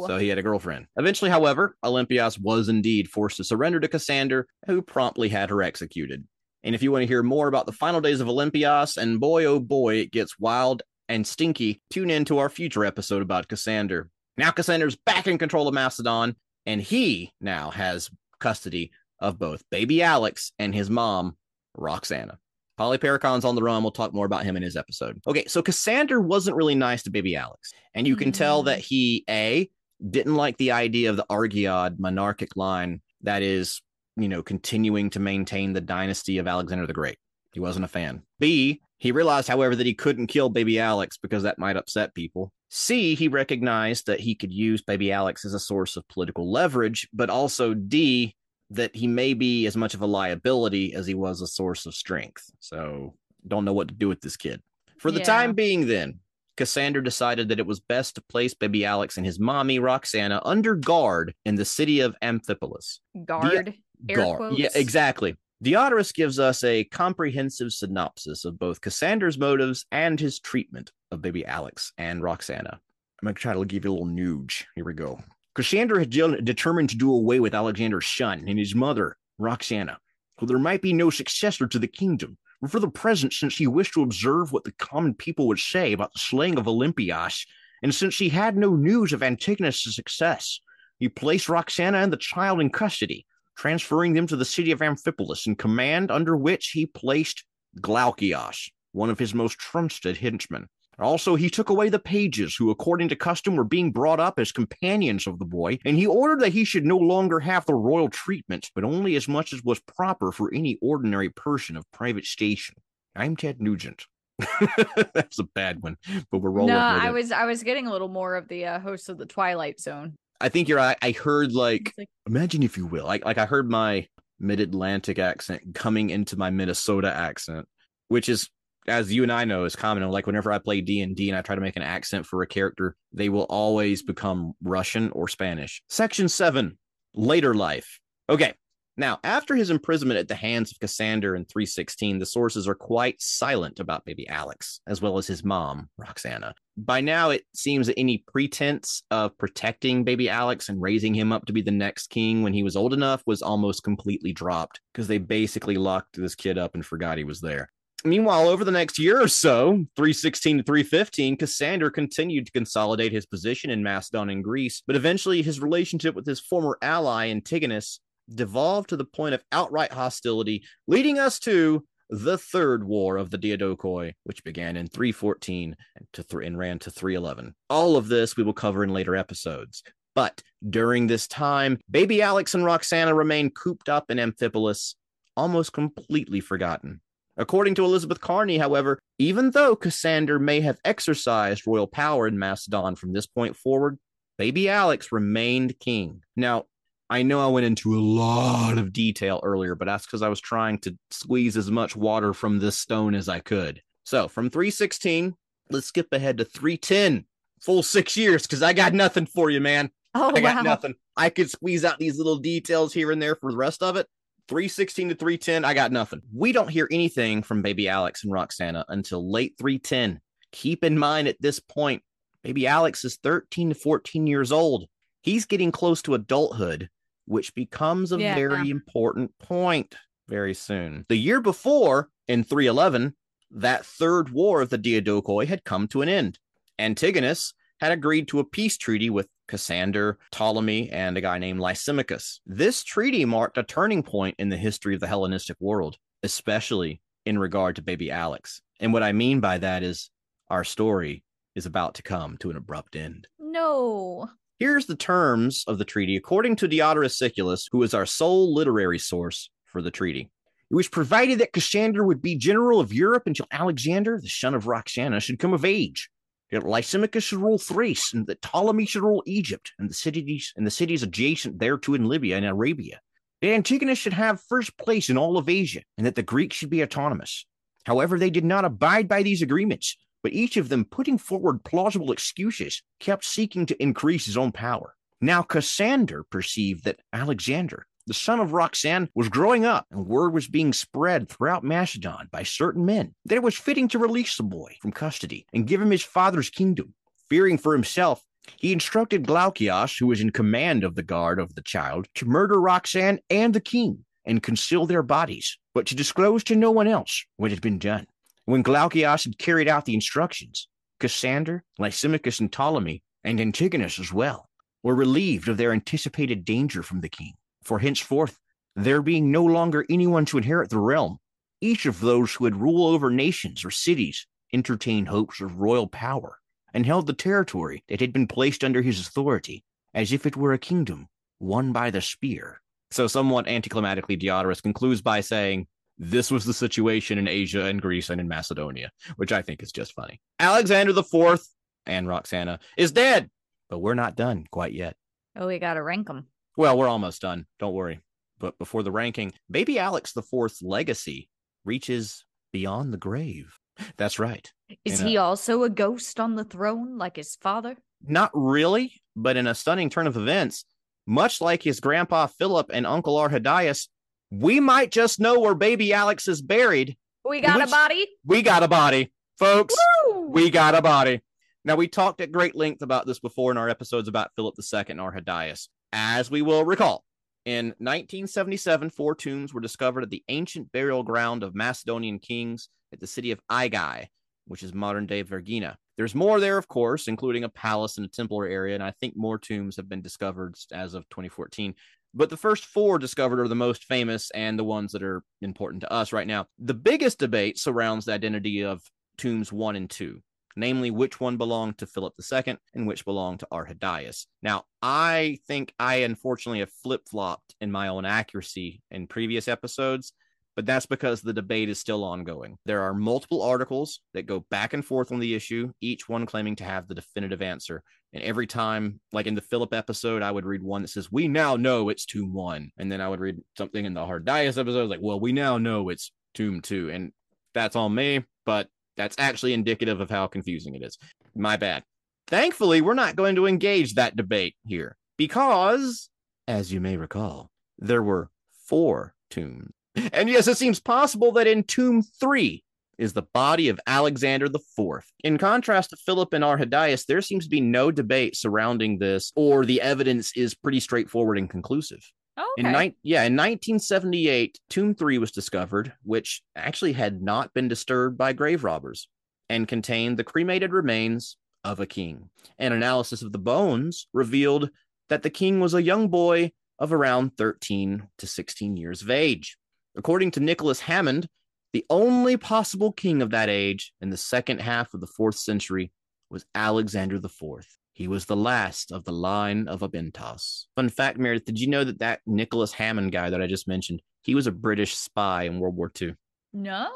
So 0.09 0.19
he 0.19 0.29
had 0.29 0.39
a 0.39 0.43
girlfriend. 0.43 0.87
Eventually, 0.97 1.31
however, 1.31 1.77
Olympias 1.85 2.39
was 2.39 2.69
indeed 2.69 3.09
forced 3.09 3.37
to 3.37 3.45
surrender 3.45 3.79
to 3.81 3.89
Cassander, 3.89 4.49
who 4.67 4.83
promptly 4.83 5.29
had 5.29 5.51
her 5.51 5.63
executed. 5.63 6.27
And 6.65 6.75
if 6.75 6.83
you 6.83 6.93
want 6.93 7.03
to 7.03 7.09
hear 7.09 7.23
more 7.23 7.49
about 7.49 7.67
the 7.67 7.73
final 7.73 8.01
days 8.01 8.21
of 8.21 8.29
Olympias, 8.29 8.97
and 8.97 9.21
boy 9.21 9.45
oh 9.45 9.61
boy, 9.61 9.97
it 9.97 10.13
gets 10.13 10.39
wild 10.39 10.83
and 11.13 11.27
stinky, 11.27 11.83
tune 11.91 12.11
in 12.11 12.25
to 12.25 12.39
our 12.39 12.49
future 12.49 12.85
episode 12.85 13.21
about 13.21 13.47
Cassander. 13.47 14.09
Now 14.39 14.51
Cassander's 14.51 14.97
back 14.97 15.27
in 15.27 15.37
control 15.37 15.69
of 15.69 15.75
Macedon, 15.75 16.35
and 16.65 16.81
he 16.81 17.33
now 17.41 17.71
has 17.71 18.11
custody 18.41 18.91
of 19.21 19.39
both 19.39 19.63
baby 19.71 20.03
Alex 20.03 20.53
and 20.59 20.75
his 20.75 20.89
mom, 20.89 21.37
Roxana. 21.77 22.39
Polyperchon's 22.79 23.45
on 23.45 23.55
the 23.55 23.63
run. 23.63 23.83
We'll 23.83 23.93
talk 23.93 24.15
more 24.15 24.25
about 24.25 24.45
him 24.45 24.57
in 24.57 24.63
his 24.63 24.77
episode. 24.77 25.21
Okay, 25.27 25.45
so 25.47 25.63
Cassander 25.63 26.21
wasn't 26.21 26.57
really 26.57 26.75
nice 26.75 27.03
to 27.03 27.11
baby 27.11 27.37
Alex. 27.37 27.73
And 27.95 28.09
you 28.09 28.17
can 28.17 28.29
mm-hmm. 28.29 28.39
tell 28.39 28.63
that 28.65 28.79
he, 28.79 29.25
A, 29.29 29.71
didn't 30.11 30.35
like 30.35 30.57
the 30.57 30.73
idea 30.73 31.11
of 31.11 31.17
the 31.17 31.27
Argead 31.29 32.01
monarchic 32.01 32.57
line 32.57 33.03
that 33.21 33.43
is, 33.43 33.83
you 34.17 34.29
know, 34.29 34.43
continuing 34.43 35.11
to 35.11 35.21
maintain 35.21 35.75
the 35.75 35.81
dynasty 35.83 36.39
of 36.39 36.49
Alexander 36.49 36.87
the 36.87 36.95
Great. 36.95 37.19
He 37.53 37.61
wasn't 37.61 37.85
a 37.85 37.89
fan. 37.89 38.23
B, 38.41 38.81
he 39.03 39.11
realized, 39.11 39.49
however, 39.49 39.75
that 39.75 39.85
he 39.85 39.95
couldn't 39.95 40.29
kill 40.29 40.49
baby 40.49 40.79
Alex 40.79 41.17
because 41.17 41.43
that 41.43 41.59
might 41.59 41.77
upset 41.77 42.15
people. 42.15 42.53
C, 42.71 43.17
he 43.17 43.27
recognized 43.27 44.07
that 44.07 44.21
he 44.21 44.37
could 44.37 44.53
use 44.53 44.81
baby 44.81 45.11
Alex 45.11 45.45
as 45.45 45.55
a 45.55 45.59
source 45.59 45.97
of 45.97 46.07
political 46.07 46.53
leverage, 46.53 47.09
but 47.13 47.29
also 47.29 47.75
D, 47.75 48.37
that 48.71 48.95
he 48.95 49.09
may 49.09 49.35
be 49.35 49.67
as 49.67 49.77
much 49.77 49.95
of 49.95 50.03
a 50.03 50.07
liability 50.07 50.95
as 50.95 51.05
he 51.05 51.15
was 51.15 51.41
a 51.41 51.49
source 51.49 51.85
of 51.85 51.97
strength. 51.97 52.45
So 52.61 53.15
don't 53.49 53.65
know 53.65 53.73
what 53.73 53.89
to 53.89 53.95
do 53.95 54.09
with 54.09 54.21
this 54.21 54.37
kid. 54.37 54.63
For 55.01 55.11
the 55.11 55.19
Yeah. 55.19 55.25
time 55.25 55.55
being, 55.55 55.89
then, 55.89 56.21
Cassander 56.57 57.01
decided 57.01 57.49
that 57.49 57.59
it 57.59 57.67
was 57.67 57.81
best 57.81 58.15
to 58.15 58.23
place 58.23 58.55
baby 58.55 58.85
Alex 58.85 59.17
and 59.17 59.27
his 59.27 59.41
mommy, 59.41 59.81
Roxana, 59.81 60.41
under 60.45 60.77
guard 60.77 61.35
in 61.45 61.57
the 61.57 61.65
city 61.65 61.99
of 61.99 62.15
Amphipolis. 62.23 63.01
Guard. 63.25 63.75
Air 64.09 64.17
Guard. 64.19 64.37
quotes. 64.37 64.59
Yeah, 64.61 64.69
exactly. 64.77 65.35
Diodorus 65.63 66.11
gives 66.11 66.41
us 66.41 66.65
a 66.65 66.83
comprehensive 66.83 67.73
synopsis 67.73 68.45
of 68.45 68.59
both 68.59 68.81
Cassander's 68.81 69.39
motives 69.39 69.87
and 69.93 70.19
his 70.19 70.41
treatment 70.41 70.91
of 71.13 71.23
baby 71.23 71.47
Alex 71.47 71.93
and 71.97 72.21
Roxana. 72.21 72.81
I'm 72.81 73.27
going 73.27 73.37
to 73.37 73.41
try 73.41 73.55
to 73.55 73.65
give 73.65 73.85
you 73.85 73.93
a 73.93 73.93
little 73.93 74.07
nudge. 74.07 74.67
Here 74.75 74.85
we 74.85 74.93
go. 74.93 75.21
Cassander 75.55 76.01
had 76.01 76.11
determined 76.45 76.91
to 76.91 76.97
do 76.97 77.13
away 77.13 77.39
with 77.39 77.55
Alexander's 77.55 78.09
son 78.09 78.45
and 78.49 78.59
his 78.59 78.75
mother, 78.75 79.17
Roxana, 79.39 80.01
so 80.41 80.47
there 80.47 80.59
might 80.59 80.83
be 80.83 80.93
no 80.93 81.11
successor 81.11 81.69
to 81.69 81.79
the 81.79 81.87
kingdom. 81.87 82.37
But 82.61 82.73
for 82.73 82.81
the 82.81 82.91
present, 82.91 83.33
since 83.33 83.57
he 83.57 83.69
wished 83.69 83.95
to 83.95 84.03
observe 84.03 84.51
what 84.51 84.65
the 84.65 84.73
common 84.73 85.15
people 85.15 85.47
would 85.47 85.61
say 85.61 85.93
about 85.93 86.13
the 86.13 86.19
slaying 86.19 86.59
of 86.59 86.67
Olympias, 86.67 87.47
and 87.85 87.95
since 87.95 88.17
he 88.17 88.31
had 88.31 88.57
no 88.57 88.75
news 88.75 89.13
of 89.13 89.23
Antigonus' 89.23 89.95
success, 89.95 90.61
he 90.99 91.09
placed 91.09 91.49
Roxana 91.49 91.99
and 91.99 92.13
the 92.13 92.17
child 92.17 92.61
in 92.61 92.71
custody, 92.71 93.27
transferring 93.57 94.13
them 94.15 94.27
to 94.27 94.37
the 94.37 94.45
city 94.45 94.73
of 94.73 94.81
Amphipolis 94.81 95.47
in 95.47 95.57
command 95.57 96.11
under 96.11 96.37
which 96.37 96.69
he 96.71 96.87
placed 96.87 97.45
Glaucias, 97.81 98.71
one 98.93 99.11
of 99.11 99.19
his 99.19 99.35
most 99.35 99.59
trusted 99.59 100.17
henchmen. 100.17 100.69
Also, 100.99 101.35
he 101.35 101.49
took 101.49 101.71
away 101.71 101.89
the 101.89 101.99
pages 101.99 102.55
who, 102.55 102.71
according 102.71 103.09
to 103.09 103.17
custom, 103.17 103.57
were 103.57 103.65
being 103.65 103.91
brought 103.91 104.21
up 104.21 104.39
as 104.39 104.53
companions 104.53 105.27
of 105.27 105.39
the 105.39 105.45
boy, 105.45 105.79
and 105.85 105.97
he 105.97 106.07
ordered 106.07 106.41
that 106.41 106.53
he 106.53 106.65
should 106.65 106.85
no 106.85 106.99
longer 106.99 107.41
have 107.41 107.65
the 107.65 107.75
royal 107.75 108.09
treatment, 108.09 108.71
but 108.75 108.85
only 108.85 109.17
as 109.17 109.27
much 109.27 109.53
as 109.53 109.63
was 109.65 109.81
proper 109.81 110.31
for 110.31 110.53
any 110.53 110.79
ordinary 110.83 111.31
person 111.31 111.77
of 111.77 111.91
private 111.93 112.27
station. 112.27 112.75
I'm 113.17 113.37
Ted 113.37 113.61
Nugent. 113.61 114.05
That's 115.15 115.39
a 115.39 115.45
bad 115.45 115.83
one, 115.83 115.97
but 116.31 116.39
we're 116.39 116.51
rolling 116.51 116.75
No, 116.75 116.79
I 116.81 117.09
it. 117.09 117.13
was 117.13 117.33
I 117.33 117.45
was 117.47 117.63
getting 117.63 117.87
a 117.87 117.91
little 117.91 118.09
more 118.09 118.37
of 118.37 118.49
the 118.49 118.67
uh, 118.67 118.79
host 118.81 119.09
of 119.09 119.19
the 119.19 119.27
Twilight 119.27 119.81
Zone. 119.81 120.15
I 120.43 120.49
think 120.49 120.69
you're 120.69 120.79
right. 120.79 120.99
I 121.01 121.13
heard 121.13 121.53
like 121.53 121.93
like, 121.97 122.09
imagine 122.27 122.63
if 122.63 122.77
you 122.77 122.87
will 122.87 123.07
like 123.07 123.25
like 123.25 123.39
i 123.39 123.47
heard 123.47 123.71
my 123.71 124.07
mid-atlantic 124.41 125.19
accent 125.19 125.75
coming 125.75 126.11
into 126.11 126.37
my 126.37 126.51
minnesota 126.51 127.13
accent 127.13 127.67
which 128.09 128.29
is 128.29 128.51
as 128.89 129.13
you 129.13 129.23
and 129.23 129.33
I 129.33 129.45
know 129.45 129.65
is 129.65 129.77
common. 129.77 130.09
Like 130.11 130.27
whenever 130.27 130.53
I 130.53 130.59
play 130.59 130.81
D 130.81 131.01
and 131.01 131.15
D 131.15 131.29
and 131.29 131.39
I 131.39 131.43
try 131.43 131.55
to 131.55 131.61
make 131.61 131.77
an 131.77 131.83
accent 131.83 132.27
for 132.27 132.43
a 132.43 132.47
character, 132.47 132.97
they 133.13 133.29
will 133.29 133.45
always 133.45 134.03
become 134.03 134.53
Russian 134.63 135.11
or 135.11 135.29
Spanish. 135.29 135.83
Section 135.89 136.29
seven, 136.29 136.79
later 137.15 137.55
life. 137.55 138.01
Okay. 138.29 138.55
Now, 138.97 139.21
after 139.25 139.55
his 139.55 139.71
imprisonment 139.71 140.21
at 140.21 140.29
the 140.29 140.35
hands 140.35 140.71
of 140.71 140.79
Cassander 140.79 141.35
in 141.35 141.47
316, 141.47 142.19
the 142.19 142.27
sources 142.27 142.69
are 142.69 142.75
quite 142.75 143.23
silent 143.23 143.81
about 143.81 144.05
baby 144.05 144.29
Alex, 144.29 144.81
as 144.87 145.01
well 145.01 145.17
as 145.17 145.27
his 145.27 145.43
mom, 145.43 145.89
Roxana. 145.97 146.55
By 146.77 147.03
now, 147.03 147.31
it 147.31 147.45
seems 147.55 147.87
that 147.87 147.99
any 147.99 148.25
pretense 148.27 149.03
of 149.11 149.37
protecting 149.37 150.05
baby 150.05 150.31
Alex 150.31 150.69
and 150.69 150.81
raising 150.81 151.13
him 151.13 151.31
up 151.31 151.45
to 151.47 151.53
be 151.53 151.61
the 151.61 151.71
next 151.71 152.09
king 152.09 152.43
when 152.43 152.55
he 152.55 152.63
was 152.63 152.77
old 152.77 152.95
enough 152.95 153.23
was 153.27 153.43
almost 153.43 153.83
completely 153.83 154.33
dropped 154.33 154.81
because 154.93 155.07
they 155.07 155.19
basically 155.19 155.77
locked 155.77 156.19
this 156.19 156.35
kid 156.35 156.57
up 156.57 156.75
and 156.75 156.87
forgot 156.87 157.19
he 157.19 157.25
was 157.25 157.41
there. 157.41 157.69
Meanwhile, 158.05 158.49
over 158.49 158.65
the 158.65 158.73
next 158.73 158.99
year 158.99 159.23
or 159.23 159.29
so, 159.29 159.85
316 159.97 160.59
to 160.59 160.63
315, 160.65 161.37
Cassander 161.37 161.91
continued 161.91 162.47
to 162.47 162.53
consolidate 162.53 163.13
his 163.13 163.27
position 163.27 163.71
in 163.71 163.83
Macedon 163.83 164.31
and 164.31 164.43
Greece, 164.43 164.83
but 164.87 164.97
eventually 164.97 165.43
his 165.43 165.61
relationship 165.61 166.15
with 166.15 166.27
his 166.27 166.41
former 166.41 166.79
ally 166.83 167.29
Antigonus 167.29 168.01
devolved 168.35 168.89
to 168.89 168.97
the 168.97 169.05
point 169.05 169.35
of 169.35 169.45
outright 169.53 169.93
hostility, 169.93 170.65
leading 170.89 171.19
us 171.19 171.39
to 171.41 171.85
the 172.11 172.39
third 172.39 172.85
war 172.85 173.17
of 173.17 173.31
the 173.31 173.39
Diadochoi, 173.39 174.13
which 174.25 174.45
began 174.45 174.77
in 174.77 174.87
314 174.87 175.77
and, 175.97 176.07
to 176.13 176.23
th- 176.23 176.47
and 176.47 176.59
ran 176.59 176.79
to 176.81 176.91
311. 176.91 177.55
All 177.71 177.97
of 177.97 178.09
this 178.09 178.37
we 178.37 178.43
will 178.43 178.53
cover 178.53 178.85
in 178.85 178.91
later 178.91 179.17
episodes. 179.17 179.83
But 180.15 180.43
during 180.69 181.07
this 181.07 181.27
time, 181.27 181.79
baby 181.91 182.21
Alex 182.21 182.55
and 182.55 182.65
Roxana 182.65 183.15
remained 183.15 183.55
cooped 183.55 183.89
up 183.89 184.11
in 184.11 184.19
Amphipolis, 184.19 184.95
almost 185.37 185.73
completely 185.73 186.41
forgotten. 186.41 187.01
According 187.37 187.77
to 187.77 187.85
Elizabeth 187.85 188.21
Carney, 188.21 188.59
however, 188.59 188.99
even 189.19 189.53
though 189.53 189.75
Cassander 189.75 190.39
may 190.39 190.61
have 190.61 190.79
exercised 190.85 191.67
royal 191.67 191.87
power 191.87 192.27
in 192.27 192.39
Macedon 192.39 192.95
from 192.95 193.15
this 193.15 193.27
point 193.27 193.57
forward, 193.57 193.99
baby 194.37 194.69
Alex 194.69 195.11
remained 195.13 195.79
king. 195.79 196.23
Now, 196.37 196.65
I 197.13 197.23
know 197.23 197.45
I 197.45 197.49
went 197.49 197.67
into 197.67 197.95
a 197.95 198.01
lot 198.01 198.79
of 198.79 198.91
detail 198.91 199.39
earlier, 199.43 199.75
but 199.75 199.85
that's 199.85 200.07
because 200.07 200.23
I 200.23 200.31
was 200.31 200.41
trying 200.41 200.79
to 200.79 200.97
squeeze 201.11 201.59
as 201.59 201.71
much 201.71 201.95
water 201.95 202.33
from 202.33 202.59
this 202.59 202.79
stone 202.79 203.15
as 203.15 203.29
I 203.29 203.41
could. 203.41 203.83
So 204.05 204.29
from 204.29 204.49
316, 204.49 205.35
let's 205.69 205.89
skip 205.89 206.09
ahead 206.11 206.39
to 206.39 206.47
310. 206.47 207.27
Full 207.61 207.83
six 207.83 208.17
years, 208.17 208.45
because 208.45 208.63
I 208.63 208.73
got 208.73 208.95
nothing 208.95 209.27
for 209.27 209.51
you, 209.51 209.61
man. 209.61 209.91
Oh, 210.15 210.33
I 210.35 210.41
got 210.41 210.57
wow. 210.57 210.63
nothing. 210.63 210.95
I 211.15 211.29
could 211.29 211.51
squeeze 211.51 211.85
out 211.85 211.99
these 211.99 212.17
little 212.17 212.39
details 212.39 212.95
here 212.95 213.11
and 213.13 213.21
there 213.21 213.37
for 213.37 213.51
the 213.51 213.59
rest 213.59 213.83
of 213.83 213.97
it. 213.97 214.07
316 214.49 215.11
to 215.11 215.15
310, 215.15 215.67
I 215.67 215.75
got 215.75 215.93
nothing. 215.93 216.23
We 216.35 216.53
don't 216.53 216.71
hear 216.71 216.89
anything 216.91 217.43
from 217.43 217.61
baby 217.61 217.91
Alex 217.91 218.25
and 218.25 218.33
Roxana 218.33 218.87
until 218.89 219.31
late 219.31 219.57
310. 219.59 220.19
Keep 220.53 220.83
in 220.83 220.99
mind 220.99 221.29
at 221.29 221.37
this 221.43 221.61
point, 221.61 222.03
baby 222.43 222.67
Alex 222.67 223.05
is 223.05 223.19
13 223.23 223.69
to 223.69 223.75
14 223.75 224.27
years 224.27 224.51
old. 224.51 224.87
He's 225.21 225.45
getting 225.45 225.71
close 225.73 226.01
to 226.03 226.15
adulthood, 226.15 226.89
which 227.27 227.55
becomes 227.55 228.13
a 228.13 228.19
Yeah. 228.19 228.35
very 228.35 228.71
important 228.71 229.37
point 229.39 229.95
very 230.29 230.55
soon. 230.55 231.05
The 231.09 231.17
year 231.17 231.41
before, 231.41 232.09
in 232.29 232.45
311, 232.45 233.15
that 233.51 233.85
third 233.85 234.31
war 234.31 234.61
of 234.63 234.71
the 234.71 234.79
Diadochoi 234.79 235.47
had 235.47 235.65
come 235.65 235.87
to 235.89 236.03
an 236.03 236.09
end. 236.09 236.39
Antigonus 236.79 237.53
had 237.81 237.93
agreed 237.93 238.29
to 238.29 238.39
a 238.39 238.45
peace 238.45 238.77
treaty 238.77 239.11
with 239.11 239.29
Cassander, 239.49 240.19
Ptolemy, 240.31 240.89
and 240.91 241.17
a 241.17 241.21
guy 241.21 241.39
named 241.39 241.61
Lysimachus. 241.61 242.41
This 242.47 242.83
treaty 242.83 243.25
marked 243.25 243.59
a 243.59 243.63
turning 243.63 244.03
point 244.03 244.37
in 244.39 244.49
the 244.49 244.57
history 244.57 244.95
of 244.95 245.01
the 245.01 245.07
Hellenistic 245.09 245.57
world, 245.61 245.99
especially 246.23 247.03
in 247.27 247.39
regard 247.39 247.77
to 247.77 247.83
baby 247.83 248.11
Alex. 248.11 248.63
And 248.81 248.93
what 248.93 249.03
I 249.03 249.13
mean 249.13 249.41
by 249.41 249.59
that 249.59 249.83
is 249.83 250.11
our 250.49 250.65
story 250.65 251.23
is 251.55 251.67
about 251.67 251.95
to 251.97 252.03
come 252.03 252.39
to 252.39 252.51
an 252.51 252.57
abrupt 252.57 252.97
end. 252.97 253.29
No. 253.39 254.31
Here's 254.63 254.87
the 254.87 254.95
terms 254.95 255.65
of 255.67 255.79
the 255.79 255.85
treaty 255.85 256.15
according 256.15 256.55
to 256.55 256.69
Diodorus 256.69 257.19
Siculus, 257.19 257.69
who 257.73 257.83
is 257.83 257.95
our 257.95 258.07
sole 258.07 258.55
literary 258.55 259.01
source 259.01 259.51
for 259.65 259.83
the 259.83 259.91
treaty. 259.91 260.31
It 260.71 260.75
was 260.77 260.87
provided 260.87 261.41
that 261.41 261.53
Cassander 261.53 262.05
would 262.05 262.23
be 262.23 262.37
general 262.37 262.79
of 262.79 262.93
Europe 262.93 263.25
until 263.27 263.49
Alexander, 263.51 264.21
the 264.21 264.29
son 264.29 264.55
of 264.55 264.69
Roxana, 264.69 265.19
should 265.19 265.41
come 265.41 265.53
of 265.53 265.65
age. 265.65 266.09
That 266.53 266.63
Lysimachus 266.63 267.25
should 267.25 267.41
rule 267.41 267.59
Thrace, 267.59 268.15
and 268.15 268.25
that 268.29 268.41
Ptolemy 268.41 268.87
should 268.87 269.03
rule 269.03 269.25
Egypt 269.27 269.73
and 269.81 269.91
the 269.91 269.95
cities 269.95 270.53
and 270.57 270.65
the 270.65 270.71
cities 270.71 271.03
adjacent 271.03 271.59
thereto 271.59 271.95
in 271.95 272.07
Libya 272.07 272.37
and 272.37 272.47
Arabia. 272.47 273.01
That 273.41 273.55
Antigonus 273.55 273.99
should 273.99 274.13
have 274.13 274.41
first 274.43 274.79
place 274.79 275.11
in 275.11 275.19
all 275.19 275.39
of 275.39 275.49
Asia, 275.49 275.83
and 275.99 276.07
that 276.07 276.15
the 276.15 276.23
Greeks 276.23 276.55
should 276.55 276.71
be 276.71 276.85
autonomous. 276.85 277.47
However, 277.83 278.17
they 278.17 278.31
did 278.31 278.45
not 278.45 278.65
abide 278.65 279.09
by 279.09 279.25
these 279.25 279.43
agreements, 279.43 279.97
but 280.23 280.33
each 280.33 280.57
of 280.57 280.69
them 280.69 280.85
putting 280.85 281.19
forward 281.19 281.65
plausible 281.65 282.13
excuses, 282.13 282.83
kept 283.01 283.25
seeking 283.25 283.67
to 283.67 283.83
increase 283.83 284.27
his 284.27 284.37
own 284.37 284.53
power. 284.53 284.95
Now 285.21 285.43
Cassander 285.43 286.25
perceived 286.25 286.85
that 286.85 287.01
Alexander, 287.13 287.87
the 288.07 288.15
son 288.15 288.41
of 288.41 288.53
Roxanne, 288.53 289.09
was 289.15 289.29
growing 289.29 289.65
up, 289.65 289.87
and 289.91 290.07
word 290.07 290.35
was 290.35 290.49
being 290.49 290.73
spread 290.73 291.29
throughout 291.29 291.63
Macedon 291.63 292.29
by 292.31 292.43
certain 292.43 292.85
men 292.85 293.15
that 293.27 293.37
it 293.37 293.43
was 293.43 293.57
fitting 293.57 293.89
to 293.89 293.99
release 293.99 294.37
the 294.37 294.43
boy 294.43 294.75
from 294.81 294.93
custody 294.93 295.47
and 295.53 295.67
give 295.67 295.81
him 295.81 295.91
his 295.91 296.03
father's 296.03 296.51
kingdom. 296.51 296.95
Fearing 297.29 297.59
for 297.59 297.73
himself, 297.73 298.23
he 298.57 298.73
instructed 298.73 299.27
Glaucias, 299.27 299.97
who 299.97 300.09
was 300.09 300.21
in 300.21 300.31
command 300.31 300.83
of 300.83 300.97
the 300.97 301.03
guard 301.03 301.39
of 301.39 301.55
the 301.55 301.63
child, 301.63 302.09
to 302.17 302.27
murder 302.27 302.61
Roxanne 302.61 303.21
and 303.31 303.55
the 303.55 303.61
king 303.61 304.05
and 304.25 304.43
conceal 304.43 304.87
their 304.87 305.03
bodies, 305.03 305.59
but 305.75 305.87
to 305.87 305.95
disclose 305.95 306.43
to 306.45 306.57
no 306.57 306.71
one 306.71 306.89
else 306.89 307.25
what 307.37 307.51
had 307.51 307.61
been 307.61 307.79
done. 307.79 308.07
When 308.45 308.63
Glaucias 308.63 309.25
had 309.25 309.39
carried 309.39 309.69
out 309.69 309.85
the 309.85 309.95
instructions, 309.95 310.69
Cassander, 310.99 311.63
Lysimachus, 311.79 312.41
and 312.41 312.51
Ptolemy, 312.51 313.03
and 313.23 313.41
Antigonus 313.41 313.99
as 313.99 314.13
well, 314.13 314.49
were 314.83 314.95
relieved 314.95 315.49
of 315.49 315.57
their 315.57 315.73
anticipated 315.73 316.45
danger 316.45 316.83
from 316.83 317.01
the 317.01 317.09
king. 317.09 317.35
For 317.63 317.79
henceforth, 317.79 318.39
there 318.75 319.03
being 319.03 319.31
no 319.31 319.45
longer 319.45 319.87
anyone 319.89 320.25
to 320.27 320.39
inherit 320.39 320.71
the 320.71 320.79
realm, 320.79 321.19
each 321.61 321.87
of 321.87 322.01
those 322.01 322.35
who 322.35 322.45
had 322.45 322.57
rule 322.57 322.89
over 322.89 323.11
nations 323.11 323.65
or 323.65 323.71
cities 323.71 324.27
entertained 324.53 325.09
hopes 325.09 325.41
of 325.41 325.61
royal 325.61 325.87
power 325.87 326.39
and 326.75 326.85
held 326.85 327.07
the 327.07 327.13
territory 327.13 327.85
that 327.89 328.01
had 328.01 328.13
been 328.13 328.27
placed 328.27 328.65
under 328.65 328.83
his 328.83 329.01
authority 329.07 329.65
as 329.95 330.13
if 330.13 330.27
it 330.27 330.37
were 330.37 330.53
a 330.53 330.59
kingdom 330.59 331.07
won 331.39 331.73
by 331.73 331.91
the 331.91 332.01
spear. 332.01 332.61
So, 332.91 333.07
somewhat 333.07 333.47
anticlimactically, 333.47 334.19
Diodorus 334.19 334.61
concludes 334.61 335.01
by 335.01 335.21
saying, 335.21 335.67
This 336.05 336.33
was 336.33 336.45
the 336.45 336.53
situation 336.53 337.17
in 337.17 337.29
Asia 337.29 337.65
and 337.67 337.81
Greece 337.81 338.11
and 338.11 338.21
in 338.21 338.27
Macedonia, 338.27 338.91
which 339.15 339.31
I 339.31 339.41
think 339.41 339.63
is 339.63 339.71
just 339.71 339.93
funny. 339.93 340.21
Alexander 340.41 340.93
the 340.93 341.05
Fourth 341.05 341.49
and 341.87 342.09
Roxana 342.09 342.59
is 342.77 342.91
dead, 342.91 343.31
but 343.71 343.79
we're 343.79 343.95
not 343.95 344.17
done 344.17 344.45
quite 344.51 344.73
yet. 344.73 344.97
Oh, 345.37 345.47
we 345.47 345.61
got 345.61 345.75
to 345.75 345.83
rank 345.83 346.09
them. 346.09 346.27
Well, 346.57 346.77
we're 346.77 346.89
almost 346.89 347.23
done. 347.23 347.47
Don't 347.61 347.73
worry. 347.73 348.01
But 348.41 348.59
before 348.59 348.83
the 348.83 348.91
ranking, 348.91 349.33
baby 349.49 349.79
Alex 349.79 350.13
the 350.13 350.23
Fourth's 350.23 350.61
legacy 350.61 351.29
reaches 351.65 352.25
beyond 352.53 352.93
the 352.93 352.99
grave. 352.99 353.57
That's 353.97 354.19
right. 354.19 354.51
Is 354.85 355.01
In 355.01 355.07
he 355.07 355.15
a- 355.17 355.23
also 355.23 355.63
a 355.63 355.71
ghost 355.71 356.19
on 356.19 356.35
the 356.35 356.43
throne 356.45 356.99
like 356.99 357.15
his 357.15 357.37
father? 357.37 357.77
Not 358.05 358.33
really, 358.35 359.01
but 359.15 359.37
in 359.37 359.47
a 359.47 359.55
stunning 359.55 359.89
turn 359.89 360.09
of 360.09 360.17
events, 360.17 360.65
much 361.07 361.41
like 361.41 361.63
his 361.63 361.79
grandpa 361.79 362.27
Philip 362.27 362.71
and 362.75 362.89
Uncle 362.89 363.15
Arrhidaeus, 363.17 363.87
we 364.33 364.61
might 364.61 364.91
just 364.91 365.21
know 365.21 365.39
where 365.39 365.55
baby 365.55 365.93
Alex 365.93 366.27
is 366.27 366.41
buried. 366.41 366.97
We 367.29 367.41
got 367.43 367.61
Which- 367.61 367.69
a 367.69 367.71
body? 367.71 368.07
We 368.25 368.41
got 368.41 368.63
a 368.63 368.69
body, 368.69 369.13
folks. 369.39 369.75
Woo! 370.07 370.29
We 370.29 370.51
got 370.51 370.75
a 370.75 370.81
body. 370.81 371.21
Now, 371.65 371.77
we 371.77 371.87
talked 371.87 372.21
at 372.23 372.33
great 372.33 372.57
length 372.57 372.83
about 372.83 373.07
this 373.07 373.21
before 373.21 373.53
in 373.53 373.59
our 373.59 373.69
episodes 373.69 374.09
about 374.09 374.31
Philip 374.35 374.55
II 374.59 374.85
and 374.89 375.01
Arrhidaeus. 375.01 375.69
As 375.93 376.31
we 376.31 376.41
will 376.43 376.65
recall, 376.65 377.05
in 377.45 377.67
1977, 377.79 378.91
four 378.91 379.15
tombs 379.15 379.53
were 379.53 379.61
discovered 379.61 380.03
at 380.03 380.11
the 380.11 380.25
ancient 380.29 380.73
burial 380.73 381.03
ground 381.03 381.43
of 381.43 381.55
Macedonian 381.55 382.19
kings 382.19 382.69
at 382.93 383.01
the 383.01 383.07
city 383.07 383.31
of 383.33 383.41
Aigai, 383.51 384.07
which 384.47 384.63
is 384.63 384.73
modern 384.73 385.07
day 385.07 385.23
Vergina. 385.23 385.77
There's 385.97 386.15
more 386.15 386.41
there, 386.41 386.57
of 386.57 386.69
course, 386.69 387.07
including 387.07 387.45
a 387.45 387.49
palace 387.51 387.99
and 387.99 388.07
a 388.07 388.09
temple 388.09 388.43
area, 388.43 388.75
and 388.75 388.83
I 388.83 388.93
think 388.93 389.15
more 389.15 389.39
tombs 389.39 389.77
have 389.77 389.89
been 389.89 390.03
discovered 390.03 390.55
as 390.73 390.95
of 390.95 391.09
2014. 391.11 391.75
But 392.15 392.31
the 392.31 392.37
first 392.37 392.67
four 392.67 392.99
discovered 392.99 393.41
are 393.41 393.49
the 393.49 393.55
most 393.55 393.85
famous 393.85 394.31
and 394.33 394.59
the 394.59 394.65
ones 394.65 394.93
that 394.93 395.03
are 395.03 395.23
important 395.41 395.81
to 395.81 395.93
us 395.93 396.13
right 396.13 396.27
now. 396.27 396.47
The 396.59 396.75
biggest 396.75 397.19
debate 397.19 397.59
surrounds 397.59 398.05
the 398.05 398.13
identity 398.13 398.63
of 398.63 398.83
tombs 399.17 399.53
one 399.53 399.77
and 399.77 399.89
two, 399.89 400.23
namely 400.55 400.91
which 400.91 401.21
one 401.21 401.39
belonged 401.39 401.79
to 401.79 401.87
Philip 401.87 402.15
II 402.21 402.57
and 402.75 402.87
which 402.87 403.05
belonged 403.05 403.41
to 403.41 403.49
Arrhidaeus. 403.51 404.27
Now, 404.43 404.65
I 404.83 405.39
think 405.47 405.75
I 405.79 405.97
unfortunately 405.97 406.61
have 406.61 406.73
flip 406.83 407.09
flopped 407.09 407.55
in 407.61 407.73
my 407.73 407.89
own 407.89 408.05
accuracy 408.05 408.83
in 408.91 409.07
previous 409.07 409.49
episodes, 409.49 410.13
but 410.55 410.67
that's 410.67 410.87
because 410.87 411.21
the 411.21 411.33
debate 411.33 411.69
is 411.69 411.79
still 411.79 412.05
ongoing. 412.05 412.57
There 412.67 412.83
are 412.83 412.95
multiple 412.95 413.43
articles 413.43 414.01
that 414.15 414.27
go 414.27 414.41
back 414.51 414.75
and 414.75 414.85
forth 414.85 415.11
on 415.13 415.19
the 415.19 415.35
issue, 415.35 415.73
each 415.81 416.09
one 416.09 416.27
claiming 416.27 416.57
to 416.57 416.65
have 416.65 416.89
the 416.89 416.95
definitive 416.95 417.43
answer. 417.43 417.83
And 418.13 418.23
every 418.23 418.47
time, 418.47 419.01
like 419.13 419.27
in 419.27 419.35
the 419.35 419.41
Philip 419.41 419.73
episode, 419.73 420.23
I 420.23 420.31
would 420.31 420.45
read 420.45 420.63
one 420.63 420.83
that 420.83 420.89
says, 420.89 421.11
We 421.11 421.29
now 421.29 421.57
know 421.57 421.89
it's 421.89 422.05
Tomb 422.05 422.35
One. 422.35 422.71
And 422.77 422.93
then 422.93 423.01
I 423.01 423.09
would 423.09 423.21
read 423.21 423.39
something 423.57 423.85
in 423.85 423.95
the 423.95 424.01
Arrhidaeus 424.01 424.59
episode, 424.59 424.91
like, 424.91 425.01
Well, 425.01 425.21
we 425.21 425.33
now 425.33 425.57
know 425.59 425.89
it's 425.89 426.13
Tomb 426.35 426.61
Two. 426.61 426.91
And 426.91 427.13
that's 427.55 427.77
on 427.77 427.95
me, 427.95 428.25
but 428.45 428.69
That's 428.97 429.17
actually 429.19 429.55
indicative 429.55 430.01
of 430.01 430.11
how 430.11 430.27
confusing 430.27 430.75
it 430.75 430.83
is. 430.83 430.99
My 431.35 431.57
bad. 431.57 431.83
Thankfully, 432.27 432.83
we're 432.83 432.95
not 432.95 433.17
going 433.17 433.37
to 433.37 433.47
engage 433.47 433.95
that 433.95 434.17
debate 434.17 434.55
here 434.67 434.97
because, 435.17 436.11
as 436.47 436.73
you 436.73 436.81
may 436.81 436.97
recall, 436.99 437.51
there 437.79 438.03
were 438.03 438.31
four 438.67 439.15
tombs. 439.31 439.73
And 440.13 440.29
yes, 440.29 440.49
it 440.49 440.57
seems 440.57 440.81
possible 440.81 441.33
that 441.33 441.47
in 441.47 441.65
tomb 441.65 442.03
three 442.03 442.65
is 442.99 443.13
the 443.13 443.27
body 443.35 443.69
of 443.69 443.81
Alexander 443.87 444.47
IV. 444.47 445.03
In 445.25 445.39
contrast 445.39 445.91
to 445.91 445.97
Philip 445.97 446.33
and 446.33 446.45
Arrhidaeus, 446.45 447.07
there 447.07 447.21
seems 447.21 447.45
to 447.45 447.51
be 447.51 447.61
no 447.61 447.91
debate 447.91 448.37
surrounding 448.37 448.99
this, 448.99 449.33
or 449.35 449.65
the 449.65 449.81
evidence 449.81 450.33
is 450.37 450.55
pretty 450.55 450.81
straightforward 450.81 451.39
and 451.39 451.51
conclusive. 451.51 452.01
Oh, 452.37 452.55
In 452.57 452.67
okay. 452.67 452.73
nine, 452.73 452.95
yeah, 453.03 453.25
in 453.25 453.35
1978, 453.35 454.59
Tomb 454.71 454.95
3 454.95 455.19
was 455.19 455.33
discovered, 455.33 455.93
which 456.03 456.43
actually 456.57 456.93
had 456.93 457.21
not 457.23 457.53
been 457.53 457.69
disturbed 457.69 458.17
by 458.17 458.33
grave 458.33 458.65
robbers 458.65 459.09
and 459.51 459.69
contained 459.69 460.17
the 460.17 460.25
cremated 460.25 460.73
remains 460.73 461.37
of 461.65 461.81
a 461.81 461.87
king. 461.87 462.31
An 462.59 462.73
analysis 462.73 463.23
of 463.23 463.33
the 463.33 463.39
bones 463.39 464.07
revealed 464.13 464.71
that 465.09 465.23
the 465.23 465.31
king 465.31 465.61
was 465.61 465.75
a 465.75 465.83
young 465.83 466.09
boy 466.09 466.53
of 466.79 466.93
around 466.93 467.37
13 467.37 468.09
to 468.19 468.27
16 468.27 468.77
years 468.77 469.03
of 469.03 469.11
age. 469.11 469.57
According 469.97 470.31
to 470.33 470.41
Nicholas 470.41 470.81
Hammond, 470.81 471.29
the 471.73 471.85
only 471.89 472.37
possible 472.37 472.93
king 472.93 473.23
of 473.23 473.31
that 473.31 473.49
age 473.49 473.93
in 474.01 474.11
the 474.11 474.17
second 474.17 474.61
half 474.61 474.93
of 474.95 475.01
the 475.01 475.07
fourth 475.07 475.37
century 475.37 475.93
was 476.31 476.45
Alexander 476.55 477.17
IV. 477.17 477.67
He 477.95 478.09
was 478.09 478.25
the 478.25 478.37
last 478.37 478.91
of 478.91 479.05
the 479.05 479.13
line 479.13 479.69
of 479.69 479.81
Amyntas. 479.81 480.65
Fun 480.77 480.89
fact, 480.89 481.19
Meredith, 481.19 481.45
did 481.45 481.61
you 481.61 481.67
know 481.67 481.85
that 481.85 481.99
that 481.99 482.21
Nicholas 482.27 482.73
Hammond 482.73 483.13
guy 483.13 483.31
that 483.31 483.43
I 483.43 483.47
just 483.47 483.69
mentioned, 483.69 484.01
he 484.23 484.35
was 484.35 484.47
a 484.47 484.53
British 484.53 484.97
spy 484.97 485.45
in 485.45 485.61
World 485.61 485.77
War 485.77 485.93
II. 486.01 486.15
no, 486.53 486.91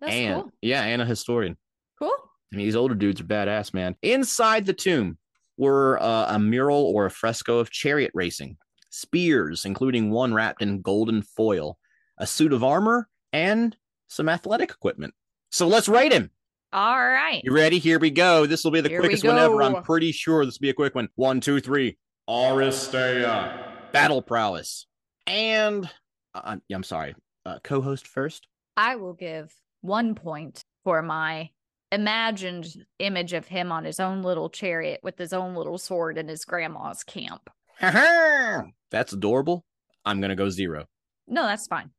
that's 0.00 0.12
and 0.12 0.42
cool. 0.42 0.52
yeah, 0.60 0.82
and 0.82 1.00
a 1.00 1.06
historian. 1.06 1.56
Cool. 1.98 2.12
I 2.52 2.56
mean, 2.56 2.66
these 2.66 2.76
older 2.76 2.94
dudes 2.94 3.20
are 3.20 3.24
badass, 3.24 3.72
man. 3.72 3.96
Inside 4.02 4.66
the 4.66 4.72
tomb 4.74 5.18
were 5.56 6.00
uh, 6.02 6.34
a 6.34 6.38
mural 6.38 6.84
or 6.94 7.06
a 7.06 7.10
fresco 7.10 7.58
of 7.58 7.70
chariot 7.70 8.10
racing, 8.14 8.56
spears, 8.90 9.64
including 9.64 10.10
one 10.10 10.34
wrapped 10.34 10.62
in 10.62 10.82
golden 10.82 11.22
foil, 11.22 11.78
a 12.18 12.26
suit 12.26 12.52
of 12.52 12.64
armor, 12.64 13.08
and 13.32 13.76
some 14.06 14.28
athletic 14.28 14.70
equipment. 14.70 15.14
So 15.50 15.66
let's 15.66 15.88
rate 15.88 16.12
him. 16.12 16.30
All 16.72 16.98
right. 16.98 17.40
You 17.44 17.52
ready? 17.52 17.78
Here 17.78 17.98
we 17.98 18.10
go. 18.10 18.46
This 18.46 18.64
will 18.64 18.72
be 18.72 18.80
the 18.80 18.88
Here 18.88 19.00
quickest 19.00 19.24
one 19.24 19.38
ever. 19.38 19.62
I'm 19.62 19.82
pretty 19.82 20.10
sure 20.12 20.44
this 20.44 20.58
will 20.58 20.64
be 20.64 20.70
a 20.70 20.74
quick 20.74 20.94
one. 20.94 21.08
One, 21.14 21.40
two, 21.40 21.60
three. 21.60 21.98
Aristeia. 22.28 23.92
Battle 23.92 24.22
prowess. 24.22 24.86
And 25.26 25.88
uh, 26.34 26.40
I'm, 26.44 26.62
I'm 26.72 26.82
sorry. 26.82 27.14
Uh, 27.46 27.58
co-host 27.62 28.08
first. 28.08 28.48
I 28.76 28.96
will 28.96 29.12
give 29.12 29.54
one 29.82 30.14
point 30.14 30.64
for 30.82 31.00
my 31.00 31.50
imagined 31.92 32.66
image 32.98 33.34
of 33.34 33.46
him 33.46 33.70
on 33.70 33.84
his 33.84 34.00
own 34.00 34.22
little 34.22 34.50
chariot 34.50 34.98
with 35.04 35.16
his 35.16 35.32
own 35.32 35.54
little 35.54 35.78
sword 35.78 36.18
in 36.18 36.26
his 36.26 36.44
grandma's 36.44 37.04
camp. 37.04 37.48
That's 37.80 39.12
adorable. 39.12 39.64
I'm 40.04 40.20
gonna 40.20 40.34
go 40.34 40.50
zero. 40.50 40.86
No, 41.28 41.44
that's 41.44 41.68
fine. 41.68 41.90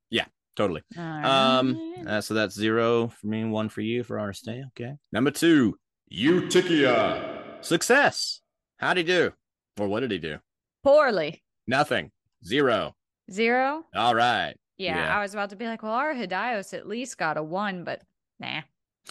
Totally. 0.56 0.82
All 0.98 1.04
Um, 1.04 1.94
uh, 2.08 2.22
so 2.22 2.34
that's 2.34 2.56
zero 2.56 3.10
for 3.10 3.28
me, 3.28 3.44
one 3.46 3.68
for 3.70 3.82
you 3.82 4.04
for 4.04 4.20
our 4.20 4.32
stay. 4.34 4.64
Okay. 4.68 4.94
Number 5.12 5.32
two, 5.32 5.78
Eutychia. 6.10 7.44
success. 7.62 8.42
How'd 8.78 8.98
he 8.98 9.04
do? 9.04 9.32
Or 9.80 9.88
what 9.88 10.02
did 10.02 10.12
he 10.12 10.18
do? 10.20 10.38
poorly. 10.84 11.42
Nothing. 11.68 12.12
Zero. 12.46 12.96
Zero. 13.32 13.84
All 13.96 14.14
right. 14.14 14.54
Yeah, 14.78 14.98
Yeah. 14.98 15.18
I 15.18 15.22
was 15.22 15.34
about 15.34 15.50
to 15.50 15.56
be 15.56 15.66
like, 15.66 15.82
well, 15.82 15.94
our 15.94 16.14
Hidios 16.14 16.74
at 16.76 16.88
least 16.88 17.18
got 17.18 17.38
a 17.38 17.44
one, 17.44 17.84
but 17.84 18.02
nah. 18.40 18.62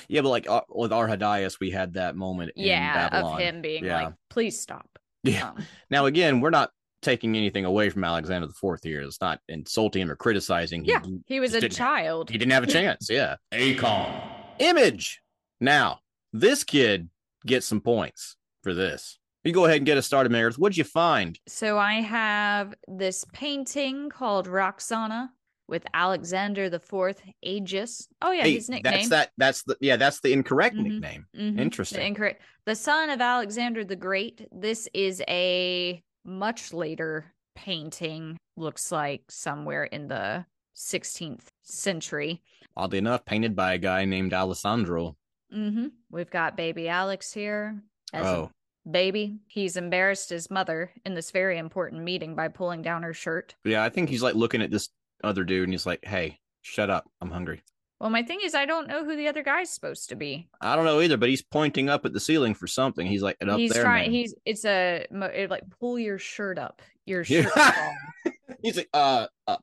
Yeah, 0.09 0.21
but 0.21 0.29
like 0.29 0.49
uh, 0.49 0.61
with 0.69 0.93
Arrhidaeus, 0.93 1.59
we 1.61 1.71
had 1.73 1.95
that 1.95 2.15
moment. 2.17 2.53
In 2.57 2.67
yeah, 2.67 3.09
Babylon. 3.11 3.33
of 3.33 3.39
him 3.41 3.61
being 3.63 3.85
Yeah. 3.85 4.05
like, 4.05 4.15
please 4.31 4.61
stop. 4.61 4.89
Yeah. 5.25 5.49
Um, 5.51 5.65
Now, 5.91 6.07
again, 6.07 6.41
we're 6.41 6.51
not 6.51 6.71
taking 7.05 7.37
anything 7.37 7.65
away 7.65 7.91
from 7.91 8.03
Alexander 8.05 8.47
the 8.47 8.53
Fourth 8.55 8.83
here. 8.83 9.01
It's 9.03 9.21
not 9.21 9.41
insulting 9.49 10.03
him 10.03 10.11
or 10.11 10.17
criticizing. 10.17 10.85
He- 10.85 10.91
yeah, 10.91 11.01
he 11.27 11.39
was 11.41 11.55
a 11.55 11.69
child. 11.69 12.31
He 12.31 12.39
didn't 12.39 12.53
have 12.53 12.65
a 12.65 12.69
chance. 12.69 13.09
Yeah. 13.11 13.37
Acon. 13.53 14.13
Image. 14.59 15.21
Now, 15.61 16.01
this 16.33 16.65
kid 16.65 17.09
gets 17.47 17.67
some 17.67 17.81
points 17.81 18.37
for 18.63 18.75
this. 18.75 19.19
You 19.45 19.53
go 19.53 19.67
ahead 19.67 19.77
and 19.79 19.87
get 19.87 19.99
us 19.99 20.07
started, 20.07 20.33
Meredith. 20.33 20.59
What'd 20.59 20.77
you 20.79 20.85
find? 20.85 21.39
So 21.47 21.79
I 21.79 21.95
have 22.01 22.75
this 22.89 23.25
painting 23.33 24.09
called 24.09 24.47
Roxana 24.47 25.31
with 25.69 25.85
Alexander 25.93 26.71
the 26.71 26.79
Fourth 26.81 27.23
Aegus. 27.45 28.07
Oh 28.23 28.31
yeah, 28.33 28.43
Hey, 28.45 28.55
his 28.55 28.69
nickname. 28.71 28.93
That's 28.93 29.09
that. 29.11 29.31
That's 29.37 29.63
the 29.65 29.77
yeah. 29.81 29.97
That's 29.97 30.21
the 30.21 30.33
incorrect 30.33 30.77
Mhm. 30.77 30.85
nickname. 30.85 31.27
Mhm. 31.37 31.61
Interesting. 31.61 32.01
The 32.01 32.07
incorrect. 32.07 32.43
The 32.67 32.75
son 32.75 33.11
of 33.11 33.21
Alexander 33.21 33.85
the 33.85 33.97
Great. 33.97 34.47
This 34.51 34.89
is 34.95 35.23
a 35.29 36.03
much 36.25 36.73
later 36.73 37.33
painting. 37.55 38.37
Looks 38.57 38.93
like 38.93 39.31
somewhere 39.31 39.85
in 39.85 40.09
the 40.09 40.47
16th 40.77 41.47
century. 41.63 42.43
Oddly 42.77 42.99
enough, 42.99 43.25
painted 43.25 43.55
by 43.57 43.75
a 43.75 43.79
guy 43.79 44.05
named 44.05 44.33
Alessandro. 44.33 45.17
Mm-hmm. 45.55 45.87
We've 46.11 46.31
got 46.31 46.57
baby 46.57 46.89
Alex 46.89 47.33
here 47.33 47.81
as 48.13 48.27
Oh, 48.27 48.51
baby. 48.91 49.39
He's 49.47 49.77
embarrassed 49.77 50.31
his 50.31 50.51
mother 50.51 50.91
in 51.05 51.15
this 51.15 51.31
very 51.31 51.59
important 51.59 52.03
meeting 52.03 52.35
by 52.35 52.49
pulling 52.49 52.83
down 52.83 53.03
her 53.03 53.15
shirt. 53.15 53.55
yeah. 53.65 53.85
I 53.85 53.89
think 53.89 54.09
he's 54.09 54.23
like 54.23 54.35
looking 54.35 54.63
at 54.63 54.71
this 54.71 54.89
other 55.23 55.45
dude, 55.45 55.65
and 55.65 55.73
he's 55.73 55.87
like, 55.87 56.05
"Hey, 56.05 56.39
shut 56.63 56.91
up. 56.91 57.09
I'm 57.21 57.31
hungry." 57.31 57.63
Well, 58.01 58.11
my 58.11 58.23
thing 58.23 58.41
is, 58.45 58.55
I 58.55 58.67
don't 58.67 58.89
know 58.89 59.05
who 59.05 59.17
the 59.17 59.29
other 59.29 59.43
guy's 59.43 59.71
supposed 59.71 60.09
to 60.11 60.17
be. 60.17 60.49
I 60.61 60.77
don't 60.77 60.85
know 60.85 61.01
either, 61.01 61.17
but 61.17 61.29
he's 61.29 61.43
pointing 61.43 61.89
up 61.89 62.05
at 62.05 62.13
the 62.13 62.21
ceiling 62.21 62.55
for 62.55 62.67
something. 62.67 63.07
He's 63.07 63.23
like, 63.23 63.37
"Up 63.47 63.59
he's 63.59 63.73
there, 63.73 63.83
trying. 63.85 64.11
man." 64.11 64.11
He's 64.11 64.35
it's 64.45 64.65
a 64.65 65.07
it, 65.11 65.49
like 65.51 65.63
pull 65.81 65.99
your 65.99 66.19
shirt 66.19 66.59
up. 66.59 66.83
Your 67.07 67.23
shirt. 67.25 67.47
He's 68.63 68.77
like, 68.79 68.89
"Uh, 68.95 69.27
up." 69.47 69.63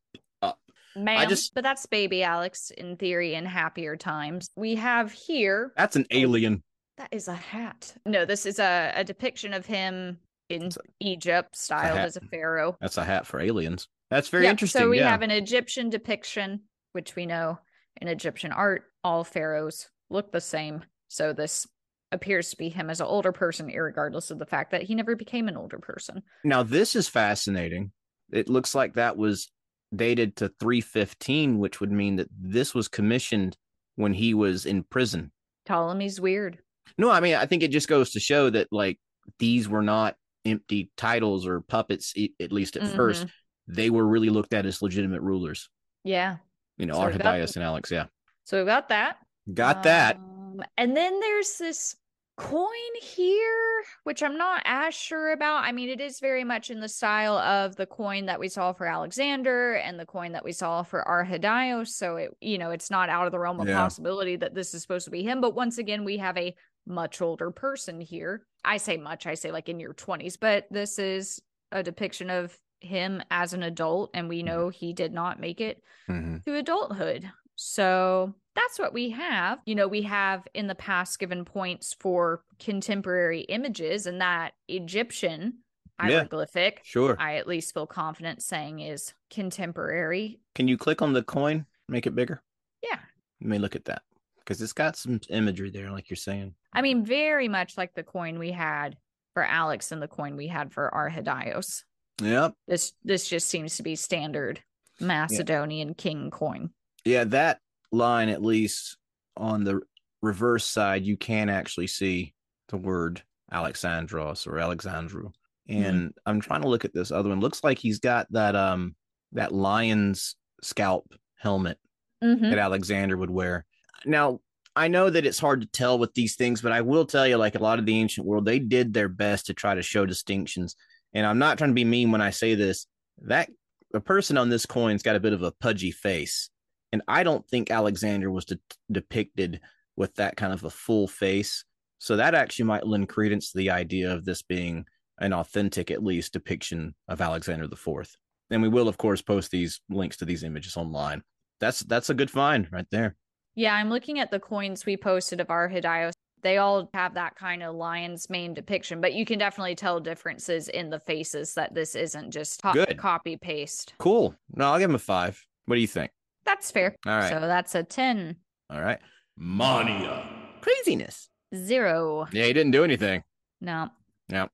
ma'am. 0.95 1.27
just- 1.29 1.53
But 1.55 1.63
that's 1.63 1.85
baby 1.85 2.23
Alex 2.23 2.71
in 2.77 2.97
theory 2.97 3.33
in 3.33 3.45
happier 3.45 3.95
times. 3.95 4.49
We 4.55 4.75
have 4.75 5.11
here 5.11 5.73
That's 5.77 5.95
an 5.95 6.05
alien. 6.11 6.61
that 6.97 7.09
is 7.11 7.27
a 7.27 7.33
hat. 7.33 7.93
No, 8.05 8.25
this 8.25 8.45
is 8.45 8.59
a, 8.59 8.91
a 8.95 9.03
depiction 9.03 9.53
of 9.53 9.65
him 9.65 10.19
in 10.49 10.65
a- 10.65 10.69
Egypt, 10.99 11.55
styled 11.55 11.97
hat. 11.97 12.05
as 12.05 12.17
a 12.17 12.21
pharaoh. 12.21 12.77
That's 12.81 12.97
a 12.97 13.03
hat 13.03 13.25
for 13.25 13.39
aliens. 13.39 13.87
That's 14.09 14.27
very 14.29 14.43
Yep, 14.43 14.51
interesting. 14.51 14.81
So 14.81 14.89
we 14.89 14.99
yeah. 14.99 15.09
have 15.09 15.21
an 15.21 15.31
Egyptian 15.31 15.89
depiction, 15.89 16.61
which 16.91 17.15
we 17.15 17.25
know 17.25 17.57
in 18.01 18.07
Egyptian 18.07 18.51
art, 18.51 18.83
all 19.03 19.23
pharaohs 19.23 19.89
look 20.09 20.31
the 20.31 20.41
same. 20.41 20.83
So 21.07 21.33
this 21.33 21.67
appears 22.11 22.49
to 22.49 22.57
be 22.57 22.69
him 22.69 22.89
as 22.89 22.99
an 22.99 23.07
older 23.07 23.31
person, 23.31 23.69
irregardless 23.69 24.31
of 24.31 24.39
the 24.39 24.45
fact 24.45 24.71
that 24.71 24.83
he 24.83 24.95
never 24.95 25.15
became 25.15 25.47
an 25.47 25.55
older 25.55 25.79
person. 25.79 26.23
Now 26.43 26.63
this 26.63 26.95
is 26.95 27.07
fascinating. 27.07 27.91
It 28.31 28.49
looks 28.49 28.75
like 28.75 28.95
that 28.95 29.15
was 29.17 29.49
dated 29.95 30.35
to 30.37 30.49
315, 30.59 31.59
which 31.59 31.79
would 31.79 31.91
mean 31.91 32.17
that 32.17 32.29
this 32.37 32.73
was 32.73 32.87
commissioned 32.87 33.55
when 33.95 34.13
he 34.13 34.33
was 34.33 34.65
in 34.65 34.83
prison. 34.83 35.31
Ptolemy's 35.65 36.19
weird. 36.19 36.59
No, 36.97 37.09
I 37.09 37.19
mean 37.19 37.35
I 37.35 37.45
think 37.45 37.63
it 37.63 37.71
just 37.71 37.87
goes 37.87 38.11
to 38.11 38.19
show 38.19 38.49
that 38.49 38.67
like 38.71 38.99
these 39.39 39.69
were 39.69 39.83
not 39.83 40.15
empty 40.43 40.91
titles 40.97 41.45
or 41.45 41.61
puppets, 41.61 42.13
at 42.41 42.51
least 42.51 42.75
at 42.75 42.87
first. 42.89 43.25
Mhm. 43.25 43.31
They 43.67 43.89
were 43.89 44.07
really 44.07 44.29
looked 44.29 44.53
at 44.53 44.65
as 44.65 44.81
legitimate 44.81 45.21
rulers. 45.21 45.69
Yeah. 46.03 46.37
You 46.77 46.85
know, 46.85 46.93
So 46.95 47.05
we've 47.05 47.15
and 47.15 47.63
Alex. 47.63 47.91
Yeah, 47.91 48.05
So 48.43 48.57
we've 48.57 48.65
got 48.65 48.89
that. 48.89 49.17
got 49.53 49.83
that. 49.83 50.15
Um, 50.15 50.63
and 50.77 50.95
then 50.95 51.19
there's 51.19 51.57
this 51.57 51.95
coin 52.37 52.67
here, 53.01 53.83
which 54.03 54.23
I'm 54.23 54.37
not 54.37 54.63
as 54.65 54.95
sure 54.95 55.31
about. 55.31 55.63
I 55.63 55.71
mean, 55.71 55.89
it 55.89 56.01
is 56.01 56.19
very 56.19 56.43
much 56.43 56.71
in 56.71 56.79
the 56.79 56.89
style 56.89 57.37
of 57.37 57.75
the 57.75 57.85
coin 57.85 58.25
that 58.25 58.39
we 58.39 58.47
saw 58.47 58.73
for 58.73 58.87
Alexander 58.87 59.73
and 59.75 59.99
the 59.99 60.05
coin 60.05 60.31
that 60.31 60.43
we 60.43 60.51
saw 60.51 60.81
for 60.81 61.03
Arrhidaeus. 61.07 61.89
So 61.89 62.15
it, 62.15 62.31
you 62.41 62.57
know, 62.57 62.71
it's 62.71 62.89
not 62.89 63.09
out 63.09 63.25
of 63.27 63.31
the 63.31 63.39
realm 63.39 63.59
of 63.59 63.67
Yeah. 63.67 63.77
possibility 63.77 64.37
that 64.37 64.55
this 64.55 64.73
is 64.73 64.81
supposed 64.81 65.05
to 65.05 65.11
be 65.11 65.23
him. 65.23 65.39
But 65.39 65.53
once 65.55 65.77
again, 65.77 66.03
we 66.03 66.17
have 66.17 66.37
a 66.37 66.55
much 66.87 67.21
older 67.21 67.51
person 67.51 68.01
here. 68.01 68.45
I 68.65 68.77
say 68.77 68.97
much, 68.97 69.27
I 69.27 69.35
say 69.35 69.51
like 69.51 69.69
in 69.69 69.79
your 69.79 69.93
20s, 69.93 70.37
but 70.39 70.65
this 70.71 70.97
is 70.97 71.41
a 71.71 71.83
depiction 71.83 72.29
of 72.29 72.57
him 72.81 73.21
as 73.31 73.53
an 73.53 73.63
adult, 73.63 74.09
and 74.13 74.27
we 74.27 74.43
know 74.43 74.69
he 74.69 74.93
did 74.93 75.13
not 75.13 75.39
make 75.39 75.61
it 75.61 75.83
Mhm. 76.09 76.43
to 76.43 76.55
adulthood. 76.55 77.29
So 77.55 78.33
that's 78.55 78.79
what 78.79 78.93
we 78.93 79.11
have. 79.11 79.59
You 79.65 79.75
know, 79.75 79.87
we 79.87 80.01
have 80.03 80.47
in 80.53 80.67
the 80.67 80.75
past 80.75 81.19
given 81.19 81.45
points 81.45 81.93
for 81.99 82.43
contemporary 82.59 83.41
images, 83.41 84.05
and 84.07 84.19
that 84.21 84.53
Egyptian 84.67 85.59
Yeah. 85.99 86.09
hieroglyphic, 86.09 86.81
Sure. 86.83 87.15
I 87.19 87.35
at 87.35 87.47
least 87.47 87.73
feel 87.73 87.85
confident 87.85 88.41
saying 88.41 88.79
is 88.79 89.13
contemporary. 89.29 90.39
Can 90.55 90.67
you 90.67 90.77
click 90.77 91.01
on 91.01 91.13
the 91.13 91.23
coin, 91.23 91.65
make 91.87 92.07
it 92.07 92.15
bigger? 92.15 92.41
Yeah. 92.81 92.99
Let 93.41 93.49
me 93.49 93.59
look 93.59 93.75
at 93.75 93.85
that 93.85 94.01
because 94.39 94.61
it's 94.61 94.73
got 94.73 94.95
some 94.95 95.19
imagery 95.29 95.69
there, 95.69 95.91
like 95.91 96.09
you're 96.09 96.17
saying. 96.17 96.55
I 96.73 96.81
mean, 96.81 97.05
very 97.05 97.47
much 97.47 97.77
like 97.77 97.93
the 97.93 98.03
coin 98.03 98.39
we 98.39 98.51
had 98.51 98.97
for 99.33 99.43
Alex 99.43 99.91
and 99.91 100.01
the 100.01 100.07
coin 100.07 100.35
we 100.35 100.47
had 100.47 100.73
for 100.73 100.93
our 100.93 101.09
Arrhidaeus. 101.09 101.83
Yep. 102.21 102.53
This 102.67 102.93
this 103.03 103.27
just 103.27 103.49
seems 103.49 103.77
to 103.77 103.83
be 103.83 103.95
standard 103.95 104.61
Macedonian 104.99 105.93
king 105.93 106.29
coin. 106.31 106.69
Yeah, 107.05 107.23
that 107.25 107.59
line 107.91 108.29
at 108.29 108.43
least 108.43 108.97
on 109.35 109.63
the 109.63 109.81
reverse 110.21 110.65
side, 110.65 111.03
you 111.03 111.17
can 111.17 111.49
actually 111.49 111.87
see 111.87 112.33
the 112.69 112.77
word 112.77 113.21
Alexandros 113.51 114.47
or 114.47 114.53
Alexandrou. 114.53 115.33
And 115.67 116.13
I'm 116.25 116.41
trying 116.41 116.61
to 116.63 116.67
look 116.67 116.83
at 116.85 116.93
this 116.93 117.11
other 117.11 117.29
one. 117.29 117.39
Looks 117.39 117.63
like 117.63 117.79
he's 117.79 117.99
got 117.99 118.27
that 118.31 118.55
um 118.55 118.95
that 119.31 119.53
lion's 119.53 120.35
scalp 120.61 121.13
helmet 121.37 121.77
Mhm. 122.23 122.49
that 122.51 122.59
Alexander 122.59 123.17
would 123.17 123.29
wear. 123.31 123.65
Now, 124.05 124.41
I 124.75 124.87
know 124.89 125.09
that 125.09 125.25
it's 125.25 125.39
hard 125.39 125.61
to 125.61 125.67
tell 125.67 125.97
with 125.97 126.13
these 126.13 126.35
things, 126.35 126.61
but 126.61 126.71
I 126.71 126.81
will 126.81 127.05
tell 127.05 127.27
you, 127.27 127.37
like 127.37 127.55
a 127.55 127.59
lot 127.63 127.79
of 127.79 127.85
the 127.85 127.97
ancient 127.97 128.27
world, 128.27 128.45
they 128.45 128.59
did 128.59 128.93
their 128.93 129.09
best 129.09 129.47
to 129.47 129.53
try 129.53 129.73
to 129.75 129.81
show 129.81 130.05
distinctions. 130.05 130.75
And 131.13 131.25
I'm 131.25 131.39
not 131.39 131.57
trying 131.57 131.71
to 131.71 131.75
be 131.75 131.85
mean 131.85 132.11
when 132.11 132.21
I 132.21 132.29
say 132.29 132.55
this. 132.55 132.87
That 133.23 133.49
the 133.91 134.01
person 134.01 134.37
on 134.37 134.49
this 134.49 134.65
coin's 134.65 135.03
got 135.03 135.15
a 135.15 135.19
bit 135.19 135.33
of 135.33 135.43
a 135.43 135.51
pudgy 135.51 135.91
face, 135.91 136.49
and 136.91 137.01
I 137.07 137.23
don't 137.23 137.47
think 137.47 137.71
Alexander 137.71 138.31
was 138.31 138.45
de- 138.45 138.59
depicted 138.91 139.61
with 139.95 140.15
that 140.15 140.37
kind 140.37 140.53
of 140.53 140.63
a 140.63 140.69
full 140.69 141.07
face. 141.07 141.65
So 141.99 142.15
that 142.15 142.33
actually 142.33 142.65
might 142.65 142.87
lend 142.87 143.09
credence 143.09 143.51
to 143.51 143.57
the 143.57 143.69
idea 143.69 144.11
of 144.11 144.25
this 144.25 144.41
being 144.41 144.85
an 145.19 145.33
authentic, 145.33 145.91
at 145.91 146.03
least, 146.03 146.33
depiction 146.33 146.95
of 147.07 147.21
Alexander 147.21 147.67
the 147.67 147.75
Fourth. 147.75 148.15
And 148.49 148.61
we 148.61 148.69
will, 148.69 148.87
of 148.87 148.97
course, 148.97 149.21
post 149.21 149.51
these 149.51 149.79
links 149.89 150.17
to 150.17 150.25
these 150.25 150.43
images 150.43 150.75
online. 150.75 151.21
That's 151.59 151.81
that's 151.81 152.09
a 152.09 152.15
good 152.15 152.31
find 152.31 152.67
right 152.71 152.87
there. 152.91 153.15
Yeah, 153.55 153.75
I'm 153.75 153.89
looking 153.89 154.19
at 154.19 154.31
the 154.31 154.39
coins 154.39 154.85
we 154.85 154.97
posted 154.97 155.39
of 155.39 155.49
our 155.51 155.69
Arrhidaeus. 155.69 156.13
They 156.41 156.57
all 156.57 156.89
have 156.93 157.13
that 157.13 157.35
kind 157.35 157.61
of 157.63 157.75
lion's 157.75 158.29
mane 158.29 158.53
depiction, 158.53 158.99
but 159.01 159.13
you 159.13 159.25
can 159.25 159.37
definitely 159.39 159.75
tell 159.75 159.99
differences 159.99 160.67
in 160.69 160.89
the 160.89 160.99
faces 160.99 161.53
that 161.53 161.73
this 161.73 161.95
isn't 161.95 162.31
just 162.31 162.61
co- 162.61 162.85
copy 162.97 163.37
paste. 163.37 163.93
Cool. 163.99 164.33
No, 164.55 164.71
I'll 164.71 164.79
give 164.79 164.89
him 164.89 164.95
a 164.95 164.99
five. 164.99 165.43
What 165.65 165.75
do 165.75 165.81
you 165.81 165.87
think? 165.87 166.11
That's 166.45 166.71
fair. 166.71 166.95
All 167.05 167.17
right. 167.17 167.29
So 167.29 167.39
that's 167.41 167.75
a 167.75 167.83
10. 167.83 168.35
All 168.69 168.81
right. 168.81 168.99
Mania. 169.37 170.25
Craziness. 170.61 171.29
Zero. 171.55 172.27
Yeah, 172.31 172.45
he 172.45 172.53
didn't 172.53 172.71
do 172.71 172.83
anything. 172.83 173.23
No. 173.59 173.89
No. 174.29 174.47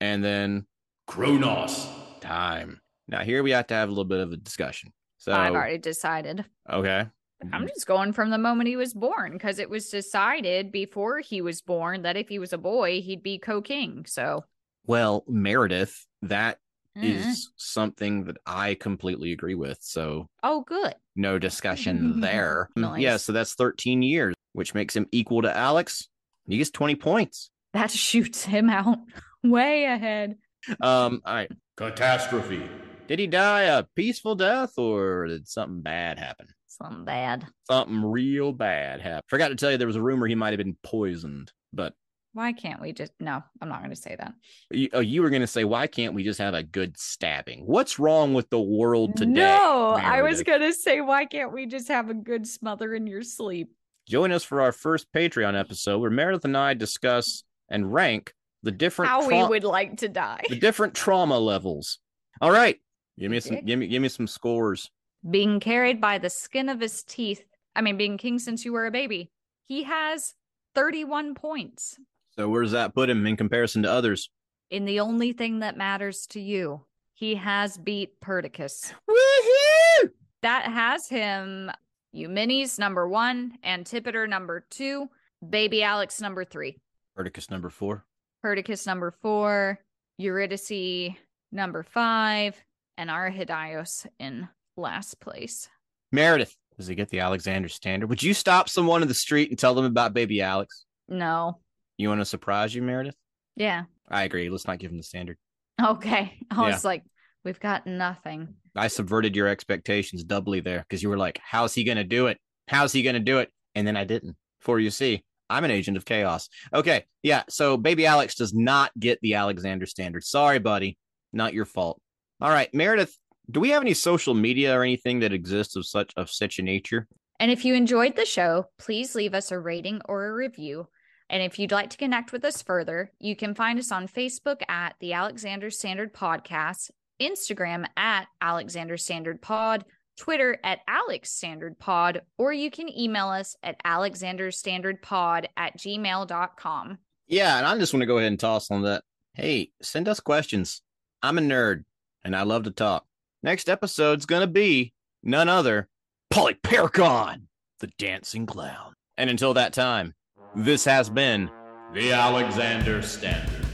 And 0.00 0.24
then 0.24 0.66
Chronos. 1.06 1.86
time. 2.20 2.80
Now 3.08 3.22
here 3.22 3.42
we 3.42 3.50
have 3.50 3.66
to 3.68 3.74
have 3.74 3.88
a 3.88 3.92
little 3.92 4.04
bit 4.04 4.20
of 4.20 4.32
a 4.32 4.36
discussion. 4.36 4.92
So 5.18 5.32
I've 5.32 5.54
already 5.54 5.78
decided. 5.78 6.44
okay. 6.70 7.06
I'm 7.52 7.66
just 7.68 7.86
going 7.86 8.12
from 8.12 8.30
the 8.30 8.38
moment 8.38 8.68
he 8.68 8.76
was 8.76 8.94
born 8.94 9.32
because 9.32 9.58
it 9.58 9.68
was 9.70 9.88
decided 9.88 10.70
before 10.72 11.18
he 11.20 11.40
was 11.40 11.62
born 11.62 12.02
that 12.02 12.16
if 12.16 12.28
he 12.28 12.38
was 12.38 12.52
a 12.52 12.58
boy, 12.58 13.00
he'd 13.00 13.22
be 13.22 13.38
co 13.38 13.60
king. 13.62 14.04
So, 14.06 14.44
Well, 14.86 15.24
Meredith, 15.28 16.06
that 16.22 16.58
is 16.96 17.26
Mm. 17.26 17.48
something 17.56 18.24
that 18.24 18.36
I 18.46 18.74
completely 18.74 19.32
agree 19.32 19.54
with. 19.54 19.78
So 19.80 20.26
oh, 20.42 20.60
good. 20.62 20.94
no 21.16 21.38
discussion 21.38 22.20
there. 22.20 22.68
Mm, 22.76 23.00
Yeah, 23.00 23.16
so 23.16 23.32
that's 23.32 23.54
13 23.54 24.02
years, 24.02 24.34
which 24.52 24.74
makes 24.74 24.94
him 24.94 25.06
equal 25.10 25.42
to 25.42 25.56
Alex. 25.56 26.08
He 26.46 26.58
gets 26.58 26.70
20 26.70 26.96
points. 26.96 27.50
That 27.72 27.90
shoots 28.08 28.44
him 28.44 28.68
out 28.68 28.98
way 29.42 29.84
ahead. 29.84 30.36
Um, 30.80 31.22
all 31.24 31.34
right. 31.34 31.50
Catastrophe. 31.76 32.62
Did 33.08 33.18
he 33.18 33.26
die 33.26 33.62
a 33.62 33.84
peaceful 33.96 34.34
death 34.34 34.78
or 34.78 35.26
did 35.26 35.48
something 35.48 35.80
bad 35.80 36.18
happen? 36.18 36.46
Something 36.80 37.04
bad. 37.04 37.46
Something 37.70 38.02
real 38.04 38.52
bad 38.52 39.00
happened. 39.00 39.24
Forgot 39.28 39.48
to 39.48 39.54
tell 39.56 39.70
you 39.70 39.76
there 39.78 39.86
was 39.86 39.96
a 39.96 40.02
rumor 40.02 40.26
he 40.26 40.34
might 40.34 40.52
have 40.52 40.58
been 40.58 40.76
poisoned, 40.82 41.52
but 41.72 41.94
Why 42.32 42.52
can't 42.52 42.80
we 42.80 42.92
just? 42.92 43.12
No, 43.20 43.42
I'm 43.60 43.68
not 43.68 43.80
going 43.80 43.90
to 43.90 43.96
say 43.96 44.16
that. 44.18 44.32
you, 44.70 44.88
oh, 44.94 45.00
you 45.00 45.20
were 45.22 45.28
going 45.30 45.42
to 45.42 45.46
say, 45.46 45.64
why 45.64 45.86
can't 45.86 46.14
we 46.14 46.24
just 46.24 46.38
have 46.38 46.54
a 46.54 46.62
good 46.62 46.96
stabbing? 46.98 47.64
What's 47.66 47.98
wrong 47.98 48.32
with 48.32 48.48
the 48.48 48.60
world 48.60 49.16
today? 49.16 49.32
no, 49.32 49.98
I 50.00 50.22
was 50.22 50.42
going 50.42 50.62
to 50.62 50.72
say, 50.72 51.00
why 51.02 51.26
can't 51.26 51.52
we 51.52 51.66
just 51.66 51.88
have 51.88 52.08
a 52.08 52.14
good 52.14 52.46
smother 52.46 52.94
in 52.94 53.06
your 53.06 53.22
sleep? 53.22 53.70
Join 54.08 54.32
us 54.32 54.42
for 54.42 54.60
our 54.62 54.72
first 54.72 55.12
Patreon 55.12 55.58
episode 55.58 55.98
where 55.98 56.10
Meredith 56.10 56.44
and 56.46 56.56
I 56.56 56.74
discuss 56.74 57.44
and 57.68 57.92
rank 57.92 58.32
the 58.62 58.72
different 58.72 59.10
How 59.10 59.26
we 59.28 59.44
would 59.46 59.64
like 59.64 59.98
to 59.98 60.08
die. 60.08 60.40
the 60.48 60.56
different 60.58 60.94
trauma 60.94 61.38
levels. 61.38 61.98
All 62.40 62.50
right, 62.50 62.80
give 63.18 63.30
me 63.30 63.40
some, 63.40 63.60
give 63.64 63.78
me, 63.78 63.88
give 63.88 64.00
me 64.00 64.08
some 64.08 64.26
scores. 64.26 64.90
Being 65.28 65.60
carried 65.60 66.00
by 66.00 66.18
the 66.18 66.30
skin 66.30 66.68
of 66.68 66.80
his 66.80 67.02
teeth. 67.02 67.44
I 67.76 67.80
mean, 67.82 67.96
being 67.96 68.18
king 68.18 68.38
since 68.38 68.64
you 68.64 68.72
were 68.72 68.86
a 68.86 68.90
baby. 68.90 69.30
He 69.66 69.84
has 69.84 70.34
31 70.74 71.34
points 71.34 71.96
So 72.36 72.48
where 72.48 72.62
does 72.62 72.72
that 72.72 72.94
put 72.94 73.08
him 73.10 73.26
in 73.26 73.36
comparison 73.36 73.82
to 73.82 73.90
others? 73.90 74.30
in 74.70 74.86
the 74.86 75.00
only 75.00 75.34
thing 75.34 75.58
that 75.58 75.76
matters 75.76 76.26
to 76.26 76.40
you. 76.40 76.80
He 77.12 77.34
has 77.34 77.76
beat 77.76 78.18
Perdiccas. 78.22 78.94
Woohoo! 79.06 80.08
That 80.40 80.64
has 80.64 81.08
him 81.10 81.70
Eumenes 82.12 82.78
number 82.78 83.06
one, 83.06 83.58
Antipater 83.62 84.26
number 84.26 84.64
two, 84.70 85.10
Baby 85.46 85.82
Alex 85.82 86.22
number 86.22 86.42
three, 86.44 86.78
Perdiccas 87.14 87.50
number 87.50 87.68
four. 87.68 88.06
Perdiccas 88.42 88.86
number 88.86 89.10
four, 89.10 89.78
Eurydice 90.18 91.14
number 91.52 91.82
five, 91.82 92.56
and 92.96 93.10
Arrhidaeus 93.10 94.06
in 94.18 94.48
last 94.76 95.20
place. 95.20 95.68
Meredith, 96.10 96.54
does 96.78 96.86
he 96.86 96.94
get 96.94 97.08
the 97.08 97.20
Alexander 97.20 97.68
standard? 97.68 98.08
Would 98.08 98.22
you 98.22 98.34
stop 98.34 98.68
someone 98.68 99.02
in 99.02 99.08
the 99.08 99.14
street 99.14 99.50
and 99.50 99.58
tell 99.58 99.74
them 99.74 99.84
about 99.84 100.14
baby 100.14 100.40
Alex? 100.42 100.84
No. 101.08 101.60
You 101.96 102.08
want 102.08 102.20
to 102.20 102.24
surprise 102.24 102.74
you, 102.74 102.82
Meredith? 102.82 103.16
Yeah. 103.56 103.84
I 104.08 104.24
agree. 104.24 104.48
Let's 104.50 104.66
not 104.66 104.78
give 104.78 104.90
him 104.90 104.96
the 104.96 105.02
standard. 105.02 105.36
Okay. 105.82 106.38
I 106.50 106.54
Yeah. 106.54 106.72
was 106.74 106.84
like, 106.84 107.02
we've 107.44 107.60
got 107.60 107.86
nothing. 107.86 108.54
I 108.74 108.88
subverted 108.88 109.36
your 109.36 109.48
expectations 109.48 110.24
doubly 110.24 110.60
there 110.60 110.80
because 110.80 111.02
you 111.02 111.08
were 111.08 111.18
like, 111.18 111.38
how's 111.42 111.74
he 111.74 111.84
going 111.84 111.96
to 111.98 112.04
do 112.04 112.26
it? 112.26 112.38
How's 112.68 112.92
he 112.92 113.02
going 113.02 113.14
to 113.14 113.20
do 113.20 113.38
it? 113.38 113.50
And 113.74 113.86
then 113.86 113.96
I 113.96 114.04
didn't. 114.04 114.36
For 114.60 114.78
you 114.78 114.90
see, 114.90 115.24
I'm 115.50 115.64
an 115.64 115.70
agent 115.70 115.96
of 115.96 116.04
chaos. 116.04 116.48
Okay. 116.72 117.04
Yeah. 117.22 117.42
So 117.48 117.76
baby 117.76 118.06
Alex 118.06 118.34
does 118.34 118.54
not 118.54 118.90
get 118.98 119.18
the 119.20 119.34
Alexander 119.34 119.86
standard. 119.86 120.24
Sorry, 120.24 120.58
buddy. 120.58 120.96
Not 121.32 121.52
your 121.52 121.64
fault. 121.66 122.00
All 122.40 122.50
right. 122.50 122.72
Meredith, 122.72 123.16
do 123.52 123.60
we 123.60 123.70
have 123.70 123.82
any 123.82 123.94
social 123.94 124.34
media 124.34 124.76
or 124.76 124.82
anything 124.82 125.20
that 125.20 125.32
exists 125.32 125.76
of 125.76 125.86
such 125.86 126.12
of 126.16 126.30
such 126.30 126.58
a 126.58 126.62
nature? 126.62 127.06
And 127.38 127.50
if 127.50 127.64
you 127.64 127.74
enjoyed 127.74 128.16
the 128.16 128.24
show, 128.24 128.66
please 128.78 129.14
leave 129.14 129.34
us 129.34 129.52
a 129.52 129.58
rating 129.58 130.00
or 130.06 130.26
a 130.26 130.34
review. 130.34 130.88
And 131.28 131.42
if 131.42 131.58
you'd 131.58 131.72
like 131.72 131.90
to 131.90 131.96
connect 131.96 132.32
with 132.32 132.44
us 132.44 132.62
further, 132.62 133.10
you 133.18 133.36
can 133.36 133.54
find 133.54 133.78
us 133.78 133.90
on 133.90 134.06
Facebook 134.06 134.62
at 134.68 134.94
the 135.00 135.14
Alexander 135.14 135.70
Standard 135.70 136.12
Podcast, 136.14 136.90
Instagram 137.20 137.86
at 137.96 138.26
Alexander 138.40 138.96
Standard 138.96 139.40
Pod, 139.40 139.84
Twitter 140.16 140.58
at 140.62 140.80
Alex 140.86 141.30
Standard 141.30 141.78
Pod, 141.78 142.22
or 142.38 142.52
you 142.52 142.70
can 142.70 142.88
email 142.96 143.28
us 143.28 143.56
at 143.62 143.82
alexanderstandardpod 143.84 145.46
at 145.56 145.78
gmail.com. 145.78 146.98
Yeah, 147.28 147.56
and 147.58 147.66
I 147.66 147.78
just 147.78 147.94
want 147.94 148.02
to 148.02 148.06
go 148.06 148.18
ahead 148.18 148.28
and 148.28 148.40
toss 148.40 148.70
on 148.70 148.82
that. 148.82 149.02
Hey, 149.34 149.70
send 149.80 150.08
us 150.08 150.20
questions. 150.20 150.82
I'm 151.22 151.38
a 151.38 151.40
nerd 151.40 151.84
and 152.24 152.36
I 152.36 152.42
love 152.42 152.64
to 152.64 152.70
talk. 152.70 153.06
Next 153.42 153.68
episode's 153.68 154.26
gonna 154.26 154.46
be 154.46 154.92
none 155.22 155.48
other 155.48 155.88
Polyperchon, 156.32 157.42
the 157.80 157.88
dancing 157.98 158.46
clown. 158.46 158.94
And 159.16 159.28
until 159.30 159.54
that 159.54 159.72
time, 159.72 160.14
this 160.54 160.84
has 160.84 161.10
been 161.10 161.50
The 161.92 162.12
Alexander 162.12 163.02
Standard. 163.02 163.66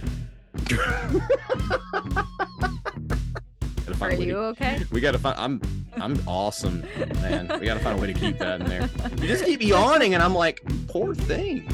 Are 3.88 3.94
find 3.94 4.14
a 4.14 4.16
way 4.16 4.16
to- 4.16 4.24
you 4.24 4.36
okay? 4.38 4.80
We 4.90 5.00
gotta 5.00 5.18
find. 5.18 5.38
I'm 5.38 5.60
I'm 5.96 6.20
awesome, 6.28 6.82
man. 7.20 7.48
We 7.60 7.66
gotta 7.66 7.80
find 7.80 7.98
a 7.98 8.00
way 8.00 8.12
to 8.12 8.18
keep 8.18 8.38
that 8.38 8.60
in 8.60 8.66
there. 8.66 8.88
You 9.20 9.26
just 9.28 9.44
keep 9.44 9.62
yawning, 9.62 10.14
and 10.14 10.22
I'm 10.22 10.34
like, 10.34 10.60
poor 10.88 11.14
thing. 11.14 11.68